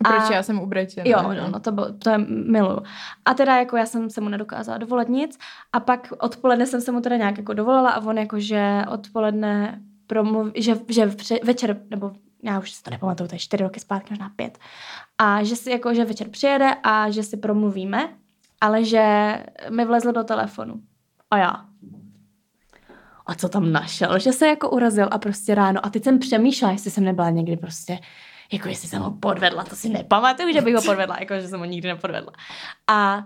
[0.04, 1.04] Proč a, já jsem ubrečená.
[1.08, 2.80] Jo, no, no to, bylo, to je milu.
[3.26, 5.40] A teda jako já jsem se mu nedokázala dovolit nic
[5.74, 9.82] a pak odpoledne jsem se mu teda nějak jako dovolila a on jako, že odpoledne
[10.08, 11.12] promluv, že, že
[11.44, 12.12] večer, nebo
[12.44, 14.60] já už si to nepamatuju, to je čtyři roky zpátky, možná pět,
[15.18, 18.10] a že si jako, že večer přijede a že si promluvíme,
[18.62, 19.36] ale že
[19.70, 20.82] mi vlezl do telefonu.
[21.32, 21.66] A já.
[23.26, 24.20] A co tam našel?
[24.20, 25.86] Že se jako urazil a prostě ráno.
[25.86, 28.00] A teď jsem přemýšlela, jestli jsem nebyla někdy prostě
[28.52, 31.60] jako jestli jsem ho podvedla, to si nepamatuju, že bych ho podvedla, jako že jsem
[31.60, 32.34] ho nikdy nepodvedla.
[32.88, 33.24] A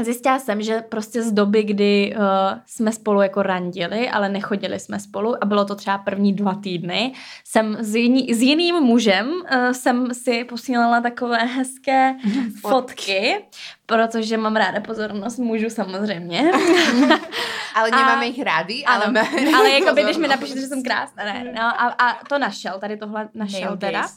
[0.00, 2.22] Zjistila jsem, že prostě z doby, kdy uh,
[2.66, 7.12] jsme spolu jako randili, ale nechodili jsme spolu a bylo to třeba první dva týdny,
[7.44, 12.14] jsem s, jiný, s jiným mužem uh, jsem si posílala takové hezké
[12.60, 13.44] fotky,
[13.86, 16.42] protože mám ráda pozornost mužů samozřejmě.
[17.74, 19.20] ale nemáme jich rádi, ale ano,
[19.56, 21.52] Ale jako by, když mi napíšete, že jsem krásná, ne.
[21.56, 24.08] No, a, a to našel, tady tohle našel teda.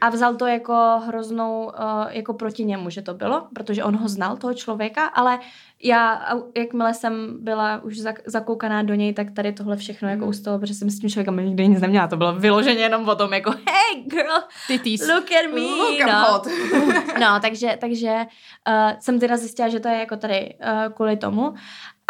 [0.00, 1.72] A vzal to jako hroznou, uh,
[2.08, 5.38] jako proti němu, že to bylo, protože on ho znal, toho člověka, ale
[5.82, 10.30] já, jakmile jsem byla už zakoukaná do něj, tak tady tohle všechno jako hmm.
[10.30, 12.06] ustalo, protože jsem s tím člověkem nikdy nic neměla.
[12.06, 14.34] To bylo vyloženě jenom o tom, jako hey girl,
[14.66, 15.08] Titis.
[15.08, 15.60] look at me.
[15.60, 16.32] Look, no.
[16.32, 16.46] hot.
[17.20, 18.16] no, takže, takže
[18.68, 21.54] uh, jsem teda zjistila, že to je jako tady uh, kvůli tomu.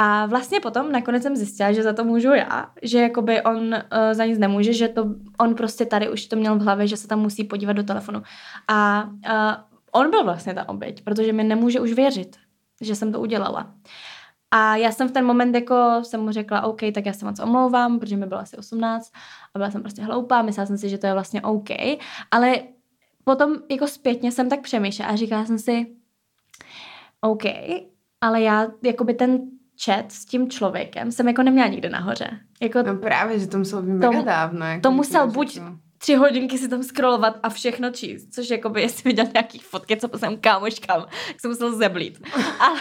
[0.01, 3.79] A vlastně potom nakonec jsem zjistila, že za to můžu já, že jakoby on uh,
[4.13, 7.09] za nic nemůže, že to on prostě tady už to měl v hlavě, že se
[7.09, 8.23] tam musí podívat do telefonu.
[8.69, 9.55] A uh,
[9.93, 12.37] on byl vlastně ta oběť, protože mi nemůže už věřit,
[12.81, 13.75] že jsem to udělala.
[14.51, 17.41] A já jsem v ten moment jako jsem mu řekla, OK, tak já se moc
[17.41, 19.13] omlouvám, protože mi bylo asi 18
[19.55, 21.69] a byla jsem prostě hloupá, myslela jsem si, že to je vlastně OK,
[22.31, 22.57] ale
[23.25, 25.87] potom jako zpětně jsem tak přemýšlela a říkala jsem si,
[27.21, 27.43] OK,
[28.21, 32.31] ale já jakoby ten chat s tím člověkem jsem jako neměla nikde nahoře.
[32.63, 34.67] Jako no právě, že to muselo být mega dávno.
[34.67, 35.61] Jako to musel buď
[35.99, 39.97] tři hodinky si tam scrollovat a všechno číst, což jako by, jestli viděl nějaký fotky,
[39.97, 42.19] co jsem kámoškám, tak jsem musel zeblít.
[42.61, 42.81] Ale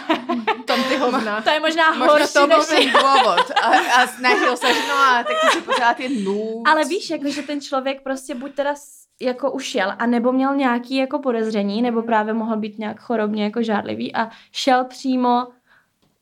[0.64, 1.42] tam ty hovna.
[1.42, 2.66] To je možná horší to než...
[2.66, 3.50] ten důvod.
[3.62, 3.66] A,
[4.02, 6.62] a snažil se, no a tak si pořád je nůc.
[6.66, 8.74] Ale víš, jako, že ten člověk prostě buď teda
[9.20, 13.62] jako ušel a nebo měl nějaký jako podezření, nebo právě mohl být nějak chorobně jako
[13.62, 15.46] žádlivý a šel přímo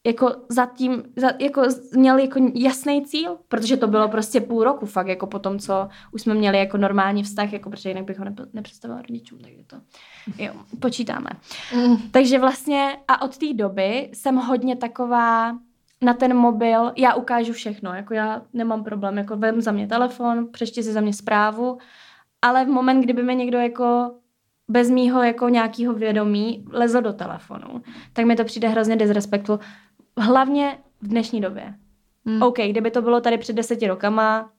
[0.06, 1.62] jako zatím, za, jako
[1.96, 5.88] měl jako jasný cíl, protože to bylo prostě půl roku fakt, jako po tom, co
[6.12, 9.76] už jsme měli jako normální vztah, jako protože jinak bych ho nepředstavovala rodičům, takže to,
[10.38, 11.30] jo, počítáme.
[11.74, 11.96] Mm.
[12.10, 15.58] Takže vlastně a od té doby jsem hodně taková
[16.02, 20.48] na ten mobil, já ukážu všechno, jako já nemám problém, jako vem za mě telefon,
[20.52, 21.78] přečti si za mě zprávu,
[22.42, 24.14] ale v moment, kdyby mi někdo jako
[24.68, 29.60] bez mýho jako nějakého vědomí lezl do telefonu, tak mi to přijde hrozně disrespektu
[30.18, 31.74] hlavně v dnešní době.
[32.26, 32.42] Hmm.
[32.42, 34.50] OK, kdyby to bylo tady před deseti rokama,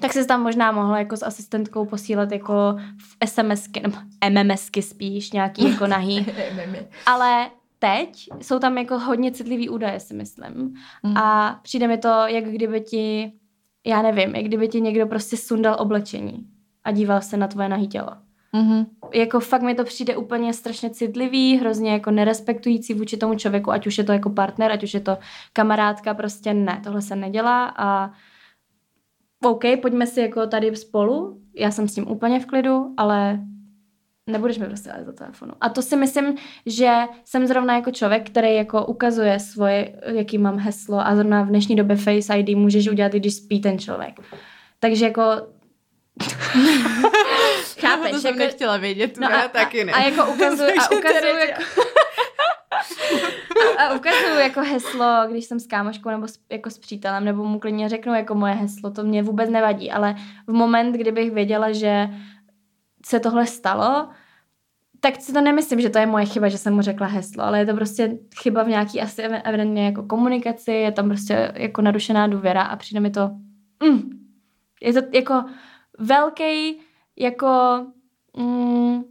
[0.00, 3.96] tak se tam možná mohla jako s asistentkou posílat jako v SMSky, nebo
[4.30, 6.26] MMSky spíš, nějaký jako nahý.
[7.06, 10.74] Ale teď jsou tam jako hodně citlivý údaje, si myslím.
[11.02, 11.16] Hmm.
[11.16, 13.32] A přijde mi to, jak kdyby ti,
[13.86, 16.46] já nevím, jak kdyby ti někdo prostě sundal oblečení
[16.84, 18.10] a díval se na tvoje nahý tělo.
[18.54, 18.86] Mm-hmm.
[19.14, 23.86] Jako fakt mi to přijde úplně strašně citlivý, hrozně jako nerespektující vůči tomu člověku, ať
[23.86, 25.18] už je to jako partner, ať už je to
[25.52, 28.10] kamarádka, prostě ne, tohle se nedělá a
[29.44, 33.40] OK, pojďme si jako tady spolu, já jsem s tím úplně v klidu, ale
[34.26, 35.52] nebudeš mi prostě do telefonu.
[35.60, 36.34] A to si myslím,
[36.66, 41.48] že jsem zrovna jako člověk, který jako ukazuje svoje, jaký mám heslo a zrovna v
[41.48, 44.20] dnešní době Face ID můžeš udělat, když spí ten člověk.
[44.80, 45.22] Takže jako
[47.80, 48.10] Chápeš?
[48.10, 49.92] To jsem jako, nechtěla vědět, no a, taky ne.
[49.92, 51.62] A, a jako ukazuju, a ukazuju jako,
[53.78, 57.44] a, a ukazuju jako heslo, když jsem s kámoškou nebo s, jako s přítelem, nebo
[57.44, 60.14] mu klidně řeknu jako moje heslo, to mě vůbec nevadí, ale
[60.46, 62.08] v moment, kdybych věděla, že
[63.06, 64.08] se tohle stalo,
[65.00, 67.58] tak si to nemyslím, že to je moje chyba, že jsem mu řekla heslo, ale
[67.58, 72.26] je to prostě chyba v nějaký asi evidentně jako komunikaci, je tam prostě jako narušená
[72.26, 73.30] důvěra a přijde mi to,
[73.82, 74.10] mm,
[74.82, 75.44] je to jako
[75.98, 76.80] velký
[77.20, 77.86] jako
[78.36, 79.02] mm,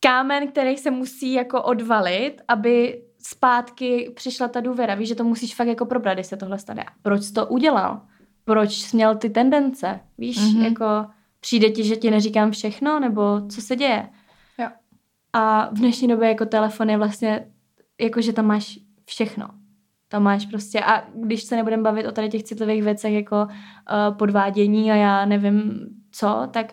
[0.00, 4.94] kámen, který se musí jako odvalit, aby zpátky přišla ta důvěra.
[4.94, 6.84] Víš, že to musíš fakt jako probrat, když se tohle stane.
[7.02, 8.00] Proč jsi to udělal?
[8.44, 10.00] Proč měl ty tendence?
[10.18, 10.62] Víš, mm-hmm.
[10.62, 11.06] jako
[11.40, 14.08] přijde ti, že ti neříkám všechno, nebo co se děje?
[14.58, 14.68] Jo.
[15.32, 17.46] A v dnešní době jako telefon je vlastně,
[18.00, 19.48] jako že tam máš všechno.
[20.08, 24.16] Tam máš prostě, a když se nebudeme bavit o tady těch citlivých věcech jako uh,
[24.16, 26.72] podvádění a já nevím co, tak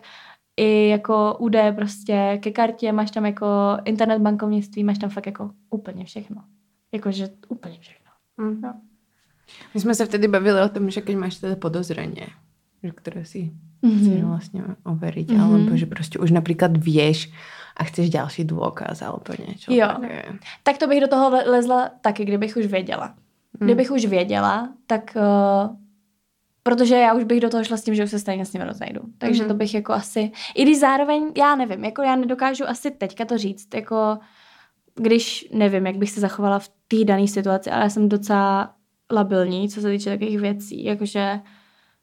[0.56, 3.46] i jako údaje prostě ke kartě, máš tam jako
[3.84, 6.42] internet bankovnictví, máš tam fakt jako úplně všechno.
[6.92, 8.10] Jakože úplně všechno.
[8.36, 8.60] Mm.
[8.60, 8.74] No.
[9.74, 12.22] My jsme se vtedy bavili o tom, že když máš teda podozření,
[12.94, 13.52] které si
[13.82, 14.24] mm-hmm.
[14.24, 15.42] vlastně overiť, mm-hmm.
[15.42, 17.32] alebo že prostě už například věš
[17.76, 19.72] a chceš další důkaz alebo něco.
[19.72, 20.32] Jo, také.
[20.62, 23.14] tak to bych do toho lezla taky, kdybych už věděla.
[23.60, 23.66] Mm.
[23.66, 25.76] Kdybych už věděla, tak uh,
[26.66, 28.62] Protože já už bych do toho šla s tím, že už se stejně s ním
[28.62, 29.00] rozejdu.
[29.18, 29.48] Takže mm-hmm.
[29.48, 33.38] to bych jako asi, i když zároveň, já nevím, jako já nedokážu asi teďka to
[33.38, 34.18] říct, jako
[34.94, 38.74] když nevím, jak bych se zachovala v té dané situaci, ale já jsem docela
[39.12, 41.40] labilní, co se týče takových věcí, jakože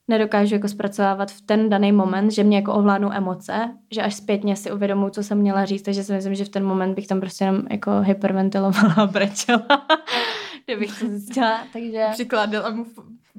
[0.07, 4.55] nedokážu jako zpracovávat v ten daný moment, že mě jako ovládnou emoce, že až zpětně
[4.55, 7.19] si uvědomuji, co jsem měla říct, takže si myslím, že v ten moment bych tam
[7.19, 9.67] prostě jenom jako hyperventilovala a brečela,
[10.65, 12.07] kdybych to zjistila, takže...
[12.11, 12.85] Přikládala mu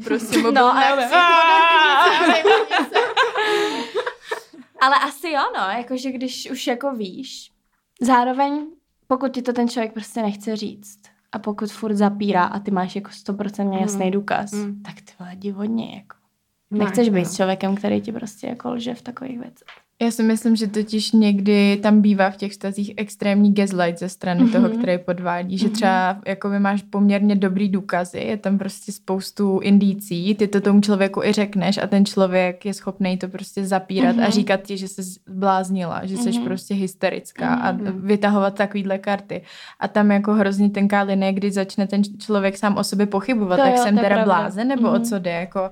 [0.05, 0.81] prostě mobil no, a
[4.81, 7.51] Ale asi jo, no, jakože když už jako víš,
[8.01, 8.67] zároveň
[9.07, 11.01] pokud ti to ten člověk prostě nechce říct
[11.33, 14.11] a pokud furt zapírá a ty máš jako 100% jasný mm.
[14.11, 14.83] důkaz, mm.
[14.83, 16.17] tak ty vole divodně jako.
[16.71, 17.25] Nechceš být no.
[17.25, 19.84] s člověkem, který ti prostě jako lže v takových věcech.
[20.03, 24.45] Já si myslím, že totiž někdy tam bývá v těch vztazích extrémní gaslight ze strany
[24.45, 24.53] mm-hmm.
[24.53, 29.59] toho, který podvádí, že třeba jako vy máš poměrně dobrý důkazy, je tam prostě spoustu
[29.59, 34.17] indicí, ty to tomu člověku i řekneš a ten člověk je schopný to prostě zapírat
[34.17, 34.27] mm-hmm.
[34.27, 36.45] a říkat ti, že jsi bláznila, že jsi mm-hmm.
[36.45, 37.89] prostě hysterická mm-hmm.
[37.89, 39.43] a vytahovat takovýhle karty.
[39.81, 43.63] A tam jako hrozně tenká linie, kdy začne ten člověk sám o sobě pochybovat, to
[43.63, 44.25] tak jo, jsem teda pravda.
[44.25, 45.03] blázen, nebo mm-hmm.
[45.03, 45.71] o co jde, jako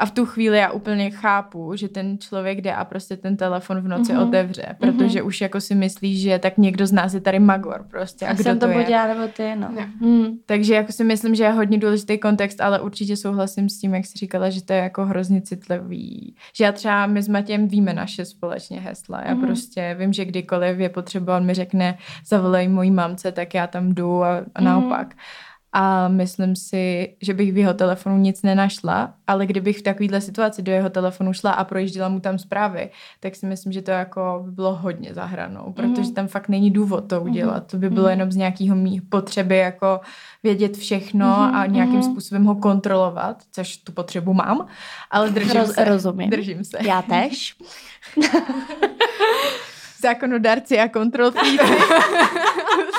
[0.00, 3.80] a v tu chvíli já úplně chápu, že ten člověk jde a prostě ten telefon
[3.80, 4.28] v noci mm-hmm.
[4.28, 4.76] otevře, mhm.
[4.78, 5.26] protože mm-hmm.
[5.26, 8.26] už jako si myslí, že tak někdo z nás je tady magor prostě.
[8.26, 9.68] A, a kdo jsem to, to buď já nebo ty, no.
[10.00, 10.26] Mm.
[10.46, 14.06] Takže jako si myslím, že je hodně důležitý kontext, ale určitě souhlasím s tím, jak
[14.06, 16.34] jsi říkala, že to je jako hrozně citlivý.
[16.56, 19.22] Že já třeba my s Matějem víme naše společně hesla.
[19.26, 19.46] Já mm-hmm.
[19.46, 23.94] prostě vím, že kdykoliv je potřeba, on mi řekne, zavolej mojí mamce, tak já tam
[23.94, 25.08] jdu a, a naopak.
[25.08, 30.20] Mm-hmm a myslím si, že bych v jeho telefonu nic nenašla, ale kdybych v takovéhle
[30.20, 32.90] situaci do jeho telefonu šla a projížděla mu tam zprávy,
[33.20, 36.14] tak si myslím, že to jako by bylo hodně za hranou, protože mhm.
[36.14, 37.66] tam fakt není důvod to udělat.
[37.66, 38.10] To by bylo mhm.
[38.10, 40.00] jenom z nějakého mých potřeby jako
[40.42, 44.66] vědět všechno mhm, a nějakým způsobem ho kontrolovat, což tu potřebu mám,
[45.10, 45.84] ale držím Roz, se.
[45.84, 46.30] Rozumím.
[46.30, 46.78] Držím se.
[46.86, 47.56] Já tež.
[50.02, 51.30] Zákonodárci a kontrol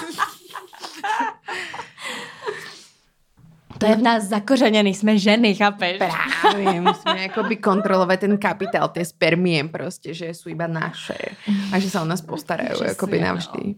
[3.82, 5.98] To je v nás zakořeněný, jsme ženy, chápeš?
[5.98, 11.18] Právě, musíme jakoby kontrolovat ten kapitál, ty spermie prostě, že jsou iba naše
[11.74, 13.60] a že se o nás postarají jakoby navždy.
[13.66, 13.74] No.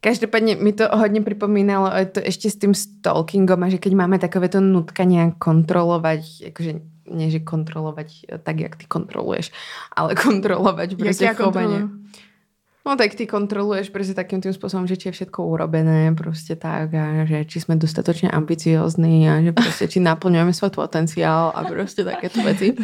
[0.00, 4.48] Každopádně mi to hodně připomínalo to ještě s tím stalkingom a že keď máme takové
[4.48, 6.80] to nutkanie kontrolovat, jakože
[7.10, 8.06] nie že kontrolovat
[8.42, 9.52] tak, jak ty kontroluješ,
[9.96, 11.88] ale kontrolovat prostě chovanie.
[12.86, 16.94] No tak ty kontroluješ prostě takým tým způsobem, že či je všetko urobené prostě tak
[16.94, 22.04] a že či jsme dostatečně ambiciozní a že prostě či naplňujeme svůj potenciál a prostě
[22.04, 22.74] takéto věci.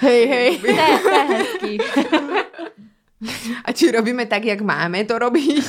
[0.00, 0.58] Hej, hej.
[0.58, 1.78] To je, to je hezký.
[3.64, 5.64] A či robíme tak, jak máme to robiť.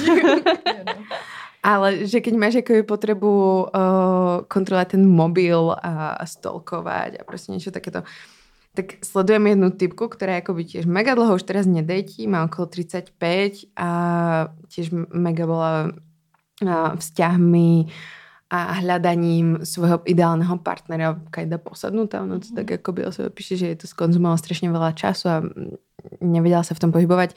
[1.63, 3.69] Ale že keď máš jako potřebu uh,
[4.47, 8.03] kontrolovat ten mobil a, a stolkovat a prostě něco takéto,
[8.71, 12.71] tak sledujem jednu typku, ktorá je akoby tiež mega dlho už teraz nedejtí, má okolo
[12.71, 13.89] 35 a
[14.71, 15.91] tiež mega bola
[16.95, 17.91] vzťahmi
[18.51, 22.19] a hľadaním svojho ideálneho partnera kajda posadnutá.
[22.23, 25.37] Ono to tak akoby o sebe píše, že je to skonzumovalo strašne veľa času a
[26.19, 27.35] nevedela sa v tom pohybovať.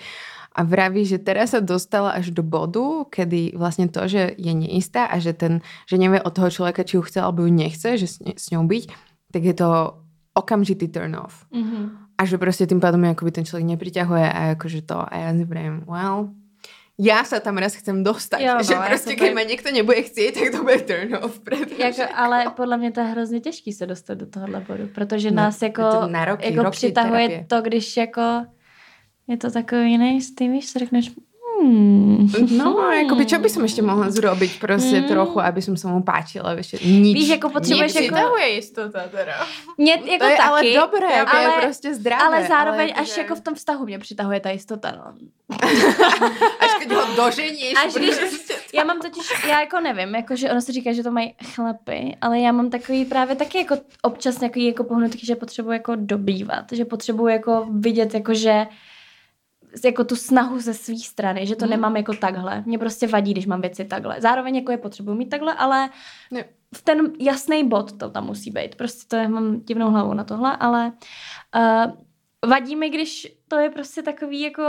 [0.54, 5.06] A vraví, že teraz sa dostala až do bodu, kedy vlastne to, že je neistá
[5.10, 8.06] a že, ten, že nevie od toho človeka, či ju chce alebo ju nechce, že
[8.06, 8.84] s, s ňou byť,
[9.34, 9.98] tak je to
[10.34, 11.46] okamžitý turn off.
[11.52, 11.90] Mm-hmm.
[12.18, 15.44] A že prostě tým pádom akoby ten člověk nepriťahuje a jakože to a já si
[15.44, 16.28] vrím, well,
[16.98, 18.40] já se tam raz chcem dostat.
[18.40, 21.40] Jo, no, že prostě, když mě někdo nebude chtít, tak to bude turn off.
[21.40, 21.82] Protože...
[22.02, 25.36] Jako, ale podle mě to je hrozně těžký se dostat do tohohle bodu, protože no,
[25.36, 25.82] nás jako,
[26.24, 27.46] roky, jako roky přitahuje terapie.
[27.48, 28.46] to, když jako
[29.28, 31.12] je to takový jiný s tím, víš, řekneš,
[31.64, 32.28] Hmm.
[32.50, 35.08] No, jako by, čo by som ešte mohla zrobiť prostě hmm.
[35.08, 37.14] trochu, aby som sa mu páčila, vieš, nič.
[37.14, 38.14] Víš, jako potřebuješ jako...
[38.14, 39.32] Přitahuje jistota teda.
[39.78, 42.22] Mě, jako to je taky, ale dobré, ale, je prostě zdravé.
[42.22, 43.20] Ale zároveň ale až že...
[43.20, 45.14] jako v tom vztahu mě přitahuje ta jistota, no.
[46.60, 47.74] až když ho doženíš.
[47.86, 48.54] Až když, prostě...
[48.74, 52.16] já mám totiž, já jako nevím, jako že ono se říká, že to mají chlapy,
[52.20, 56.64] ale já mám takový právě taky jako občas nějaký jako pohnutky, že potřebuji jako dobývat,
[56.72, 58.66] že potřebuji jako vidět jako, že
[59.84, 61.70] jako tu snahu ze své strany, že to hmm.
[61.70, 62.62] nemám jako takhle.
[62.66, 64.20] Mě prostě vadí, když mám věci takhle.
[64.20, 65.90] Zároveň jako je potřebuji mít takhle, ale
[66.30, 66.44] ne.
[66.76, 68.74] v ten jasný bod to tam musí být.
[68.74, 70.92] Prostě to je, mám divnou hlavu na tohle, ale
[71.56, 71.92] uh,
[72.50, 74.62] vadí mi, když to je prostě takový jako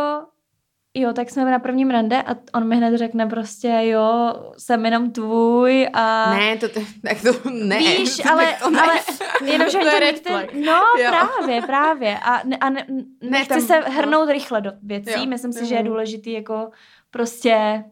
[0.95, 5.11] jo, tak jsme na prvním rande a on mi hned řekne prostě, jo, jsem jenom
[5.11, 6.33] tvůj a...
[6.33, 6.67] Ne, to,
[7.01, 7.77] tak to ne.
[7.77, 8.81] Víš, to, ale, to ne.
[8.81, 8.99] ale
[9.51, 11.09] jenom, že to je ten, No, jo.
[11.09, 12.19] právě, právě.
[12.19, 12.85] A, a ne,
[13.21, 14.31] nechci tam, se hrnout no.
[14.31, 15.25] rychle do věcí, jo.
[15.25, 16.69] myslím si, že je důležitý jako
[17.11, 17.83] prostě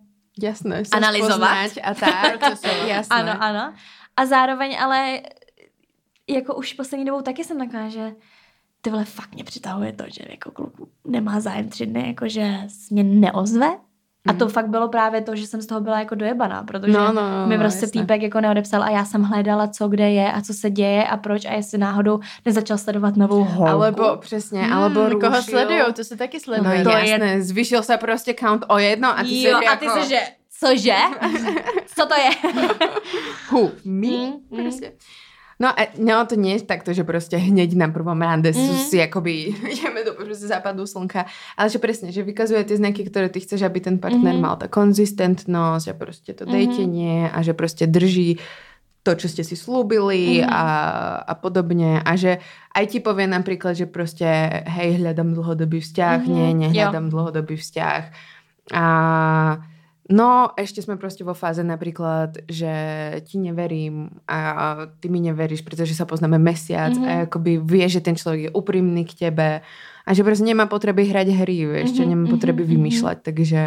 [0.42, 1.58] Jasné, analyzovat.
[1.84, 2.42] A tak,
[2.88, 3.16] jasné.
[3.16, 3.74] Ano, ano.
[4.18, 5.22] A zároveň ale
[6.30, 8.12] jako už poslední dobou taky jsem taková, že
[8.84, 10.74] ty vole, fakt mě přitahuje to, že jako kluk
[11.08, 12.58] nemá zájem tři dny, jako že
[12.92, 13.68] mě neozve.
[14.28, 14.54] A to mhm.
[14.54, 17.48] fakt bylo právě to, že jsem z toho byla jako dojebaná, protože no, no, no,
[17.48, 18.02] mi prostě jasně.
[18.02, 21.18] týpek jako neodepsal a já jsem hledala, co kde je a co se děje a
[21.18, 23.72] proč a jestli náhodou nezačal sledovat novou holku.
[23.72, 25.30] Alebo přesně, hmm, alebo rušil.
[25.30, 26.84] Koho sledují, to se taky sleduje.
[26.84, 27.42] No to jasné, je...
[27.42, 30.06] zvýšil se prostě count o jedno a ty jo, se a ty jako...
[30.06, 30.20] že,
[30.60, 30.98] cože?
[31.96, 32.52] co to je?
[33.52, 33.72] Who?
[33.86, 34.08] Me?
[34.08, 34.86] Mm, prostě.
[34.86, 35.23] Mm.
[35.64, 38.92] No a no, to nie je takto, že prostě hneď na prvom rande mm.
[38.92, 39.32] si akoby
[39.72, 41.26] ideme do prostě západu slnka,
[41.58, 44.42] ale že presne, že vykazuje ty znaky, ktoré ty chceš, aby ten partner mm.
[44.44, 46.52] mal ta konzistentnosť a prostě to mm.
[46.52, 48.44] dejtenie a že prostě drží
[49.04, 50.48] to, čo ste si slúbili mm-hmm.
[50.48, 50.64] a,
[51.28, 52.00] a podobne.
[52.00, 52.40] A že
[52.72, 54.24] aj ti povie napríklad, že proste
[54.64, 56.36] hej, hľadám dlhodobý vzťah, mm-hmm.
[56.40, 57.12] nie, nehľadám jo.
[57.12, 58.02] dlhodobý vzťah.
[58.72, 58.86] A
[60.12, 62.74] No, ešte sme proste vo fáze napríklad, že
[63.24, 67.08] ti neverím a ty mi neveríš, pretože sa poznáme mesiac mm-hmm.
[67.08, 69.64] a akoby vie, že ten človek je úprimný k tebe
[70.04, 72.76] a že proste nemá potreby hrať hry, vieš, mm-hmm, nemá potreby mm-hmm.
[72.76, 73.60] vymýšľať, takže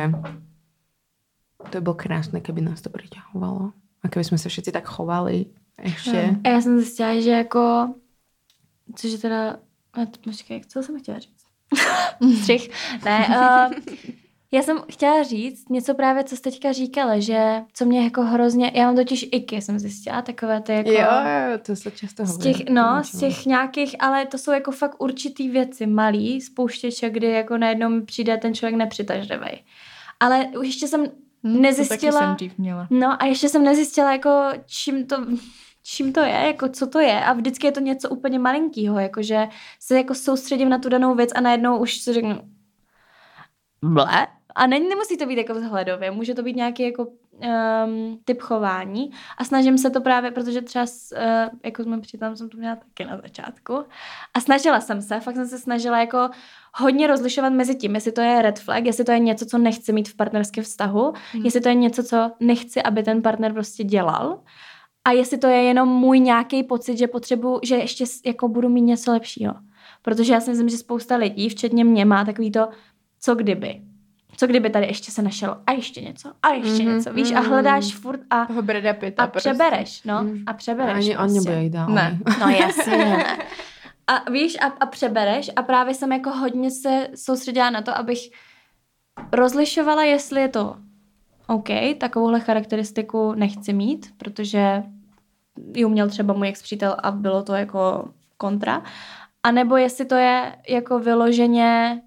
[1.73, 3.73] to by bolo krásne, keby nás to priťahovalo
[4.05, 5.49] a keby sme sa všetci tak chovali
[5.81, 6.37] ešte.
[6.45, 7.95] A já jsem zjistila, že jako,
[8.95, 9.57] což je teda,
[10.25, 11.45] počkej, co jsem chtěla říct?
[12.41, 12.71] Střih.
[13.05, 13.73] ne, uh,
[14.53, 18.73] Já jsem chtěla říct něco právě, co jste teďka říkala, že co mě jako hrozně,
[18.75, 20.91] já mám totiž iky, jsem zjistila, takové ty jako...
[20.91, 24.73] Jo, jo, to se často z těch, No, z těch nějakých, ale to jsou jako
[24.73, 29.65] fakt určitý věci, malý, spouštěče, kdy jako najednou mi přijde ten člověk nepřitažlivý.
[30.21, 31.07] Ale už ještě jsem
[31.43, 32.21] nezjistila...
[32.21, 32.87] To jsem dřív měla.
[32.91, 34.31] No a ještě jsem nezjistila, jako
[34.67, 35.27] čím to
[35.89, 39.49] čím to je, jako co to je a vždycky je to něco úplně malinkého, jakože
[39.81, 42.41] se jako soustředím na tu danou věc a najednou už si řeknu
[43.83, 44.27] ble,
[44.57, 49.11] a ne, nemusí to být jako vzhledově, může to být nějaký jako um, typ chování
[49.39, 53.05] a snažím se to právě, protože třeba, uh, jako jsme přitom, jsem to měla taky
[53.05, 53.85] na začátku
[54.35, 56.29] a snažila jsem se, fakt jsem se snažila jako
[56.75, 59.93] hodně rozlišovat mezi tím, jestli to je red flag, jestli to je něco, co nechci
[59.93, 61.45] mít v partnerském vztahu, hmm.
[61.45, 64.41] jestli to je něco, co nechci, aby ten partner prostě dělal
[65.05, 68.81] a jestli to je jenom můj nějaký pocit, že potřebuji, že ještě jako budu mít
[68.81, 69.55] něco lepšího.
[70.03, 72.69] Protože já si myslím, že spousta lidí, včetně mě, má takový to,
[73.27, 73.81] co kdyby
[74.37, 77.39] co kdyby tady ještě se našel a ještě něco a ještě mm-hmm, něco, víš, mm-hmm.
[77.39, 79.51] a hledáš furt a, Toho Brada Pitta a prostě.
[79.51, 80.43] přebereš, no, mm.
[80.47, 80.95] a přebereš.
[80.95, 81.19] Ani prostě.
[81.19, 81.95] on nebude ideální.
[81.95, 82.19] Ne.
[82.41, 83.25] No jasně.
[84.09, 88.19] A víš, a, a přebereš a právě jsem jako hodně se soustředila na to, abych
[89.33, 90.77] rozlišovala, jestli je to
[91.47, 94.83] OK, takovouhle charakteristiku nechci mít, protože
[95.75, 98.83] ji měl třeba můj ex-přítel a bylo to jako kontra.
[99.43, 102.03] A nebo jestli to je jako vyloženě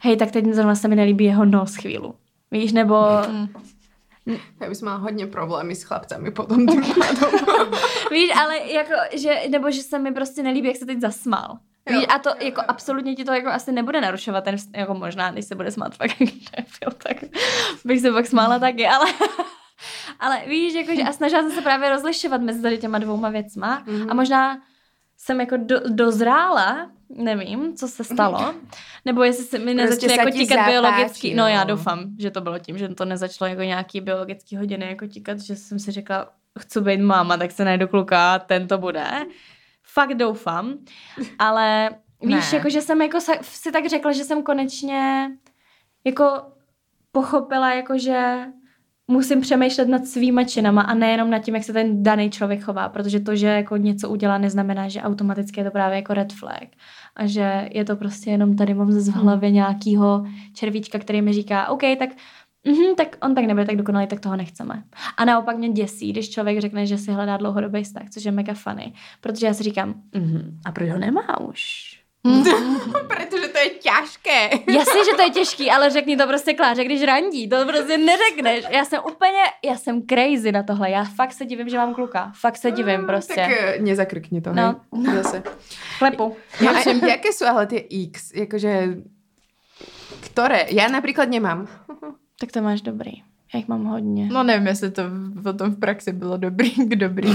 [0.00, 2.08] hej, tak teď zrovna se mi nelíbí jeho nos chvíli.
[2.50, 2.96] Víš, nebo...
[3.28, 3.48] Mm.
[4.60, 6.66] Já bys měla hodně problémy s chlapcami potom
[8.10, 11.58] Víš, ale jako, že, nebo že se mi prostě nelíbí, jak se teď zasmál.
[11.90, 12.64] Víš, a to jo, jako jo.
[12.68, 16.16] absolutně ti to jako asi nebude narušovat, ten, jako možná, když se bude smát fakt
[17.02, 17.16] tak
[17.84, 19.06] bych se pak smála taky, ale
[20.20, 24.02] ale víš, jakože a snažila jsem se právě rozlišovat mezi tady těma dvouma věcma mm-hmm.
[24.02, 24.16] a mhm.
[24.16, 24.58] možná
[25.16, 28.54] jsem jako do, dozrála, nevím, co se stalo,
[29.04, 31.42] nebo jestli se mi nezačalo prostě jako tíkat biologický, no.
[31.42, 35.06] no já doufám, že to bylo tím, že to nezačalo jako nějaký biologický hodiny jako
[35.06, 39.06] tíkat, že jsem si řekla, chci být máma, tak se najdu kluka, ten to bude.
[39.82, 40.78] Fakt doufám,
[41.38, 41.90] ale
[42.22, 45.30] víš, jako že jsem jako si tak řekla, že jsem konečně
[46.04, 46.42] jako
[47.12, 48.46] pochopila, jako že
[49.10, 52.88] musím přemýšlet nad svýma činama a nejenom nad tím, jak se ten daný člověk chová,
[52.88, 56.68] protože to, že jako něco udělá, neznamená, že automaticky je to právě jako red flag
[57.16, 61.68] a že je to prostě jenom tady mám v hlavě nějakýho červíčka, který mi říká,
[61.68, 62.10] OK, tak
[62.66, 64.84] Mm-hmm, tak on tak nebude tak dokonalý, tak toho nechceme.
[65.16, 68.54] A naopak mě děsí, když člověk řekne, že si hledá dlouhodobý vztah, což je mega
[68.54, 71.99] funny, protože já si říkám, mm-hmm, a proč ho nemá už?
[73.06, 74.44] Protože to je těžké.
[74.72, 78.64] Jasně, že to je těžký, ale řekni to prostě Kláře, když randí, to prostě neřekneš.
[78.70, 82.32] Já jsem úplně, já jsem crazy na tohle, já fakt se divím, že mám kluka,
[82.40, 83.34] fakt se divím prostě.
[83.34, 84.80] Tak eh, nezakrkni to, no.
[85.06, 85.42] hej, zase.
[85.98, 86.36] Klepu.
[86.64, 88.88] No, a jaké jsou ale ty X, jakože,
[90.20, 90.66] které?
[90.68, 91.68] Já například nemám.
[92.40, 93.12] Tak to máš dobrý.
[93.54, 94.28] Já jich mám hodně.
[94.32, 95.02] No nevím, jestli to
[95.42, 97.28] potom v praxi bylo dobrý k dobrý.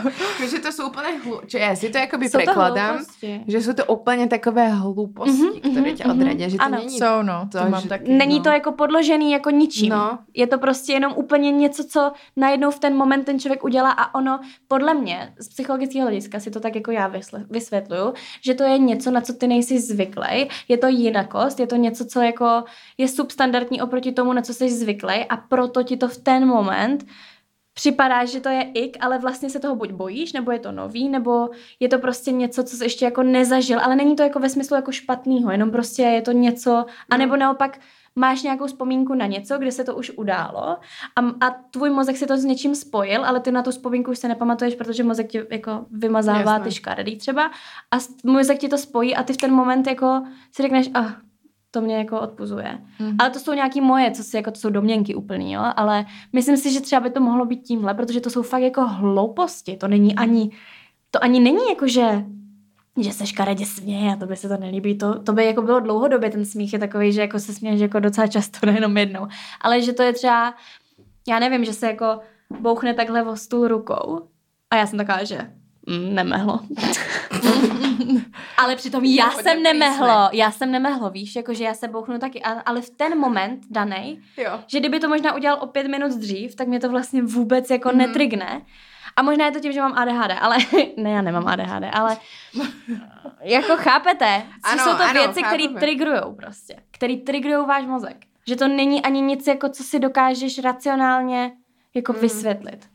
[0.50, 1.58] že to jsou úplně hluposti.
[1.58, 2.98] Já si to jakoby jsou prekladám,
[3.46, 6.50] že jsou to úplně takové hlouposti, mm-hmm, které tě mhm, odradí.
[6.50, 6.78] Že to ano.
[6.78, 7.48] není jsou, no.
[7.52, 8.42] To, to mám taky, není no.
[8.44, 9.88] to jako podložený jako ničím.
[9.88, 10.18] No.
[10.34, 14.14] Je to prostě jenom úplně něco, co najednou v ten moment ten člověk udělá a
[14.14, 17.12] ono, podle mě, z psychologického hlediska si to tak jako já
[17.50, 18.14] vysvětluju,
[18.44, 22.06] že to je něco, na co ty nejsi zvyklý, je to jinakost, je to něco,
[22.06, 22.64] co jako
[22.98, 27.04] je substandardní oproti tomu, na co jsi zvyklý a proto ti to v ten moment
[27.74, 31.08] připadá, že to je ik, ale vlastně se toho buď bojíš, nebo je to nový,
[31.08, 31.48] nebo
[31.80, 34.76] je to prostě něco, co jsi ještě jako nezažil, ale není to jako ve smyslu
[34.76, 37.78] jako špatného, jenom prostě je to něco, anebo naopak
[38.16, 40.62] máš nějakou vzpomínku na něco, kde se to už událo
[41.16, 44.18] a, a tvůj mozek si to s něčím spojil, ale ty na tu vzpomínku už
[44.18, 46.64] se nepamatuješ, protože mozek ti jako vymazává Jasne.
[46.64, 47.50] ty škaredý třeba
[47.90, 50.22] a mozek ti to spojí a ty v ten moment jako
[50.52, 51.12] si řekneš, ah,
[51.74, 52.78] to mě jako odpuzuje.
[52.98, 53.16] Mm.
[53.18, 56.56] Ale to jsou nějaký moje, co si jako to jsou domněnky úplný, jo, ale myslím
[56.56, 59.88] si, že třeba by to mohlo být tímhle, protože to jsou fakt jako hlouposti, to
[59.88, 60.50] není ani,
[61.10, 62.24] to ani není jako, že
[62.96, 64.98] že se škaredě směje a to by se to nelíbí.
[64.98, 68.00] To, to by jako bylo dlouhodobě, ten smích je takový, že jako se směješ jako
[68.00, 69.26] docela často, nejenom jednou.
[69.60, 70.54] Ale že to je třeba,
[71.28, 72.20] já nevím, že se jako
[72.60, 74.20] bouchne takhle o stůl rukou
[74.70, 75.52] a já jsem taková, že
[75.86, 76.60] nemehlo.
[78.56, 82.42] ale přitom já Hodně jsem nemehlo, já jsem nemehlo, víš, jakože já se bouchnu taky,
[82.42, 84.60] ale v ten moment danej, Jo.
[84.66, 87.88] že kdyby to možná udělal o pět minut dřív, tak mě to vlastně vůbec jako
[87.88, 87.96] Mhm.
[87.98, 88.06] mm.
[88.06, 88.62] netrigne.
[89.16, 90.56] A možná je to tím, že mám ADHD, ale
[90.96, 92.16] ne, já nemám ADHD, ale
[93.42, 98.16] jako chápete, co Ano, jsou to ano, věci, které trigrujou prostě, které trigrujou váš mozek.
[98.46, 101.52] Že to není ani nic, jako co si dokážeš racionálně
[101.94, 102.18] jako Mm.
[102.18, 102.88] vysvětlit.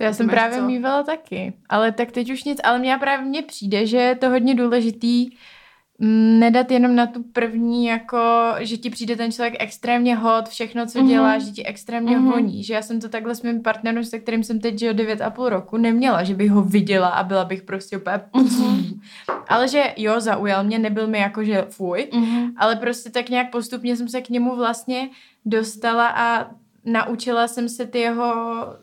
[0.00, 0.64] To já jsem právě co?
[0.66, 4.30] mývala taky, ale tak teď už nic, ale mě právě mně přijde, že je to
[4.30, 5.30] hodně důležitý
[5.98, 8.18] mm, nedat jenom na tu první, jako,
[8.58, 11.08] že ti přijde ten člověk extrémně hot, všechno, co Mhm.
[11.08, 12.30] dělá, že ti extrémně Mhm.
[12.30, 15.48] voní, že já jsem to takhle s mým partnerem, se kterým jsem teď žil 9,5
[15.48, 19.00] roku, neměla, že bych ho viděla a byla bych prostě úplně Mhm.
[19.48, 22.52] ale že jo, zaujal mě, nebyl mi jako, že fuj, Mhm.
[22.56, 25.08] ale prostě tak nějak postupně jsem se k němu vlastně
[25.44, 26.50] dostala a
[26.84, 28.34] naučila jsem se ty jeho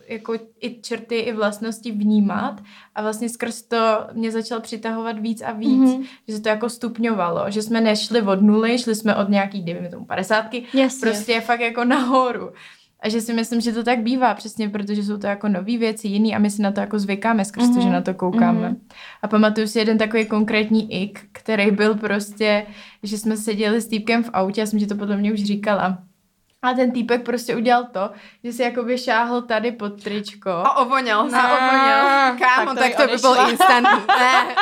[0.07, 2.61] jako i črty, i vlastnosti vnímat
[2.95, 3.77] a vlastně skrz to
[4.13, 5.87] mě začal přitahovat víc a víc, Mhm.
[5.87, 6.05] mm-hmm.
[6.27, 9.89] že se to jako stupňovalo, že jsme nešli od nuly, šli jsme od nějaký, dejme
[9.89, 11.01] tomu, padesátky, Jasně.
[11.01, 12.49] prostě fakt jako nahoru.
[12.99, 16.07] A že si myslím, že to tak bývá přesně, protože jsou to jako nové věci,
[16.07, 17.73] jiný a my si na to jako zvykáme skrz mm-hmm.
[17.75, 17.93] to, že Mhm.
[17.93, 18.69] na to koukáme.
[18.69, 18.81] Mhm.
[19.21, 22.65] A pamatuju si jeden takový konkrétní ik, který byl prostě,
[23.03, 25.97] že jsme seděli s týpkem v autě, já jsem ti to podle mě už říkala.
[26.67, 28.09] A ten týpek prostě udělal to,
[28.43, 30.49] že si jakoby šáhl tady pod tričko.
[30.49, 31.37] A ovoněl se.
[31.37, 32.37] A ovoněl.
[32.39, 33.87] Kámo, Tak tak to by by byl instant.
[34.07, 34.55] Ne.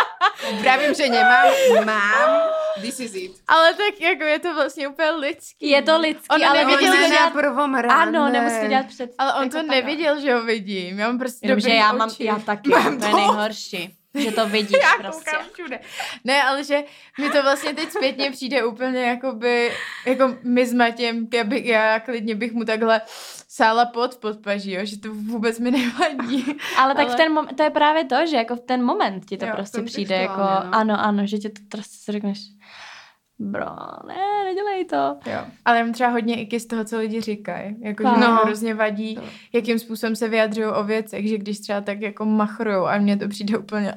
[0.62, 1.46] Pravím, že nemám.
[1.86, 2.42] Mám.
[2.82, 3.32] This is it.
[3.48, 5.70] Ale tak jako je to vlastně úplně lidský.
[5.70, 7.34] Je to lidský, On ale neviděl, nemusí že dělat...
[7.34, 7.96] prvom ráne.
[8.20, 9.10] Ano, nemusí to dělat před...
[9.18, 11.00] Ale on jako to tak, neviděl, že ho vidím.
[11.00, 13.18] Já mám prostě Jenomže dobrý já mám, já taky, Mám to je to.
[13.18, 15.32] nejhorší, že to vidíš Já prostě.
[15.32, 15.80] koukám všude.
[16.24, 16.84] Ne, ale že
[17.20, 19.72] mi to vlastně teď zpětně přijde úplně jakoby,
[20.06, 23.02] jako my s Matěm, já, by, já klidně bych mu takhle
[23.48, 26.46] sála pod podpaží, jo, že to vůbec mi nevadí.
[26.78, 29.26] Ale tak Ale- v ten mom- to je právě to, že jako v ten moment
[29.26, 30.76] ti to Jo, prostě přijde jako, no.
[30.76, 32.40] ano, ano, že ti to prostě řekneš,
[33.40, 33.66] bro,
[34.08, 34.96] ne, nedělej to.
[35.32, 35.40] Jo.
[35.66, 37.76] Ale mám třeba hodně iky z toho, co lidi říkají.
[37.82, 38.36] Jako, že No.
[38.46, 39.20] hrozně vadí,
[39.54, 43.28] jakým způsobem se vyjadřují o věcech, že když třeba tak jako machrujou a mně to
[43.28, 43.94] přijde úplně...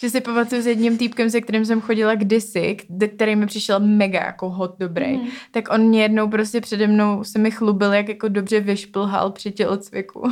[0.00, 2.76] Že si pamatuju s jedním týpkem, se kterým jsem chodila kdysi,
[3.16, 5.28] který mi přišel mega jako hot dobrý, Mhm.
[5.50, 9.52] tak on mě jednou prostě přede mnou se mi chlubil, jak jako dobře vyšplhal při
[9.52, 10.30] tělocviku.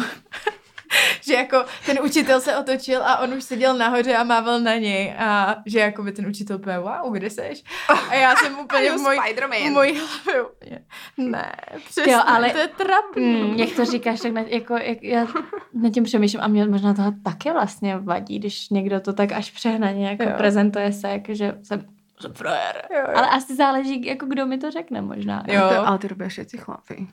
[1.20, 5.14] že jako ten učitel se otočil a on už seděl nahoře a mával na něj
[5.18, 7.62] a že jako by ten učitel úplně, wow, kde seš?
[8.10, 9.18] A já jsem úplně v mojí,
[9.68, 10.84] v mojí hlavě úplně,
[11.16, 11.52] ne,
[11.88, 13.42] přesně, Jo, ale- to je trapný.
[13.42, 15.26] Mm, jak to říkáš, tak na, jako, jak, já
[15.74, 19.50] nad tím přemýšlím a mě možná toho taky vlastně vadí, když někdo to tak až
[19.50, 20.30] přehnaně jako Jo.
[20.36, 21.84] prezentuje se, jako, že jsem,
[22.20, 22.82] jsem frajer.
[22.94, 23.14] Jo, jo.
[23.16, 25.44] Ale asi záleží, jako kdo mi to řekne možná.
[25.48, 25.60] Jo.
[25.68, 27.06] To, ale to robia všetci chlapi.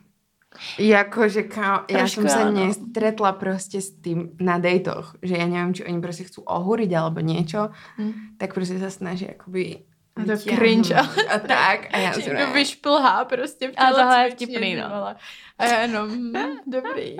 [0.78, 2.58] Jakože, ká, ja Trošku som sa áno.
[2.66, 7.22] nestretla proste s tým na dejtoch, že ja neviem, či oni proste chcú ohúriť alebo
[7.22, 8.34] niečo, Hm.
[8.38, 9.86] tak proste sa snaží akoby
[10.18, 11.94] A to cringe, ale a tak.
[11.94, 15.14] A ja Že som někdo vyšplhá prostě v A tohle je vtipný, no.
[15.58, 16.32] A já jenom,
[16.66, 17.16] dobrý,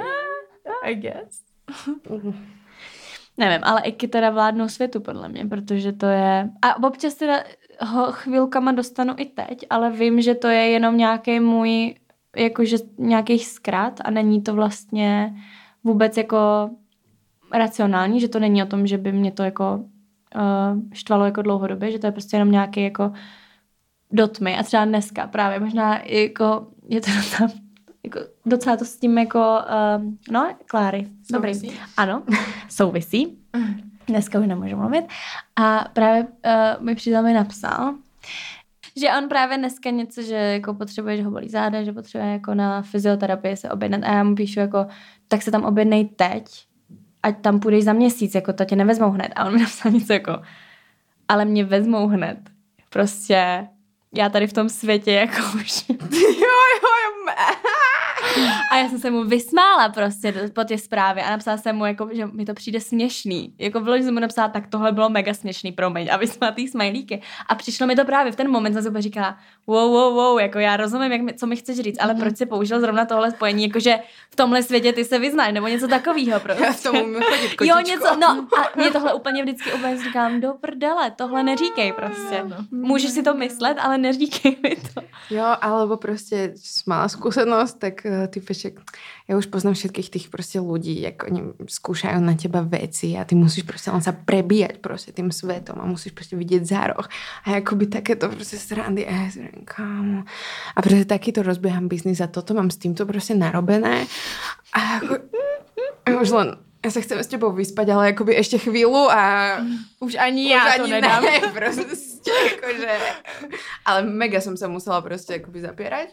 [0.83, 1.41] I guess.
[3.39, 6.51] Nevím, ale iky teda vládnou světu podle mě, protože to je...
[6.63, 7.45] A občas teda
[7.81, 11.95] ho chvilkama dostanu i teď, ale vím, že to je jenom nějaký můj,
[12.37, 15.35] jakože nějaký zkrat a není to vlastně
[15.85, 16.71] vůbec jako
[17.53, 19.85] racionální, že to není o tom, že by mě to jako
[20.37, 23.13] uh, štvalo jako dlouhodobě, že to je prostě jenom nějaký jako
[24.13, 24.59] do tmy.
[24.59, 27.51] A třeba dneska právě možná jako je to docela,
[28.05, 31.55] jako, docela to s tím jako, uh, no, Kláry, dobrý.
[31.55, 31.81] Souvisí?
[31.97, 32.23] Ano,
[32.69, 33.39] souvisí.
[34.07, 35.05] Dneska už nemůžu mluvit.
[35.57, 37.95] A právě uh, mi přítel mi napsal,
[39.01, 42.55] že on právě dneska něco, že jako potřebuje, že ho bolí záda, že potřebuje jako
[42.55, 44.87] na fyzioterapii se objednat a já mu píšu jako,
[45.29, 46.45] tak se tam objednej teď,
[47.23, 49.33] ať tam půjdeš za měsíc, jako to tě nevezmou hned.
[49.37, 50.43] A on mi napsal něco jako,
[51.29, 52.39] ale mě vezmou hned.
[52.91, 53.67] Prostě
[54.15, 55.97] já tady v tom světě jako už jo,
[56.41, 57.35] jo, jo.
[58.71, 62.09] A já jsem se mu vysmála prostě po té zprávě a napsala jsem mu, jako,
[62.13, 63.55] že mi to přijde směšný.
[63.59, 66.09] Jako bylo, že jsem mu napsala, tak tohle bylo mega směšný, promiň.
[66.13, 67.23] A vysmala ty smajlíky.
[67.49, 70.59] A přišlo mi to právě v ten moment, jsem si říkala, wow, wow, wow, jako
[70.59, 73.63] já rozumím, jak mi, co mi chceš říct, ale proč si použil zrovna tohle spojení,
[73.67, 73.97] jakože
[74.31, 76.41] v tomhle světě ty se vyznáš, nebo něco takového.
[76.41, 76.65] Prostě.
[76.71, 77.71] Já v tom umím chodit.
[77.71, 82.45] Jo, něco, no a mě tohle úplně vždycky úplně říkám, do prdele, tohle neříkej prostě.
[82.71, 85.01] Můžeš si to myslet, ale neříkej mi to.
[85.31, 86.55] Jo, alebo proste
[86.87, 88.81] mala skúsenosť, tak ty pešek,
[89.29, 93.39] ja už poznám všetkých tých proste ľudí, jak oni skúšajú na teba veci a ty
[93.39, 97.07] musíš proste len sa prebíjať proste tým svetom a musíš proste vidieť za roh
[97.47, 100.21] a akoby takéto proste srandy a ja si hovorím, kámo.
[100.75, 104.05] A proste takýto rozbieham biznis a toto mám s týmto proste narobené
[104.75, 105.15] a ako,
[106.21, 109.57] Už len, já se chcem s tebou vyspat, ale jakoby ještě chvílu a
[110.01, 111.25] už ani já už to ani nedám.
[111.25, 112.99] Ne, prostě, jakože,
[113.85, 116.09] ale mega jsem se musela prostě jakoby zapírať,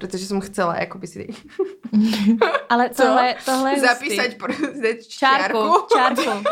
[0.00, 1.28] protože jsem chcela jakoby si
[2.68, 4.38] Ale tohle, tohle je zapísať hustý.
[4.38, 5.58] prostě čárku.
[5.94, 6.22] čárku.
[6.24, 6.44] Čárku.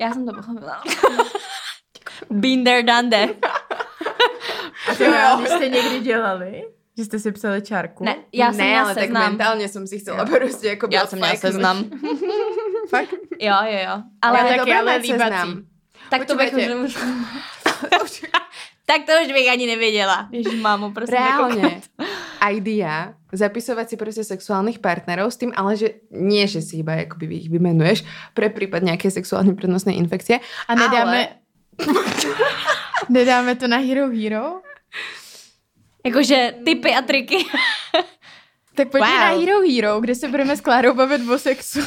[0.00, 0.82] Já jsem to pochopila.
[2.30, 3.50] Been there, done that.
[4.90, 6.64] A to jo, jste někdy dělali?
[6.98, 8.04] Že jste si psali čárku?
[8.04, 9.28] Ne, já jsem ne, měla ale tak seznam.
[9.28, 11.84] mentálně jsem si chcela prostě jako Já jsem měla seznam.
[12.90, 13.14] Fakt?
[13.40, 14.02] Jo, jo, jo.
[14.22, 15.22] Ale Ale já tak, taky, ale líbací.
[15.22, 15.62] seznam.
[16.10, 16.54] tak to bych
[16.84, 16.98] už.
[18.86, 20.28] tak to už bych ani nevěděla.
[20.32, 21.14] Ježiš, mámo, prosím.
[21.14, 21.80] Reálně,
[22.52, 27.26] idea zapisovať si prostě sexuálnych partnerov s tým, ale že nie, že si iba jakoby
[27.34, 28.04] ich vymenuješ
[28.34, 30.38] pre prípad nejaké sexuálne prenosné infekcie.
[30.68, 31.18] A nedáme...
[31.18, 31.28] Ale,
[33.16, 34.62] nedáme to na Hero Hero?
[36.04, 37.42] Jakože typy a triky.
[38.74, 39.18] Tak pojďme Wow.
[39.24, 41.80] na Hero Hero, kde se budeme s Klárou bavit o sexu.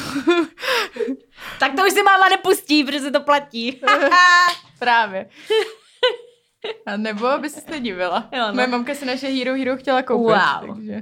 [1.58, 3.80] tak to už si máma nepustí, protože se to platí.
[4.78, 5.28] Právě.
[6.86, 8.28] A nebo by se nedivila.
[8.32, 8.54] Jo, no.
[8.54, 10.36] Moje mamka si naše Hero Hero chtěla koupit.
[10.36, 10.76] Wow.
[10.76, 10.92] Takže.